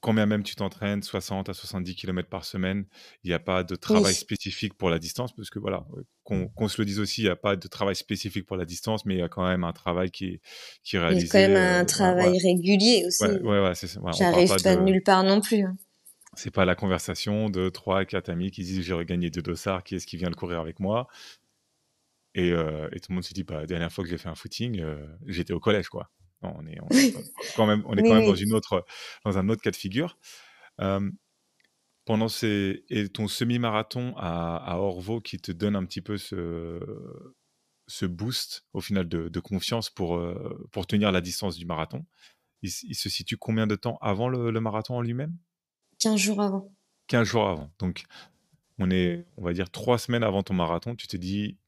combien 0.00 0.26
même 0.26 0.42
tu 0.42 0.54
t'entraînes, 0.54 1.02
60 1.02 1.48
à 1.48 1.54
70 1.54 1.96
km 1.96 2.28
par 2.28 2.44
semaine, 2.44 2.84
il 3.24 3.28
n'y 3.28 3.34
a 3.34 3.38
pas 3.38 3.64
de 3.64 3.74
travail 3.74 4.14
spécifique 4.14 4.74
pour 4.74 4.90
la 4.90 4.98
distance, 4.98 5.34
parce 5.34 5.50
que 5.50 5.58
voilà, 5.58 5.84
qu'on 6.24 6.68
se 6.68 6.80
le 6.80 6.84
dise 6.84 7.00
aussi, 7.00 7.22
il 7.22 7.24
n'y 7.24 7.30
a 7.30 7.36
pas 7.36 7.56
de 7.56 7.68
travail 7.68 7.96
spécifique 7.96 8.46
pour 8.46 8.56
la 8.56 8.64
distance, 8.64 9.04
mais 9.04 9.14
il 9.16 9.18
y 9.18 9.22
a 9.22 9.28
quand 9.28 9.46
même 9.46 9.64
un 9.64 9.72
travail 9.72 10.10
qui 10.10 10.26
est, 10.26 10.40
qui 10.84 10.96
est 10.96 11.00
réalisé. 11.00 11.26
Il 11.26 11.26
y 11.26 11.30
a 11.30 11.46
quand 11.46 11.52
même 11.52 11.56
un 11.56 11.82
euh, 11.82 11.84
travail 11.84 12.38
régulier 12.38 13.04
aussi. 13.06 13.24
Ouais, 13.24 13.40
ouais, 13.40 13.62
ouais 13.62 13.74
ça. 13.74 13.86
J'arrive 14.16 14.48
pas, 14.62 14.76
de... 14.76 14.82
nulle 14.82 15.02
part 15.02 15.24
non 15.24 15.40
plus. 15.40 15.62
Hein. 15.62 15.76
C'est 16.34 16.52
pas 16.52 16.64
la 16.64 16.76
conversation 16.76 17.50
de 17.50 17.68
trois, 17.68 18.04
quatre 18.04 18.28
amis 18.28 18.52
qui 18.52 18.62
disent 18.62 18.82
j'ai 18.82 19.04
gagné 19.04 19.30
deux 19.30 19.42
dossards, 19.42 19.82
qui 19.82 19.96
est-ce 19.96 20.06
qui 20.06 20.16
vient 20.16 20.28
le 20.28 20.36
courir 20.36 20.60
avec 20.60 20.78
moi? 20.78 21.08
Et, 22.34 22.52
euh, 22.52 22.88
et, 22.92 23.00
tout 23.00 23.10
le 23.10 23.14
monde 23.14 23.24
se 23.24 23.34
dit 23.34 23.42
bah, 23.42 23.60
la 23.60 23.66
dernière 23.66 23.90
fois 23.90 24.04
que 24.04 24.10
j'ai 24.10 24.18
fait 24.18 24.28
un 24.28 24.36
footing, 24.36 24.80
euh, 24.80 25.04
j'étais 25.26 25.52
au 25.52 25.58
collège 25.58 25.88
quoi. 25.88 26.10
On 26.42 26.66
est, 26.66 26.78
quand 27.56 27.66
même, 27.66 27.82
on 27.86 27.96
est 27.96 28.02
quand 28.02 28.14
même 28.14 28.26
dans 28.26 28.34
une 28.34 28.52
autre, 28.52 28.84
dans 29.24 29.38
un 29.38 29.48
autre 29.48 29.62
cas 29.62 29.70
de 29.70 29.76
figure. 29.76 30.18
Euh, 30.80 31.10
pendant 32.04 32.28
ces 32.28 32.84
et 32.88 33.08
ton 33.08 33.28
semi-marathon 33.28 34.14
à, 34.16 34.56
à, 34.56 34.78
Orvaux 34.78 35.20
qui 35.20 35.38
te 35.38 35.52
donne 35.52 35.76
un 35.76 35.84
petit 35.84 36.00
peu 36.00 36.16
ce, 36.16 36.80
ce 37.86 38.06
boost 38.06 38.64
au 38.72 38.80
final 38.80 39.08
de, 39.08 39.28
de 39.28 39.40
confiance 39.40 39.90
pour, 39.90 40.22
pour 40.70 40.86
tenir 40.86 41.12
la 41.12 41.20
distance 41.20 41.56
du 41.58 41.66
marathon. 41.66 42.06
Il, 42.62 42.70
se 42.70 43.08
situe 43.08 43.36
combien 43.36 43.66
de 43.66 43.76
temps 43.76 43.98
avant 44.00 44.28
le, 44.28 44.50
le 44.50 44.60
marathon 44.60 44.96
en 44.96 45.02
lui-même? 45.02 45.36
15 45.98 46.18
jours 46.18 46.40
avant. 46.40 46.72
15 47.08 47.26
jours 47.26 47.48
avant. 47.48 47.70
Donc, 47.78 48.04
on 48.78 48.90
est, 48.90 49.26
on 49.36 49.44
va 49.44 49.52
dire, 49.52 49.70
trois 49.70 49.98
semaines 49.98 50.22
avant 50.22 50.42
ton 50.42 50.54
marathon. 50.54 50.94
Tu 50.94 51.08
te 51.08 51.16
dis, 51.16 51.58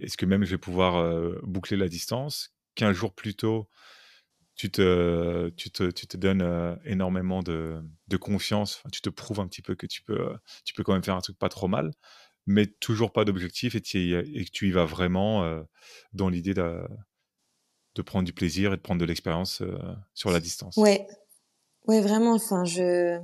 est-ce 0.00 0.16
que 0.16 0.26
même 0.26 0.44
je 0.44 0.52
vais 0.52 0.58
pouvoir 0.58 0.96
euh, 0.96 1.38
boucler 1.42 1.76
la 1.76 1.88
distance? 1.88 2.54
15 2.76 2.96
jours 2.96 3.14
plus 3.14 3.34
tôt, 3.34 3.68
tu 4.56 4.70
te, 4.70 5.48
tu 5.50 5.70
te, 5.70 5.90
tu 5.90 6.06
te 6.06 6.16
donnes 6.16 6.78
énormément 6.84 7.42
de, 7.42 7.82
de 8.08 8.16
confiance. 8.16 8.82
tu 8.92 9.00
te 9.00 9.10
prouves 9.10 9.40
un 9.40 9.48
petit 9.48 9.62
peu 9.62 9.74
que 9.74 9.86
tu 9.86 10.02
peux, 10.02 10.36
tu 10.64 10.74
peux 10.74 10.82
quand 10.82 10.92
même 10.92 11.04
faire 11.04 11.16
un 11.16 11.20
truc 11.20 11.38
pas 11.38 11.48
trop 11.48 11.68
mal, 11.68 11.92
mais 12.46 12.66
toujours 12.66 13.12
pas 13.12 13.24
d'objectif 13.24 13.74
et, 13.74 13.78
et, 13.78 14.44
que 14.44 14.50
tu 14.50 14.68
y 14.68 14.70
vas 14.70 14.84
vraiment 14.84 15.64
dans 16.12 16.28
l'idée 16.28 16.54
de, 16.54 16.82
de 17.94 18.02
prendre 18.02 18.24
du 18.24 18.32
plaisir 18.32 18.72
et 18.72 18.76
de 18.76 18.82
prendre 18.82 19.00
de 19.00 19.06
l'expérience 19.06 19.62
sur 20.14 20.30
la 20.30 20.40
distance. 20.40 20.76
Ouais, 20.76 21.06
ouais, 21.86 22.00
vraiment. 22.00 22.34
Enfin, 22.34 22.64
je 22.64 23.20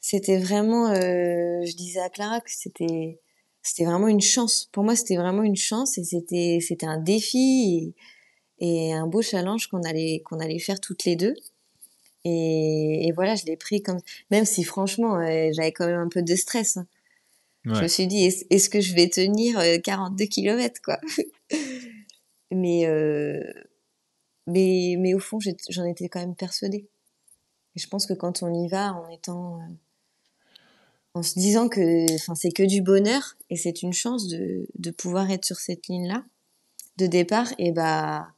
c'était 0.00 0.38
vraiment, 0.38 0.94
je 0.94 1.76
disais 1.76 2.00
à 2.00 2.08
Clara 2.08 2.40
que 2.40 2.50
c'était, 2.50 3.20
c'était 3.62 3.84
vraiment 3.84 4.08
une 4.08 4.22
chance. 4.22 4.68
Pour 4.72 4.82
moi, 4.82 4.96
c'était 4.96 5.16
vraiment 5.16 5.42
une 5.42 5.56
chance 5.56 5.98
et 5.98 6.04
c'était, 6.04 6.58
c'était 6.60 6.86
un 6.86 6.98
défi 6.98 7.94
et, 8.60 8.92
un 8.92 9.06
beau 9.06 9.22
challenge 9.22 9.68
qu'on 9.68 9.82
allait, 9.82 10.22
qu'on 10.24 10.38
allait 10.38 10.58
faire 10.58 10.80
toutes 10.80 11.04
les 11.04 11.16
deux. 11.16 11.34
Et, 12.24 13.06
et 13.06 13.12
voilà, 13.12 13.34
je 13.34 13.46
l'ai 13.46 13.56
pris 13.56 13.82
comme, 13.82 14.00
même 14.30 14.44
si 14.44 14.62
franchement, 14.62 15.16
euh, 15.16 15.50
j'avais 15.52 15.72
quand 15.72 15.86
même 15.86 16.00
un 16.00 16.08
peu 16.08 16.22
de 16.22 16.34
stress. 16.34 16.76
Hein. 16.76 16.86
Je 17.64 17.82
me 17.82 17.88
suis 17.88 18.06
dit, 18.06 18.24
est-ce, 18.24 18.70
que 18.70 18.80
je 18.80 18.94
vais 18.94 19.08
tenir 19.08 19.60
42 19.82 20.24
euh, 20.24 20.26
km, 20.26 20.80
quoi? 20.82 20.98
Mais, 22.52 22.84
euh, 22.86 23.40
mais, 24.48 24.96
mais 24.98 25.14
au 25.14 25.20
fond, 25.20 25.38
j'en 25.68 25.84
étais 25.84 26.08
quand 26.08 26.18
même 26.18 26.34
persuadée. 26.34 26.88
Et 27.76 27.78
je 27.78 27.86
pense 27.86 28.06
que 28.06 28.12
quand 28.12 28.42
on 28.42 28.52
y 28.52 28.66
va 28.66 28.92
en 28.94 29.08
étant 29.08 29.60
en 31.14 31.22
se 31.22 31.38
disant 31.38 31.68
que 31.68 32.12
enfin 32.14 32.34
c'est 32.34 32.50
que 32.50 32.62
du 32.62 32.82
bonheur 32.82 33.36
et 33.50 33.56
c'est 33.56 33.82
une 33.82 33.92
chance 33.92 34.28
de, 34.28 34.66
de 34.78 34.90
pouvoir 34.90 35.30
être 35.30 35.44
sur 35.44 35.58
cette 35.58 35.88
ligne 35.88 36.08
là 36.08 36.24
de 36.98 37.06
départ 37.06 37.52
et 37.58 37.72
bah 37.72 38.28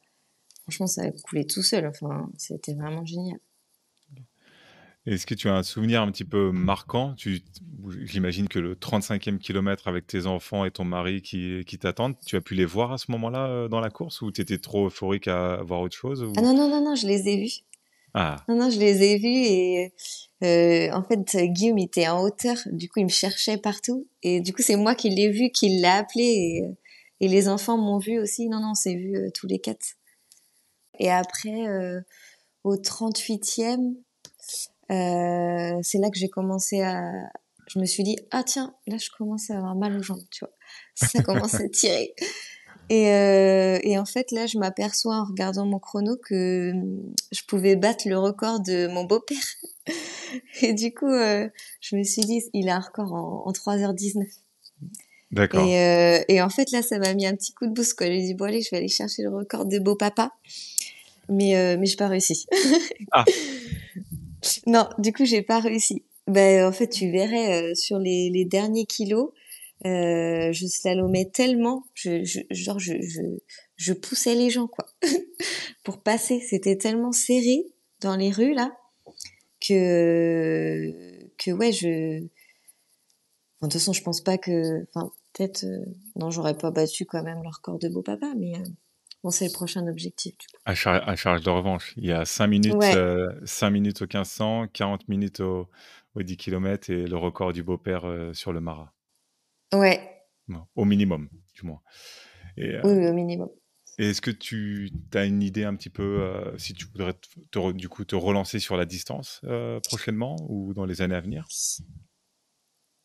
franchement 0.62 0.86
ça 0.86 1.02
a 1.02 1.10
coulé 1.10 1.46
tout 1.46 1.62
seul 1.62 1.86
enfin 1.86 2.30
c'était 2.36 2.74
vraiment 2.74 3.04
génial 3.04 3.38
est-ce 5.04 5.26
que 5.26 5.34
tu 5.34 5.48
as 5.48 5.56
un 5.56 5.64
souvenir 5.64 6.00
un 6.00 6.12
petit 6.12 6.24
peu 6.24 6.52
marquant? 6.52 7.16
J'imagine 8.04 8.46
que 8.46 8.60
le 8.60 8.76
35e 8.76 9.38
kilomètre 9.38 9.88
avec 9.88 10.06
tes 10.06 10.26
enfants 10.26 10.64
et 10.64 10.70
ton 10.70 10.84
mari 10.84 11.22
qui, 11.22 11.64
qui 11.66 11.76
t'attendent, 11.76 12.14
tu 12.24 12.36
as 12.36 12.40
pu 12.40 12.54
les 12.54 12.64
voir 12.64 12.92
à 12.92 12.98
ce 12.98 13.10
moment-là 13.10 13.48
euh, 13.48 13.68
dans 13.68 13.80
la 13.80 13.90
course 13.90 14.22
ou 14.22 14.30
tu 14.30 14.40
étais 14.40 14.58
trop 14.58 14.86
euphorique 14.86 15.26
à 15.26 15.60
voir 15.64 15.80
autre 15.80 15.96
chose 15.96 16.24
Ah 16.36 16.40
non, 16.40 16.54
non, 16.54 16.68
non, 16.68 16.84
non, 16.84 16.94
je 16.94 17.08
les 17.08 17.28
ai 17.28 17.36
vus. 17.36 17.64
Ah. 18.14 18.36
Non, 18.48 18.56
non, 18.56 18.70
je 18.70 18.78
les 18.78 19.02
ai 19.02 19.18
vus 19.18 19.26
et 19.26 19.92
euh, 20.44 20.92
en 20.92 21.02
fait, 21.02 21.36
Guillaume 21.52 21.78
était 21.78 22.08
en 22.08 22.22
hauteur, 22.22 22.56
du 22.66 22.88
coup, 22.88 23.00
il 23.00 23.04
me 23.04 23.10
cherchait 23.10 23.56
partout. 23.56 24.06
Et 24.22 24.40
du 24.40 24.52
coup, 24.52 24.62
c'est 24.62 24.76
moi 24.76 24.94
qui 24.94 25.10
l'ai 25.10 25.30
vu, 25.30 25.50
qui 25.50 25.68
l'ai 25.68 25.84
appelé. 25.84 26.24
Et, 26.24 26.64
et, 27.20 27.28
les 27.28 27.48
enfants 27.48 27.78
m'ont 27.78 27.98
vu 27.98 28.20
aussi. 28.20 28.48
Non, 28.48 28.60
non, 28.60 28.74
c'est 28.74 28.94
vu 28.94 29.16
euh, 29.16 29.30
tous 29.32 29.46
les 29.46 29.58
quatre. 29.58 29.96
Et 30.98 31.10
après, 31.10 31.66
euh, 31.68 32.00
au 32.64 32.76
38e, 32.76 33.94
euh, 34.90 35.78
c'est 35.82 35.98
là 35.98 36.10
que 36.10 36.18
j'ai 36.18 36.28
commencé 36.28 36.82
à... 36.82 37.10
Je 37.68 37.78
me 37.78 37.86
suis 37.86 38.02
dit, 38.02 38.16
ah 38.30 38.42
tiens, 38.44 38.74
là, 38.86 38.98
je 38.98 39.08
commence 39.16 39.50
à 39.50 39.56
avoir 39.56 39.74
mal 39.74 39.96
aux 39.96 40.02
jambes, 40.02 40.24
tu 40.30 40.44
vois. 40.44 40.52
Ça 40.94 41.22
commence 41.22 41.54
à 41.54 41.68
tirer. 41.68 42.14
Et, 42.88 43.10
euh, 43.10 43.78
et, 43.82 43.98
en 43.98 44.04
fait, 44.04 44.30
là, 44.32 44.46
je 44.46 44.58
m'aperçois 44.58 45.16
en 45.16 45.24
regardant 45.24 45.64
mon 45.64 45.78
chrono 45.78 46.16
que 46.16 46.72
je 47.30 47.40
pouvais 47.46 47.76
battre 47.76 48.08
le 48.08 48.18
record 48.18 48.60
de 48.60 48.88
mon 48.88 49.04
beau-père. 49.04 49.38
Et 50.62 50.74
du 50.74 50.92
coup, 50.92 51.06
euh, 51.06 51.48
je 51.80 51.96
me 51.96 52.02
suis 52.02 52.22
dit, 52.22 52.42
il 52.52 52.68
a 52.68 52.76
un 52.76 52.80
record 52.80 53.14
en, 53.14 53.44
en 53.46 53.52
3h19. 53.52 54.26
D'accord. 55.30 55.64
Et, 55.66 55.78
euh, 55.78 56.22
et, 56.28 56.42
en 56.42 56.50
fait, 56.50 56.70
là, 56.70 56.82
ça 56.82 56.98
m'a 56.98 57.14
mis 57.14 57.26
un 57.26 57.34
petit 57.34 57.54
coup 57.54 57.66
de 57.66 57.72
boost. 57.72 57.94
Quoi. 57.94 58.08
J'ai 58.08 58.20
dit, 58.20 58.34
bon, 58.34 58.44
allez, 58.44 58.60
je 58.60 58.70
vais 58.70 58.76
aller 58.76 58.88
chercher 58.88 59.22
le 59.22 59.30
record 59.30 59.64
de 59.64 59.78
beau-papa. 59.78 60.32
Mais, 61.28 61.56
euh, 61.56 61.76
mais 61.78 61.86
je 61.86 61.96
pas 61.96 62.08
réussi. 62.08 62.46
ah. 63.12 63.24
Non, 64.66 64.88
du 64.98 65.12
coup, 65.12 65.24
j'ai 65.24 65.42
pas 65.42 65.60
réussi. 65.60 66.04
Ben, 66.26 66.66
en 66.66 66.72
fait, 66.72 66.88
tu 66.88 67.12
verrais 67.12 67.62
euh, 67.62 67.74
sur 67.76 67.98
les, 68.00 68.28
les 68.28 68.44
derniers 68.44 68.86
kilos, 68.86 69.30
euh, 69.86 70.52
je 70.52 70.66
slalomais 70.66 71.30
tellement, 71.32 71.84
je, 71.94 72.24
je, 72.24 72.40
genre 72.50 72.78
je, 72.78 72.94
je, 73.00 73.20
je 73.76 73.92
poussais 73.92 74.34
les 74.34 74.50
gens 74.50 74.66
quoi, 74.66 74.86
pour 75.84 76.02
passer. 76.02 76.40
C'était 76.40 76.76
tellement 76.76 77.12
serré 77.12 77.64
dans 78.00 78.16
les 78.16 78.30
rues 78.30 78.54
là 78.54 78.76
que 79.60 80.92
que 81.38 81.50
ouais 81.50 81.72
je. 81.72 82.20
de 82.20 82.28
toute 83.60 83.72
façon, 83.72 83.92
je 83.92 84.02
pense 84.02 84.20
pas 84.20 84.38
que, 84.38 84.84
enfin 84.94 85.10
peut-être, 85.32 85.64
euh, 85.64 85.84
non, 86.16 86.30
j'aurais 86.30 86.56
pas 86.56 86.70
battu 86.70 87.04
quand 87.04 87.22
même 87.22 87.42
leur 87.42 87.60
corps 87.60 87.78
de 87.78 87.88
beau 87.88 88.02
papa, 88.02 88.32
mais 88.36 88.54
euh, 88.56 88.64
bon, 89.22 89.30
c'est 89.30 89.46
le 89.46 89.52
prochain 89.52 89.86
objectif. 89.86 90.36
Du 90.38 90.46
coup. 90.46 90.56
À, 90.64 90.74
charge 90.74 91.42
de 91.42 91.50
revanche, 91.50 91.94
il 91.96 92.06
y 92.06 92.12
a 92.12 92.24
5 92.24 92.46
minutes, 92.46 92.82
5 93.44 93.70
minutes 93.70 94.02
au 94.02 94.06
1500, 94.06 94.68
40 94.72 95.08
minutes 95.08 95.40
au, 95.40 95.68
au 96.14 96.22
10 96.22 96.36
km 96.36 96.90
et 96.90 97.06
le 97.06 97.16
record 97.16 97.52
du 97.52 97.62
beau-père 97.62 98.04
sur 98.32 98.52
le 98.52 98.60
Marat. 98.60 98.92
Ouais. 99.72 100.00
au 100.76 100.84
minimum, 100.84 101.28
du 101.54 101.66
moins. 101.66 101.80
Et, 102.56 102.76
oui, 102.84 103.06
au 103.06 103.12
minimum. 103.12 103.48
Est-ce 103.98 104.20
que 104.22 104.30
tu 104.30 104.90
as 105.14 105.24
une 105.24 105.42
idée 105.42 105.64
un 105.64 105.74
petit 105.74 105.90
peu 105.90 106.20
euh, 106.22 106.56
si 106.58 106.72
tu 106.72 106.86
voudrais 106.86 107.12
te, 107.50 107.72
du 107.72 107.88
coup 107.88 108.04
te 108.04 108.16
relancer 108.16 108.58
sur 108.58 108.76
la 108.76 108.86
distance 108.86 109.40
euh, 109.44 109.80
prochainement 109.80 110.36
ou 110.48 110.72
dans 110.72 110.86
les 110.86 111.02
années 111.02 111.14
à 111.14 111.20
venir? 111.20 111.46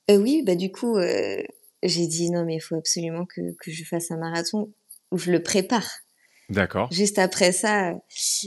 Euh, 0.09 0.17
Oui, 0.17 0.43
bah 0.45 0.55
du 0.55 0.71
coup 0.71 0.97
j'ai 1.83 2.07
dit 2.07 2.31
non 2.31 2.45
mais 2.45 2.55
il 2.55 2.61
faut 2.61 2.75
absolument 2.75 3.25
que, 3.25 3.41
que, 3.59 3.71
je 3.71 3.83
fasse 3.83 4.11
un 4.11 4.17
marathon 4.17 4.73
où 5.11 5.17
je 5.17 5.31
le 5.31 5.43
prépare. 5.43 5.87
D'accord. 6.49 6.91
Juste 6.91 7.19
après 7.19 7.51
ça, 7.51 7.93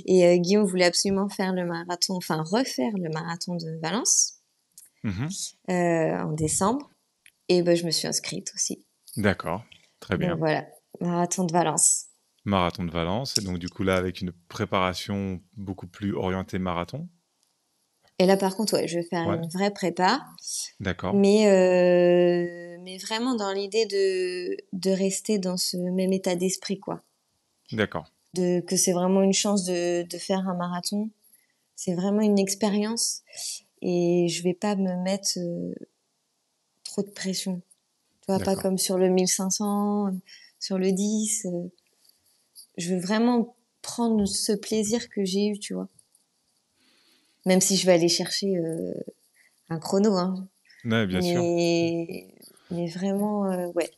et 0.07 0.40
Guillaume 0.40 0.64
voulait 0.64 0.86
absolument 0.86 1.28
faire 1.28 1.53
le 1.53 1.66
marathon, 1.66 2.14
enfin 2.14 2.42
refaire 2.42 2.92
le 2.96 3.11
marathon 3.11 3.57
de 3.57 3.78
Valence 3.82 4.38
mmh 5.03 5.26
en 5.68 6.32
décembre. 6.32 6.90
Et 7.48 7.62
ben, 7.62 7.76
je 7.76 7.84
me 7.84 7.90
suis 7.90 8.07
inscrite 8.07 8.53
aussi. 8.55 8.84
D'accord, 9.16 9.64
très 9.98 10.16
bien. 10.16 10.36
voilà, 10.36 10.66
marathon 11.01 11.44
de 11.44 11.53
Valence. 11.53 12.07
Marathon 12.44 12.84
de 12.84 12.90
Valence. 12.90 13.36
Et 13.38 13.42
donc, 13.42 13.59
du 13.59 13.68
coup, 13.68 13.82
là, 13.82 13.96
avec 13.96 14.20
une 14.20 14.32
préparation 14.48 15.40
beaucoup 15.57 15.86
plus 15.86 16.14
orientée 16.14 16.59
marathon. 16.59 17.09
Et 18.18 18.26
là, 18.26 18.36
par 18.36 18.55
contre, 18.55 18.74
ouais, 18.74 18.86
je 18.86 18.98
vais 18.98 19.05
faire 19.05 19.32
une 19.32 19.48
vraie 19.48 19.72
prépa. 19.72 20.24
D'accord. 20.78 21.14
Mais, 21.14 21.48
euh, 21.48 22.76
mais 22.82 22.98
vraiment 22.98 23.34
dans 23.34 23.53
l'idée 23.53 23.86
de, 23.86 24.57
de 24.72 24.90
rester 24.90 25.38
dans 25.38 25.57
ce 25.57 25.76
même 25.76 26.12
état 26.12 26.36
d'esprit, 26.36 26.78
quoi. 26.78 27.03
D'accord. 27.73 28.11
De, 28.35 28.61
que 28.61 28.77
c'est 28.77 28.93
vraiment 28.93 29.23
une 29.23 29.33
chance 29.33 29.64
de, 29.64 30.03
de 30.03 30.18
faire 30.18 30.49
un 30.49 30.55
marathon. 30.55 31.11
C'est 31.77 31.95
vraiment 31.95 32.21
une 32.21 32.39
expérience. 32.39 33.23
Et 33.83 34.29
je 34.29 34.43
vais 34.43 34.55
pas 34.55 34.77
me 34.77 34.97
mettre 35.03 35.39
euh, 35.39 35.75
trop 36.85 37.03
de 37.03 37.11
pression. 37.11 37.62
Tu 38.21 38.33
vois, 38.33 38.39
pas 38.39 38.55
comme 38.55 38.77
sur 38.77 38.99
le 38.99 39.09
1500, 39.09 40.14
sur 40.59 40.79
le 40.79 40.93
10. 40.93 41.47
Euh. 41.47 41.71
je 42.77 42.95
veux 42.95 43.01
vraiment 43.01 43.57
prendre 43.83 44.27
ce 44.27 44.53
plaisir 44.53 45.09
que 45.09 45.25
j'ai 45.25 45.47
eu, 45.47 45.59
tu 45.59 45.73
vois. 45.73 45.89
Même 47.47 47.62
si 47.62 47.77
je 47.77 47.87
vais 47.87 47.93
aller 47.93 48.09
chercher 48.11 48.59
euh, 48.59 48.93
un 49.71 49.79
chrono. 49.79 50.16
Hein. 50.16 50.47
Ouais, 50.85 51.07
bien 51.07 51.21
mais, 51.21 51.33
sûr. 51.33 52.77
Mais 52.77 52.87
vraiment, 52.89 53.71
ouais. 53.73 53.91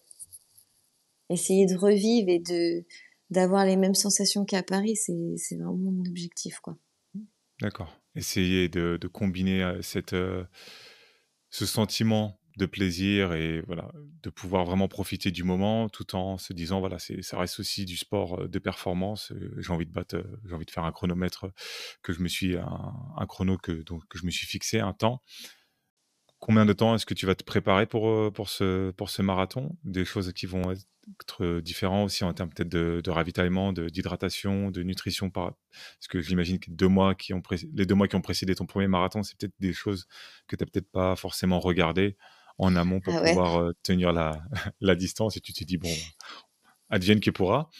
Essayer 1.28 1.66
de 1.66 1.76
revivre 1.76 2.28
et 2.28 2.38
de 2.38 2.84
d'avoir 3.32 3.64
les 3.64 3.76
mêmes 3.76 3.94
sensations 3.94 4.44
qu'à 4.44 4.62
Paris, 4.62 4.96
c'est, 4.96 5.56
vraiment 5.56 5.76
mon 5.76 6.04
objectif, 6.08 6.60
quoi. 6.60 6.76
D'accord. 7.60 7.96
Essayer 8.14 8.68
de, 8.68 8.98
combiner 9.12 9.62
euh, 9.62 9.82
cette, 9.82 10.14
ce 11.50 11.66
sentiment 11.66 12.38
de 12.58 12.66
plaisir 12.66 13.32
et 13.32 13.62
voilà, 13.62 13.90
de 14.22 14.30
pouvoir 14.30 14.64
vraiment 14.64 14.88
profiter 14.88 15.30
du 15.30 15.42
moment 15.42 15.88
tout 15.88 16.14
en 16.14 16.36
se 16.38 16.52
disant 16.52 16.80
voilà, 16.80 16.98
ça 16.98 17.38
reste 17.38 17.60
aussi 17.60 17.84
du 17.84 17.96
sport 17.96 18.48
de 18.48 18.58
performance. 18.58 19.32
J'ai 19.58 19.72
envie 19.72 19.86
de 19.86 19.92
battre, 19.92 20.22
j'ai 20.44 20.54
envie 20.54 20.66
de 20.66 20.70
faire 20.70 20.84
un 20.84 20.92
chronomètre 20.92 21.46
que 22.02 22.12
je 22.12 22.20
me 22.20 22.28
suis, 22.28 22.56
un, 22.56 23.26
chrono 23.26 23.56
que, 23.56 23.72
donc, 23.72 24.06
que 24.08 24.18
je 24.18 24.26
me 24.26 24.30
suis 24.30 24.46
fixé 24.46 24.80
un 24.80 24.92
temps. 24.92 25.22
Combien 26.42 26.66
de 26.66 26.72
temps 26.72 26.96
est-ce 26.96 27.06
que 27.06 27.14
tu 27.14 27.24
vas 27.24 27.36
te 27.36 27.44
préparer 27.44 27.86
pour, 27.86 28.32
pour, 28.32 28.48
ce, 28.48 28.90
pour 28.90 29.10
ce 29.10 29.22
marathon? 29.22 29.76
Des 29.84 30.04
choses 30.04 30.32
qui 30.32 30.46
vont 30.46 30.72
être 30.72 31.60
différentes 31.60 32.06
aussi 32.06 32.24
en 32.24 32.32
termes 32.34 32.50
peut-être 32.50 32.68
de, 32.68 33.10
ravitaillement, 33.10 33.72
d'hydratation, 33.72 34.72
de, 34.72 34.82
nutrition. 34.82 35.30
Par... 35.30 35.54
Parce 35.70 36.08
que 36.08 36.20
j'imagine 36.20 36.58
que 36.58 36.72
deux 36.72 36.88
mois 36.88 37.14
qui 37.14 37.32
ont 37.32 37.40
les 37.74 37.86
deux 37.86 37.94
mois 37.94 38.08
qui 38.08 38.16
ont 38.16 38.20
précédé 38.20 38.56
ton 38.56 38.66
premier 38.66 38.88
marathon, 38.88 39.22
c'est 39.22 39.38
peut-être 39.38 39.54
des 39.60 39.72
choses 39.72 40.08
que 40.48 40.56
tu 40.56 40.64
n'as 40.64 40.68
peut-être 40.68 40.90
pas 40.90 41.14
forcément 41.14 41.60
regardées 41.60 42.16
en 42.58 42.74
amont 42.74 42.98
pour 42.98 43.14
ah 43.14 43.22
pouvoir 43.22 43.70
tenir 43.84 44.12
la, 44.12 44.42
la, 44.80 44.96
distance 44.96 45.36
et 45.36 45.40
tu 45.40 45.52
te 45.52 45.62
dis, 45.62 45.76
bon, 45.76 45.94
advienne 46.90 47.20
que 47.20 47.30
pourra. 47.30 47.70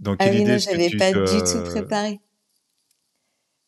Dans 0.00 0.16
ah 0.18 0.26
oui, 0.28 0.40
idée 0.40 0.58
j'avais 0.58 0.90
pas 0.90 1.12
du 1.12 1.38
tout 1.38 1.62
préparé. 1.70 2.18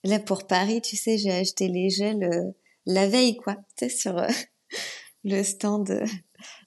Là, 0.03 0.19
pour 0.19 0.49
Paris, 0.49 0.83
tu 0.83 0.97
sais, 0.97 1.19
j'ai 1.19 1.31
acheté 1.31 1.69
les 1.69 1.89
gels 1.89 2.53
la 2.87 3.09
veille, 3.09 3.37
quoi. 3.37 3.57
Tu 3.77 3.89
sais, 3.89 3.89
sur 3.89 4.15
le 5.25 5.43
stand, 5.43 6.03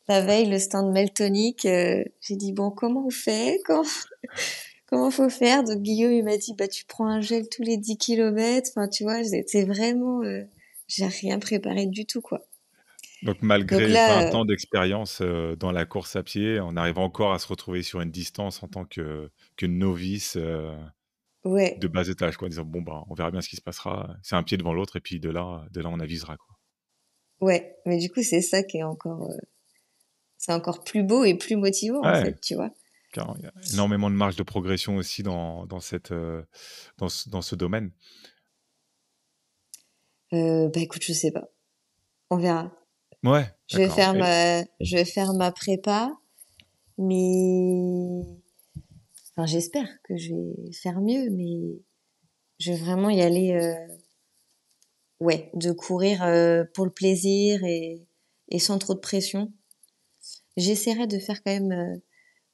la 0.08 0.22
veille, 0.22 0.50
le 0.50 0.60
stand 0.60 0.92
Meltonic. 0.92 1.62
j'ai 1.64 2.36
dit, 2.36 2.54
bon, 2.54 2.72
comment 2.72 3.06
on 3.08 3.10
fait? 3.10 3.60
Comment, 3.66 3.84
comment 4.88 5.12
faut 5.12 5.30
faire? 5.30 5.64
Donc, 5.64 5.82
Guillaume, 5.82 6.14
il 6.14 6.24
m'a 6.24 6.38
dit, 6.38 6.54
bah, 6.58 6.68
tu 6.68 6.86
prends 6.86 7.08
un 7.08 7.22
gel 7.22 7.48
tous 7.50 7.64
les 7.64 7.78
10 7.78 7.98
km. 7.98 8.70
Enfin, 8.76 8.88
tu 8.88 9.04
vois, 9.04 9.24
c'est 9.24 9.66
vraiment, 9.66 10.22
j'ai 10.88 11.08
rien 11.08 11.40
préparé 11.40 11.86
du 11.86 12.06
tout, 12.06 12.22
quoi. 12.22 12.42
Donc 13.24 13.38
malgré 13.42 13.88
20 13.88 13.94
euh 13.94 14.36
ans 14.36 14.46
d'expérience 14.46 15.20
euh, 15.22 15.56
dans 15.56 15.72
la 15.72 15.86
course 15.86 16.16
à 16.16 16.24
pied, 16.24 16.60
on 16.60 16.76
arrive 16.76 17.00
encore 17.00 17.32
à 17.32 17.40
se 17.40 17.48
retrouver 17.48 17.82
sur 17.82 18.02
une 18.02 18.12
distance 18.12 18.62
en 18.64 18.68
tant 18.68 18.84
que, 18.84 19.32
que 19.56 19.66
novice 19.66 20.38
euh, 21.46 21.78
de 21.78 21.88
bas 21.88 22.08
étage, 22.08 22.38
quoi, 22.38 22.48
en 22.48 22.50
disant 22.50 22.64
bon 22.64 22.82
bah 22.82 23.04
on 23.10 23.14
verra 23.14 23.32
bien 23.32 23.42
ce 23.42 23.50
qui 23.50 23.56
se 23.56 23.62
passera. 23.62 24.16
C'est 24.22 24.36
un 24.36 24.44
pied 24.44 24.58
devant 24.58 24.74
l'autre 24.74 24.96
et 24.96 25.02
puis 25.02 25.20
de 25.20 25.30
là, 25.30 25.66
de 25.72 25.82
là 25.82 25.90
on 25.90 26.00
avisera 26.00 26.38
quoi. 26.38 26.56
Ouais, 27.42 27.76
mais 27.86 27.98
du 27.98 28.10
coup 28.10 28.24
c'est 28.24 28.42
ça 28.42 28.64
qui 28.64 28.78
est 28.78 28.84
encore, 28.84 29.30
c'est 30.38 30.54
encore 30.54 30.84
plus 30.84 31.04
beau 31.04 31.24
et 31.26 31.36
plus 31.36 31.56
motivant 31.56 32.02
en 32.04 32.22
fait, 32.22 32.40
tu 32.40 32.56
vois. 32.56 32.72
Car 33.12 33.36
il 33.38 33.44
y 33.44 33.48
a 33.48 33.54
énormément 33.74 34.10
de 34.10 34.16
marge 34.16 34.36
de 34.36 34.44
progression 34.44 34.96
aussi 34.96 35.22
dans, 35.22 35.66
dans 35.66 35.80
cette, 35.80 36.14
dans, 36.98 37.10
ce, 37.10 37.30
dans 37.30 37.42
ce 37.42 37.56
domaine. 37.56 37.92
bah 40.32 40.70
écoute, 40.76 41.04
je 41.04 41.14
sais 41.14 41.32
pas. 41.32 41.50
On 42.30 42.38
verra. 42.38 42.72
Ouais. 43.24 43.46
Je 43.68 43.78
vais 43.78 43.90
faire 43.90 44.14
ma, 44.14 44.64
je 44.82 44.98
vais 44.98 45.06
faire 45.06 45.34
ma 45.34 45.52
prépa, 45.52 46.12
mais 46.98 48.22
enfin, 49.36 49.46
j'espère 49.46 49.88
que 50.04 50.18
je 50.18 50.34
vais 50.34 50.72
faire 50.72 51.02
mieux, 51.02 51.30
mais 51.32 51.82
je 52.60 52.72
vais 52.72 52.78
vraiment 52.78 53.10
y 53.10 53.22
aller, 53.22 53.54
euh... 53.54 53.74
ouais, 55.20 55.50
de 55.54 55.72
courir 55.72 56.24
euh, 56.24 56.64
pour 56.74 56.86
le 56.86 56.92
plaisir 56.92 57.64
et, 57.64 58.06
et 58.50 58.60
sans 58.60 58.78
trop 58.80 58.94
de 58.94 59.00
pression. 59.00 59.52
J'essaierai 60.58 61.08
de 61.08 61.20
faire 61.20 61.44
quand 61.44 61.52
même 61.52 61.72
euh, 61.72 61.98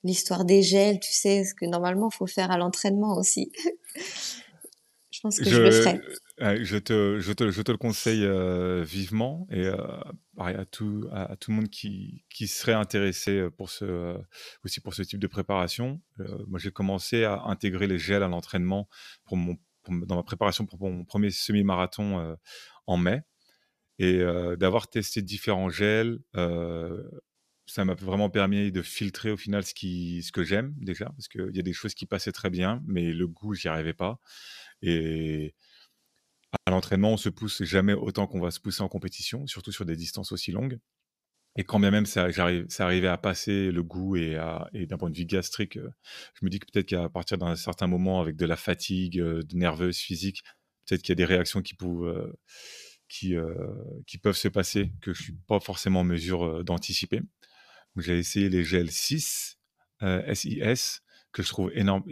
l'histoire 0.04 0.46
des 0.46 0.62
gels, 0.62 1.00
tu 1.00 1.12
sais, 1.12 1.44
ce 1.44 1.54
que 1.54 1.66
normalement 1.66 2.10
faut 2.10 2.28
faire 2.28 2.52
à 2.52 2.58
l'entraînement 2.58 3.18
aussi. 3.18 3.52
je 5.12 5.20
pense 5.22 5.38
que 5.38 5.46
je, 5.46 5.56
je 5.56 5.62
le 5.62 5.72
ferai. 5.72 6.02
Je 6.40 6.78
te, 6.78 7.72
le 7.72 7.78
conseille 7.78 8.24
euh, 8.24 8.82
vivement 8.84 9.46
et 9.52 9.66
euh, 9.66 9.76
à, 10.38 10.66
tout, 10.66 11.10
le 11.12 11.54
monde 11.54 11.70
qui, 11.70 12.24
serait 12.48 12.74
intéressé 12.74 13.32
euh, 13.32 13.50
pour 13.50 13.70
ce, 13.70 14.18
aussi 14.64 14.80
pour 14.80 14.94
ce 14.94 15.02
type 15.02 15.20
de 15.20 15.28
préparation. 15.28 16.02
moi, 16.48 16.58
j'ai 16.60 16.72
commencé 16.72 17.26
à 17.26 17.44
intégrer 17.46 17.88
les 17.88 17.98
gels 17.98 18.24
à 18.24 18.30
l'entraînement 18.30 18.88
dans 19.32 20.16
ma 20.16 20.24
préparation 20.24 20.66
pour 20.66 20.80
mon 20.80 21.04
premier 21.04 21.30
semi-marathon 21.30 22.38
en 22.88 22.98
mai. 22.98 23.22
Et 24.02 24.20
d'avoir 24.58 24.88
testé 24.88 25.22
différents 25.22 25.70
gels, 25.70 26.20
ça 27.66 27.84
m'a 27.84 27.96
vraiment 27.96 28.30
permis 28.30 28.72
de 28.72 28.82
filtrer 28.82 29.30
au 29.32 29.38
final 29.38 29.64
ce, 29.66 30.32
que 30.32 30.44
j'aime 30.44 30.74
déjà, 30.78 31.06
parce 31.06 31.28
qu'il 31.28 31.54
y 31.54 31.60
a 31.60 31.64
des 31.64 31.74
choses 31.74 31.94
qui 31.94 32.06
passaient 32.06 32.32
très 32.32 32.50
bien, 32.50 32.82
mais 32.88 33.12
le 33.12 33.28
goût, 33.28 33.54
j'y 33.56 33.68
arrivais 33.68 33.94
pas. 33.94 34.22
À 36.66 36.72
l'entraînement, 36.72 37.14
on 37.14 37.18
se 37.18 37.30
pousse 37.30 37.64
jamais 37.64 37.94
autant 37.94 38.28
qu'on 38.28 38.40
va 38.40 38.52
se 38.52 38.60
pousser 38.60 38.82
en 38.82 38.90
compétition, 38.90 39.46
surtout 39.48 39.72
sur 39.72 39.86
des 39.86 39.96
distances 39.96 40.32
aussi 40.32 40.52
longues. 40.52 40.80
Et 41.56 41.64
quand 41.64 41.80
bien 41.80 41.92
même 41.92 42.06
ça, 42.06 42.28
arrivait 42.80 43.08
à 43.08 43.18
passer 43.18 43.72
le 43.72 43.84
goût 43.84 44.16
et, 44.16 44.38
d'un 44.74 44.98
point 44.98 45.10
de 45.10 45.18
vue 45.18 45.26
gastrique, 45.26 45.78
euh, 45.78 45.90
je 46.36 46.46
me 46.46 46.50
dis 46.50 46.60
que 46.60 46.66
peut-être 46.72 46.88
qu'à 46.88 47.10
partir 47.10 47.38
d'un 47.38 47.56
certain 47.56 47.88
moment, 47.88 48.22
avec 48.22 48.36
de 48.36 48.46
la 48.46 48.56
fatigue, 48.56 49.20
euh, 49.20 49.42
nerveuse, 49.54 49.98
physique, 49.98 50.44
peut-être 50.86 51.02
qu'il 51.02 51.10
y 51.10 51.14
a 51.14 51.16
des 51.16 51.26
réactions 51.26 51.62
qui, 51.62 51.74
peuvent, 51.74 52.32
euh, 53.24 53.58
peuvent 54.22 54.38
se 54.38 54.48
passer 54.48 54.92
que 55.02 55.14
je 55.14 55.24
suis 55.24 55.36
pas 55.48 55.60
forcément 55.60 56.02
en 56.02 56.04
mesure 56.04 56.64
d'anticiper. 56.64 57.22
J'ai 57.98 58.20
essayé 58.20 58.50
les 58.50 58.64
gels 58.64 58.92
6, 58.92 59.58
SIS, 60.34 61.02
que 61.34 61.44
je 61.44 61.50
trouve 61.50 61.72
énorme, 61.74 62.04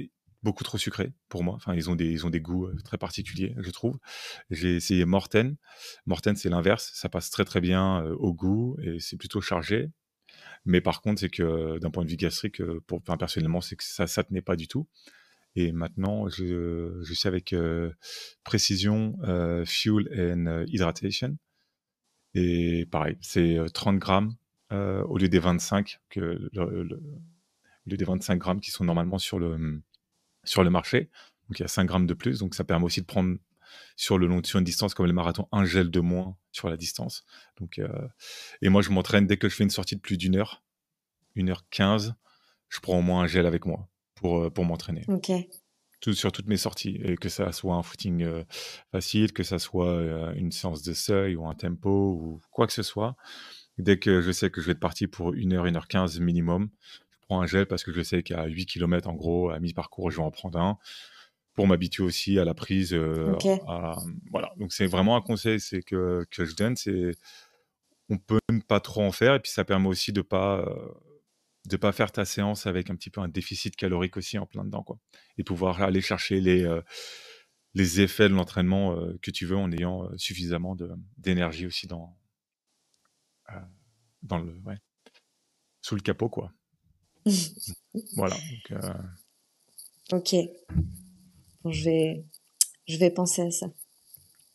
beaucoup 0.47 0.63
trop 0.63 0.77
sucré 0.77 1.11
pour 1.27 1.43
moi. 1.43 1.55
Enfin, 1.55 1.75
ils 1.75 1.89
ont 1.89 1.95
des, 1.95 2.09
ils 2.09 2.25
ont 2.25 2.29
des 2.29 2.39
goûts 2.39 2.69
très 2.85 2.97
particuliers, 2.97 3.53
je 3.57 3.69
trouve. 3.69 3.99
J'ai 4.49 4.77
essayé 4.77 5.03
Morten. 5.03 5.57
Morten, 6.05 6.37
c'est 6.37 6.47
l'inverse. 6.47 6.89
Ça 6.93 7.09
passe 7.09 7.29
très 7.29 7.43
très 7.43 7.59
bien 7.59 8.01
au 8.17 8.33
goût 8.33 8.77
et 8.81 9.01
c'est 9.01 9.17
plutôt 9.17 9.41
chargé. 9.41 9.89
Mais 10.63 10.79
par 10.79 11.01
contre, 11.01 11.19
c'est 11.19 11.29
que 11.29 11.79
d'un 11.79 11.91
point 11.91 12.05
de 12.05 12.09
vue 12.09 12.15
gastrique, 12.15 12.61
pour, 12.87 13.01
personnellement, 13.03 13.59
c'est 13.59 13.75
que 13.75 13.83
ça 13.83 14.05
ne 14.05 14.23
tenait 14.23 14.41
pas 14.41 14.55
du 14.55 14.69
tout. 14.69 14.87
Et 15.55 15.73
maintenant, 15.73 16.29
je, 16.29 17.01
je 17.03 17.13
suis 17.13 17.27
avec 17.27 17.53
précision, 18.45 19.17
fuel 19.65 20.07
and 20.17 20.63
hydratation. 20.67 21.37
Et 22.35 22.85
pareil, 22.85 23.17
c'est 23.19 23.57
30 23.73 23.99
grammes 23.99 24.33
au 24.71 25.17
lieu 25.17 25.27
des 25.27 25.39
25 25.39 25.99
que 26.09 26.49
le, 26.53 27.01
au 27.87 27.89
lieu 27.89 27.97
des 27.97 28.05
25 28.05 28.37
grammes 28.37 28.61
qui 28.61 28.71
sont 28.71 28.85
normalement 28.85 29.17
sur 29.17 29.39
le, 29.39 29.57
mmh, 29.57 29.81
sur 30.47 30.63
le 30.63 30.69
marché. 30.69 31.09
Donc 31.47 31.59
il 31.59 31.61
y 31.61 31.65
a 31.65 31.69
5 31.69 31.85
grammes 31.85 32.07
de 32.07 32.13
plus. 32.13 32.39
Donc 32.39 32.55
ça 32.55 32.63
permet 32.63 32.85
aussi 32.85 33.01
de 33.01 33.05
prendre 33.05 33.37
sur, 33.95 34.17
le 34.17 34.27
long, 34.27 34.41
sur 34.43 34.59
une 34.59 34.65
distance 34.65 34.93
comme 34.93 35.05
le 35.05 35.13
marathon 35.13 35.47
un 35.51 35.65
gel 35.65 35.89
de 35.89 35.99
moins 35.99 36.37
sur 36.51 36.69
la 36.69 36.77
distance. 36.77 37.25
Donc, 37.59 37.79
euh, 37.79 38.07
et 38.61 38.69
moi, 38.69 38.81
je 38.81 38.89
m'entraîne 38.89 39.27
dès 39.27 39.37
que 39.37 39.49
je 39.49 39.55
fais 39.55 39.63
une 39.63 39.69
sortie 39.69 39.95
de 39.95 40.01
plus 40.01 40.17
d'une 40.17 40.35
heure, 40.35 40.63
une 41.35 41.49
heure 41.49 41.67
quinze, 41.69 42.15
je 42.69 42.79
prends 42.79 42.99
au 42.99 43.01
moins 43.01 43.23
un 43.23 43.27
gel 43.27 43.45
avec 43.45 43.65
moi 43.65 43.89
pour, 44.15 44.43
euh, 44.43 44.49
pour 44.49 44.65
m'entraîner. 44.65 45.03
Ok. 45.07 45.31
Tout, 45.99 46.13
sur 46.13 46.31
toutes 46.31 46.47
mes 46.47 46.57
sorties. 46.57 46.99
Et 47.03 47.17
que 47.17 47.29
ça 47.29 47.51
soit 47.51 47.75
un 47.75 47.83
footing 47.83 48.23
euh, 48.23 48.43
facile, 48.91 49.33
que 49.33 49.43
ça 49.43 49.57
soit 49.57 50.33
une 50.35 50.51
séance 50.51 50.83
de 50.83 50.93
seuil 50.93 51.35
ou 51.35 51.47
un 51.47 51.55
tempo 51.55 51.89
ou 51.89 52.41
quoi 52.51 52.67
que 52.67 52.73
ce 52.73 52.83
soit. 52.83 53.15
Dès 53.79 53.97
que 53.97 54.21
je 54.21 54.31
sais 54.31 54.49
que 54.49 54.61
je 54.61 54.67
vais 54.67 54.71
être 54.73 54.79
parti 54.79 55.07
pour 55.07 55.33
une 55.33 55.53
heure, 55.53 55.65
une 55.65 55.75
heure 55.75 55.87
quinze 55.87 56.19
minimum, 56.19 56.69
prends 57.28 57.41
un 57.41 57.45
gel 57.47 57.65
parce 57.65 57.84
que 57.84 57.91
je 57.91 58.01
sais 58.01 58.23
qu'à 58.23 58.45
8 58.45 58.65
km, 58.65 59.07
en 59.07 59.13
gros, 59.13 59.49
à 59.49 59.59
mi-parcours, 59.59 60.11
je 60.11 60.17
vais 60.17 60.23
en 60.23 60.32
prendre 60.32 60.59
un 60.59 60.78
pour 61.53 61.67
m'habituer 61.67 62.03
aussi 62.03 62.39
à 62.39 62.45
la 62.45 62.53
prise. 62.53 62.93
Euh, 62.93 63.36
voilà. 64.32 64.53
Donc, 64.57 64.71
c'est 64.71 64.86
vraiment 64.86 65.15
un 65.15 65.21
conseil 65.21 65.59
c'est 65.59 65.82
que, 65.82 66.25
que 66.32 66.45
je 66.45 66.55
donne. 66.55 66.75
C'est 66.75 67.11
on 68.09 68.17
peut 68.17 68.39
ne 68.51 68.61
pas 68.61 68.80
trop 68.80 69.01
en 69.01 69.11
faire 69.11 69.34
et 69.34 69.39
puis 69.39 69.51
ça 69.51 69.65
permet 69.65 69.88
aussi 69.88 70.13
de 70.13 70.21
pas, 70.21 70.59
euh, 70.59 70.93
de 71.65 71.75
pas 71.75 71.91
faire 71.91 72.11
ta 72.11 72.23
séance 72.23 72.65
avec 72.67 72.89
un 72.89 72.95
petit 72.95 73.09
peu 73.09 73.19
un 73.21 73.28
déficit 73.28 73.75
calorique 73.75 74.15
aussi 74.15 74.38
en 74.38 74.45
plein 74.45 74.63
dedans, 74.63 74.84
quoi. 74.84 74.99
Et 75.38 75.43
pouvoir 75.43 75.82
aller 75.82 75.99
chercher 75.99 76.39
les, 76.39 76.63
euh, 76.63 76.82
les 77.73 78.01
effets 78.01 78.30
de 78.30 78.34
l'entraînement 78.34 78.95
que 79.21 79.32
tu 79.32 79.45
veux 79.45 79.57
en 79.57 79.71
ayant 79.71 80.09
suffisamment 80.15 80.78
d'énergie 81.17 81.65
aussi 81.67 81.86
dans, 81.86 82.17
dans 84.21 84.38
le, 84.39 84.53
ouais, 84.65 84.78
sous 85.82 85.95
le 85.95 86.01
capot, 86.01 86.30
quoi. 86.30 86.51
Voilà. 88.15 88.36
ok. 90.11 90.36
Bon, 91.63 91.71
je 91.71 91.84
vais, 91.84 92.25
je 92.88 92.97
vais 92.97 93.09
penser 93.09 93.41
à 93.41 93.51
ça. 93.51 93.67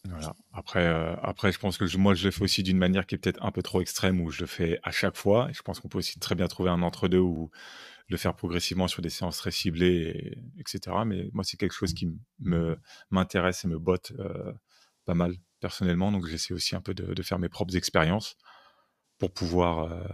Voilà. 0.04 0.34
Après, 0.52 0.84
euh, 0.84 1.14
après, 1.22 1.52
je 1.52 1.58
pense 1.58 1.78
que 1.78 1.96
moi, 1.96 2.14
je 2.14 2.24
le 2.24 2.30
fais 2.32 2.42
aussi 2.42 2.62
d'une 2.62 2.78
manière 2.78 3.06
qui 3.06 3.14
est 3.14 3.18
peut-être 3.18 3.42
un 3.42 3.52
peu 3.52 3.62
trop 3.62 3.80
extrême, 3.80 4.20
où 4.20 4.30
je 4.30 4.40
le 4.40 4.46
fais 4.46 4.80
à 4.82 4.90
chaque 4.90 5.16
fois. 5.16 5.48
Et 5.50 5.54
je 5.54 5.62
pense 5.62 5.80
qu'on 5.80 5.88
peut 5.88 5.98
aussi 5.98 6.18
très 6.18 6.34
bien 6.34 6.48
trouver 6.48 6.70
un 6.70 6.82
entre-deux 6.82 7.20
ou 7.20 7.50
le 8.08 8.16
faire 8.16 8.34
progressivement 8.34 8.88
sur 8.88 9.00
des 9.00 9.10
séances 9.10 9.38
très 9.38 9.52
ciblées, 9.52 10.38
etc. 10.58 10.96
Mais 11.06 11.30
moi, 11.32 11.44
c'est 11.44 11.56
quelque 11.56 11.74
chose 11.74 11.94
qui 11.94 12.08
me 12.40 12.78
m'intéresse 13.10 13.64
et 13.64 13.68
me 13.68 13.78
botte 13.78 14.12
euh, 14.18 14.52
pas 15.04 15.14
mal 15.14 15.36
personnellement. 15.60 16.10
Donc, 16.10 16.26
j'essaie 16.26 16.52
aussi 16.52 16.74
un 16.74 16.80
peu 16.80 16.94
de, 16.94 17.22
faire 17.22 17.38
mes 17.38 17.48
propres 17.48 17.76
expériences 17.76 18.36
pour 19.18 19.32
pouvoir 19.32 19.92
euh, 19.92 20.04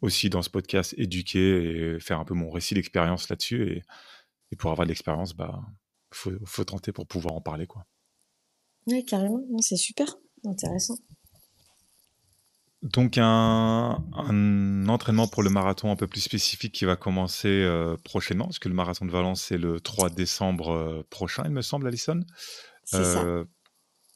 aussi 0.00 0.30
dans 0.30 0.42
ce 0.42 0.50
podcast 0.50 0.94
éduquer 0.96 1.94
et 1.94 2.00
faire 2.00 2.20
un 2.20 2.24
peu 2.24 2.34
mon 2.34 2.50
récit 2.50 2.74
d'expérience 2.74 3.28
là-dessus. 3.28 3.72
Et, 3.72 3.82
et, 4.52 4.56
pour 4.56 4.70
avoir 4.70 4.86
de 4.86 4.90
l'expérience, 4.90 5.34
bah, 5.34 5.60
faut, 6.12 6.32
faut 6.44 6.64
tenter 6.64 6.92
pour 6.92 7.06
pouvoir 7.06 7.34
en 7.34 7.40
parler, 7.40 7.66
quoi. 7.66 7.86
Oui, 8.86 9.04
carrément. 9.04 9.42
C'est 9.60 9.76
super 9.76 10.16
intéressant. 10.44 10.96
Donc 12.82 13.18
un, 13.18 14.02
entraînement 14.88 15.28
pour 15.28 15.42
le 15.42 15.50
marathon 15.50 15.90
un 15.90 15.96
peu 15.96 16.06
plus 16.06 16.22
spécifique 16.22 16.72
qui 16.72 16.86
va 16.86 16.96
commencer 16.96 17.48
euh, 17.48 17.96
prochainement, 18.04 18.46
parce 18.46 18.58
que 18.58 18.70
le 18.70 18.74
marathon 18.74 19.04
de 19.04 19.10
Valence 19.10 19.42
c'est 19.42 19.58
le 19.58 19.80
3 19.80 20.08
décembre 20.08 20.70
euh, 20.70 21.06
prochain, 21.10 21.42
il 21.44 21.50
me 21.50 21.60
semble, 21.60 21.86
Alison. 21.86 22.20
Euh, 22.94 23.44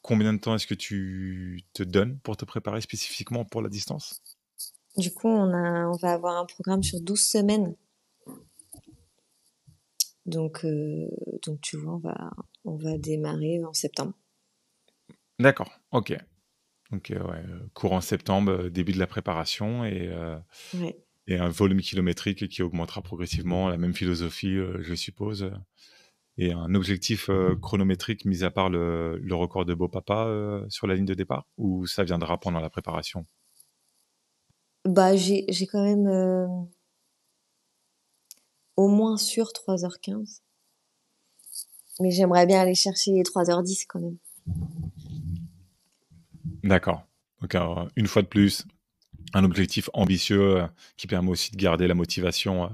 combien 0.01 0.33
de 0.33 0.39
temps 0.39 0.55
est-ce 0.55 0.67
que 0.67 0.75
tu 0.75 1.63
te 1.75 1.83
donnes 1.83 2.19
pour 2.21 2.39
te 2.39 2.47
préparer 2.47 2.81
spécifiquement 2.81 3.45
pour 3.45 3.61
la 3.61 3.69
distance? 3.69 4.23
Du 4.97 5.13
coup, 5.13 5.29
on, 5.29 5.53
a, 5.53 5.87
on 5.89 5.97
va 5.97 6.13
avoir 6.13 6.37
un 6.37 6.47
programme 6.47 6.83
sur 6.83 7.01
12 7.01 7.21
semaines. 7.21 7.75
Donc, 10.27 10.65
donc 11.45 11.61
tu 11.61 11.77
vois, 11.77 11.95
on 11.95 11.99
va, 11.99 12.31
on 12.65 12.77
va 12.77 12.97
démarrer 12.97 13.63
en 13.65 13.73
septembre. 13.73 14.15
D'accord, 15.39 15.71
OK. 15.91 16.17
Donc, 16.91 17.11
euh, 17.11 17.19
ouais, 17.25 17.43
euh, 17.49 17.59
courant 17.73 18.01
septembre, 18.01 18.53
euh, 18.53 18.71
début 18.71 18.93
de 18.93 18.99
la 18.99 19.07
préparation 19.07 19.85
et, 19.85 20.11
et 21.27 21.39
un 21.39 21.49
volume 21.49 21.81
kilométrique 21.81 22.49
qui 22.49 22.63
augmentera 22.63 23.03
progressivement, 23.03 23.69
la 23.69 23.79
même 23.79 23.95
philosophie, 23.95 24.57
je 24.81 24.95
suppose. 24.95 25.51
Et 26.37 26.53
un 26.53 26.75
objectif 26.75 27.31
chronométrique, 27.63 28.25
mis 28.25 28.43
à 28.43 28.51
part 28.51 28.69
le, 28.69 29.19
le 29.19 29.35
record 29.35 29.65
de 29.65 29.73
Beau 29.73 29.89
Papa 29.89 30.63
sur 30.69 30.87
la 30.87 30.95
ligne 30.95 31.05
de 31.05 31.15
départ, 31.15 31.47
ou 31.57 31.87
ça 31.87 32.05
viendra 32.05 32.39
pendant 32.39 32.61
la 32.61 32.71
préparation? 32.71 33.27
Bah, 34.85 35.17
j'ai 35.17 35.45
j'ai 35.49 35.67
quand 35.67 35.83
même 35.83 36.69
au 38.77 38.89
moins 38.89 39.17
sur 39.17 39.47
3h15. 39.47 40.41
Mais 42.01 42.11
j'aimerais 42.11 42.47
bien 42.47 42.61
aller 42.61 42.75
chercher 42.75 43.13
les 43.13 43.23
3h10 43.23 43.85
quand 43.89 44.01
même. 44.01 44.19
D'accord. 46.63 47.07
Donc, 47.41 47.55
une 47.97 48.07
fois 48.07 48.23
de 48.23 48.27
plus, 48.27 48.67
un 49.33 49.45
objectif 49.45 49.91
ambitieux 49.93 50.63
euh, 50.63 50.67
qui 50.97 51.07
permet 51.07 51.31
aussi 51.31 51.53
de 51.53 51.57
garder 51.57 51.87
la 51.87 51.95
motivation 51.95 52.65
euh, 52.65 52.69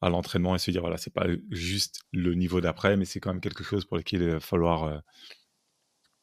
à 0.00 0.10
l'entraînement 0.10 0.54
et 0.54 0.58
se 0.58 0.70
dire 0.70 0.80
voilà, 0.80 0.96
c'est 0.96 1.12
pas 1.12 1.26
juste 1.50 2.00
le 2.12 2.34
niveau 2.34 2.60
d'après, 2.60 2.96
mais 2.96 3.04
c'est 3.04 3.20
quand 3.20 3.32
même 3.32 3.40
quelque 3.40 3.64
chose 3.64 3.84
pour 3.84 3.96
lequel 3.96 4.22
il 4.22 4.30
va 4.30 4.40
falloir 4.40 4.84
euh, 4.84 4.98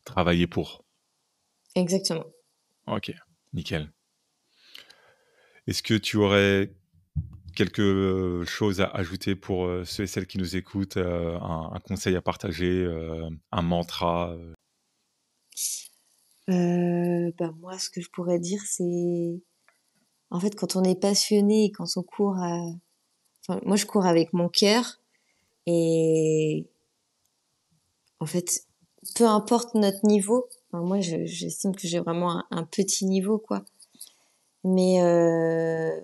travailler 0.03 0.47
pour. 0.47 0.85
Exactement. 1.75 2.25
Ok, 2.87 3.13
nickel. 3.53 3.91
Est-ce 5.67 5.83
que 5.83 5.93
tu 5.95 6.17
aurais 6.17 6.71
quelque 7.55 8.43
chose 8.45 8.81
à 8.81 8.87
ajouter 8.87 9.35
pour 9.35 9.69
ceux 9.85 10.03
et 10.03 10.07
celles 10.07 10.27
qui 10.27 10.37
nous 10.37 10.55
écoutent, 10.55 10.97
un, 10.97 11.79
conseil 11.87 12.15
à 12.15 12.21
partager, 12.21 12.85
un 13.51 13.61
mantra 13.61 14.35
euh, 16.49 17.31
bah, 17.39 17.51
moi, 17.59 17.77
ce 17.79 17.89
que 17.89 18.01
je 18.01 18.09
pourrais 18.09 18.39
dire, 18.39 18.61
c'est 18.65 19.41
en 20.29 20.39
fait 20.39 20.55
quand 20.55 20.75
on 20.75 20.83
est 20.83 20.99
passionné, 20.99 21.71
quand 21.71 21.85
on 21.95 22.03
court, 22.03 22.37
à... 22.37 22.59
enfin, 23.47 23.59
moi 23.65 23.75
je 23.75 23.85
cours 23.85 24.05
avec 24.05 24.33
mon 24.33 24.49
cœur 24.49 24.99
et 25.65 26.67
en 28.19 28.25
fait, 28.25 28.65
peu 29.15 29.25
importe 29.25 29.75
notre 29.75 30.05
niveau. 30.05 30.47
Enfin, 30.71 30.83
moi, 30.83 30.99
j'estime 30.99 31.75
que 31.75 31.87
j'ai 31.87 31.99
vraiment 31.99 32.43
un, 32.51 32.63
petit 32.63 33.05
niveau, 33.05 33.39
quoi. 33.39 33.63
Mais 34.65 35.01
euh... 35.01 35.97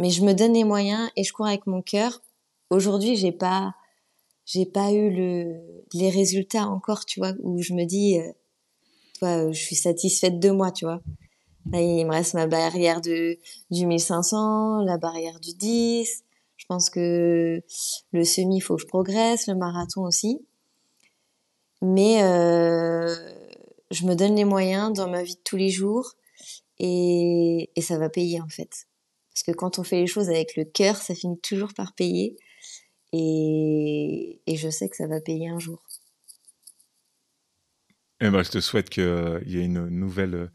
mais 0.00 0.10
je 0.10 0.24
me 0.24 0.32
donne 0.32 0.54
les 0.54 0.64
moyens 0.64 1.10
et 1.16 1.22
je 1.22 1.32
cours 1.32 1.46
avec 1.46 1.66
mon 1.66 1.82
cœur. 1.82 2.20
Aujourd'hui, 2.70 3.14
j'ai 3.14 3.32
pas 3.32 3.74
j'ai 4.46 4.66
pas 4.66 4.90
eu 4.90 5.10
le 5.10 5.60
les 5.92 6.10
résultats 6.10 6.66
encore, 6.66 7.04
tu 7.04 7.20
vois, 7.20 7.34
où 7.42 7.62
je 7.62 7.74
me 7.74 7.84
dis 7.84 8.18
euh, 8.18 8.32
je 9.22 9.58
suis 9.60 9.76
satisfaite 9.76 10.40
de 10.40 10.50
moi, 10.50 10.72
tu 10.72 10.84
vois. 10.84 11.00
il 11.72 12.06
me 12.06 12.12
reste 12.12 12.34
ma 12.34 12.46
barrière 12.46 13.00
de, 13.00 13.38
du 13.70 13.86
1500, 13.86 14.82
la 14.84 14.98
barrière 14.98 15.40
du 15.40 15.54
10. 15.54 16.24
Je 16.56 16.66
pense 16.66 16.90
que 16.90 17.62
le 18.12 18.24
semi, 18.24 18.60
faut 18.60 18.76
que 18.76 18.82
je 18.82 18.86
progresse, 18.86 19.46
le 19.46 19.54
marathon 19.54 20.02
aussi. 20.02 20.40
Mais 21.82 22.22
euh, 22.22 23.14
je 23.90 24.06
me 24.06 24.14
donne 24.14 24.36
les 24.36 24.44
moyens 24.44 24.92
dans 24.92 25.08
ma 25.08 25.22
vie 25.22 25.34
de 25.34 25.40
tous 25.44 25.56
les 25.56 25.70
jours 25.70 26.14
et, 26.80 27.70
et 27.76 27.80
ça 27.82 27.98
va 27.98 28.08
payer 28.08 28.40
en 28.40 28.48
fait. 28.48 28.88
Parce 29.32 29.42
que 29.44 29.52
quand 29.52 29.78
on 29.78 29.84
fait 29.84 30.00
les 30.00 30.06
choses 30.06 30.30
avec 30.30 30.56
le 30.56 30.64
cœur, 30.64 30.96
ça 30.96 31.14
finit 31.14 31.38
toujours 31.38 31.74
par 31.74 31.94
payer. 31.94 32.36
Et, 33.12 34.40
et 34.46 34.56
je 34.56 34.70
sais 34.70 34.88
que 34.88 34.96
ça 34.96 35.06
va 35.06 35.20
payer 35.20 35.48
un 35.48 35.58
jour. 35.58 35.82
Eh 38.20 38.30
ben, 38.30 38.42
je 38.42 38.50
te 38.50 38.60
souhaite 38.60 38.90
qu'il 38.90 39.42
y 39.46 39.58
ait 39.58 39.64
une 39.64 39.88
nouvelle 39.88 40.34
euh, 40.34 40.46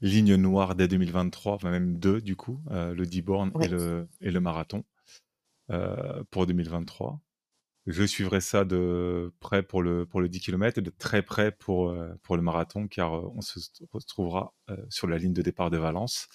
ligne 0.00 0.34
noire 0.36 0.74
dès 0.74 0.88
2023, 0.88 1.54
enfin 1.54 1.70
même 1.70 1.98
deux 1.98 2.20
du 2.20 2.36
coup, 2.36 2.60
euh, 2.70 2.94
le 2.94 3.06
10 3.06 3.22
bornes 3.22 3.52
et, 3.60 3.68
le, 3.68 4.08
et 4.20 4.30
le 4.30 4.40
marathon 4.40 4.84
euh, 5.70 6.22
pour 6.30 6.46
2023. 6.46 7.20
Je 7.88 8.04
suivrai 8.04 8.40
ça 8.40 8.64
de 8.64 9.32
près 9.40 9.62
pour 9.62 9.82
le, 9.82 10.06
pour 10.06 10.20
le 10.20 10.28
10 10.28 10.40
km 10.40 10.78
et 10.78 10.82
de 10.82 10.90
très 10.90 11.22
près 11.22 11.50
pour, 11.52 11.96
pour 12.22 12.36
le 12.36 12.42
marathon 12.42 12.86
car 12.86 13.12
on 13.12 13.40
se 13.40 13.58
retrouvera 13.92 14.54
sur 14.88 15.06
la 15.06 15.18
ligne 15.18 15.32
de 15.32 15.42
départ 15.42 15.70
de 15.70 15.78
Valence. 15.78 16.28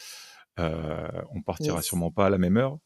on 0.57 1.41
partira 1.45 1.81
sûrement 1.81 2.11
pas 2.11 2.25
à 2.25 2.29
la 2.29 2.37
même 2.37 2.57
heure, 2.57 2.77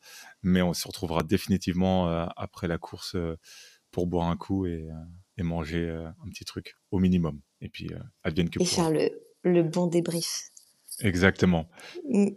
mais 0.43 0.61
on 0.61 0.74
se 0.74 0.88
retrouvera 0.88 1.24
définitivement 1.24 2.07
après 2.36 2.68
la 2.68 2.78
course 2.78 3.15
pour 3.91 4.05
boire 4.05 4.28
un 4.28 4.38
coup 4.38 4.65
et, 4.65 4.88
et 5.38 5.43
manger 5.43 5.89
un 5.89 6.30
petit 6.30 6.45
truc 6.45 6.76
au 6.91 6.99
minimum. 6.99 7.41
Et 7.61 7.70
puis, 7.70 7.88
euh, 7.93 7.99
advienne 8.24 8.49
que 8.49 8.61
Et 8.61 8.65
faire 8.65 8.91
le, 8.91 9.09
le, 9.43 9.63
bon 9.63 9.88
débrief. 9.88 10.49
Exactement. 10.99 11.70
Mm. 12.09 12.30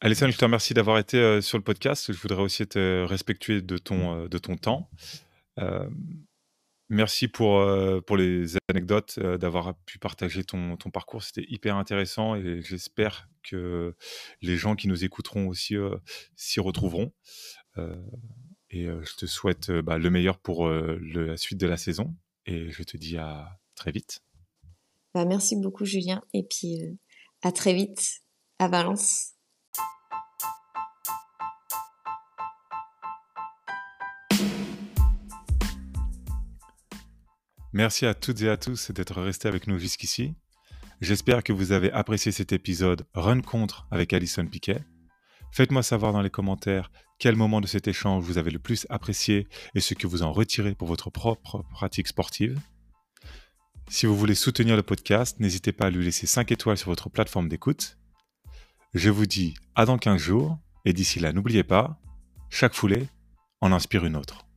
Alison, 0.00 0.30
je 0.30 0.38
te 0.38 0.44
remercie 0.44 0.74
d'avoir 0.74 0.98
été 0.98 1.18
euh, 1.18 1.40
sur 1.40 1.58
le 1.58 1.64
podcast. 1.64 2.12
Je 2.12 2.18
voudrais 2.18 2.42
aussi 2.42 2.62
être 2.62 3.04
respectueux 3.04 3.62
de 3.62 3.78
ton, 3.78 4.24
euh, 4.24 4.28
de 4.28 4.38
ton 4.38 4.56
temps. 4.56 4.90
merci 6.88 7.28
pour, 7.28 7.60
pour 8.06 8.16
les 8.16 8.56
anecdotes, 8.70 9.18
d'avoir 9.18 9.74
pu 9.84 9.98
partager 9.98 10.44
ton, 10.44 10.76
ton 10.76 10.90
parcours. 10.90 11.22
C'était 11.22 11.44
hyper 11.48 11.76
intéressant 11.76 12.36
et 12.36 12.62
j'espère 12.62 13.28
que 13.42 13.94
les 14.40 14.56
gens 14.56 14.76
qui 14.76 14.88
nous 14.88 15.04
écouteront 15.04 15.48
aussi 15.48 15.74
s'y 16.36 16.60
retrouveront. 16.60 17.12
et 18.70 18.84
je 18.86 19.16
te 19.16 19.26
souhaite 19.26 19.70
bah, 19.70 19.98
le 19.98 20.10
meilleur 20.10 20.38
pour 20.38 20.68
la 20.68 21.36
suite 21.36 21.58
de 21.58 21.66
la 21.66 21.76
saison. 21.76 22.14
Et 22.46 22.70
je 22.70 22.82
te 22.84 22.96
dis 22.96 23.18
à 23.18 23.58
très 23.74 23.90
vite. 23.90 24.22
Bah, 25.14 25.24
merci 25.24 25.56
beaucoup 25.56 25.84
Julien 25.84 26.22
et 26.32 26.44
puis 26.44 26.82
euh, 26.82 26.92
à 27.42 27.52
très 27.52 27.74
vite 27.74 28.22
à 28.58 28.68
Valence. 28.68 29.34
Merci 37.78 38.06
à 38.06 38.14
toutes 38.14 38.42
et 38.42 38.48
à 38.48 38.56
tous 38.56 38.90
d'être 38.90 39.22
restés 39.22 39.46
avec 39.46 39.68
nous 39.68 39.78
jusqu'ici. 39.78 40.34
J'espère 41.00 41.44
que 41.44 41.52
vous 41.52 41.70
avez 41.70 41.92
apprécié 41.92 42.32
cet 42.32 42.50
épisode 42.50 43.06
Run 43.14 43.40
Contre 43.40 43.86
avec 43.92 44.12
Alison 44.12 44.44
Piquet. 44.44 44.80
Faites-moi 45.52 45.84
savoir 45.84 46.12
dans 46.12 46.20
les 46.20 46.28
commentaires 46.28 46.90
quel 47.20 47.36
moment 47.36 47.60
de 47.60 47.68
cet 47.68 47.86
échange 47.86 48.24
vous 48.24 48.36
avez 48.36 48.50
le 48.50 48.58
plus 48.58 48.84
apprécié 48.90 49.46
et 49.76 49.80
ce 49.80 49.94
que 49.94 50.08
vous 50.08 50.24
en 50.24 50.32
retirez 50.32 50.74
pour 50.74 50.88
votre 50.88 51.08
propre 51.08 51.62
pratique 51.70 52.08
sportive. 52.08 52.58
Si 53.88 54.06
vous 54.06 54.16
voulez 54.16 54.34
soutenir 54.34 54.74
le 54.74 54.82
podcast, 54.82 55.38
n'hésitez 55.38 55.70
pas 55.70 55.86
à 55.86 55.90
lui 55.90 56.04
laisser 56.04 56.26
5 56.26 56.50
étoiles 56.50 56.78
sur 56.78 56.90
votre 56.90 57.08
plateforme 57.10 57.48
d'écoute. 57.48 57.96
Je 58.92 59.10
vous 59.10 59.26
dis 59.26 59.54
à 59.76 59.84
dans 59.84 59.98
15 59.98 60.20
jours 60.20 60.58
Et 60.84 60.92
d'ici 60.92 61.20
là, 61.20 61.32
n'oubliez 61.32 61.62
pas, 61.62 62.00
chaque 62.50 62.74
foulée 62.74 63.06
en 63.60 63.70
inspire 63.70 64.04
une 64.04 64.16
autre. 64.16 64.47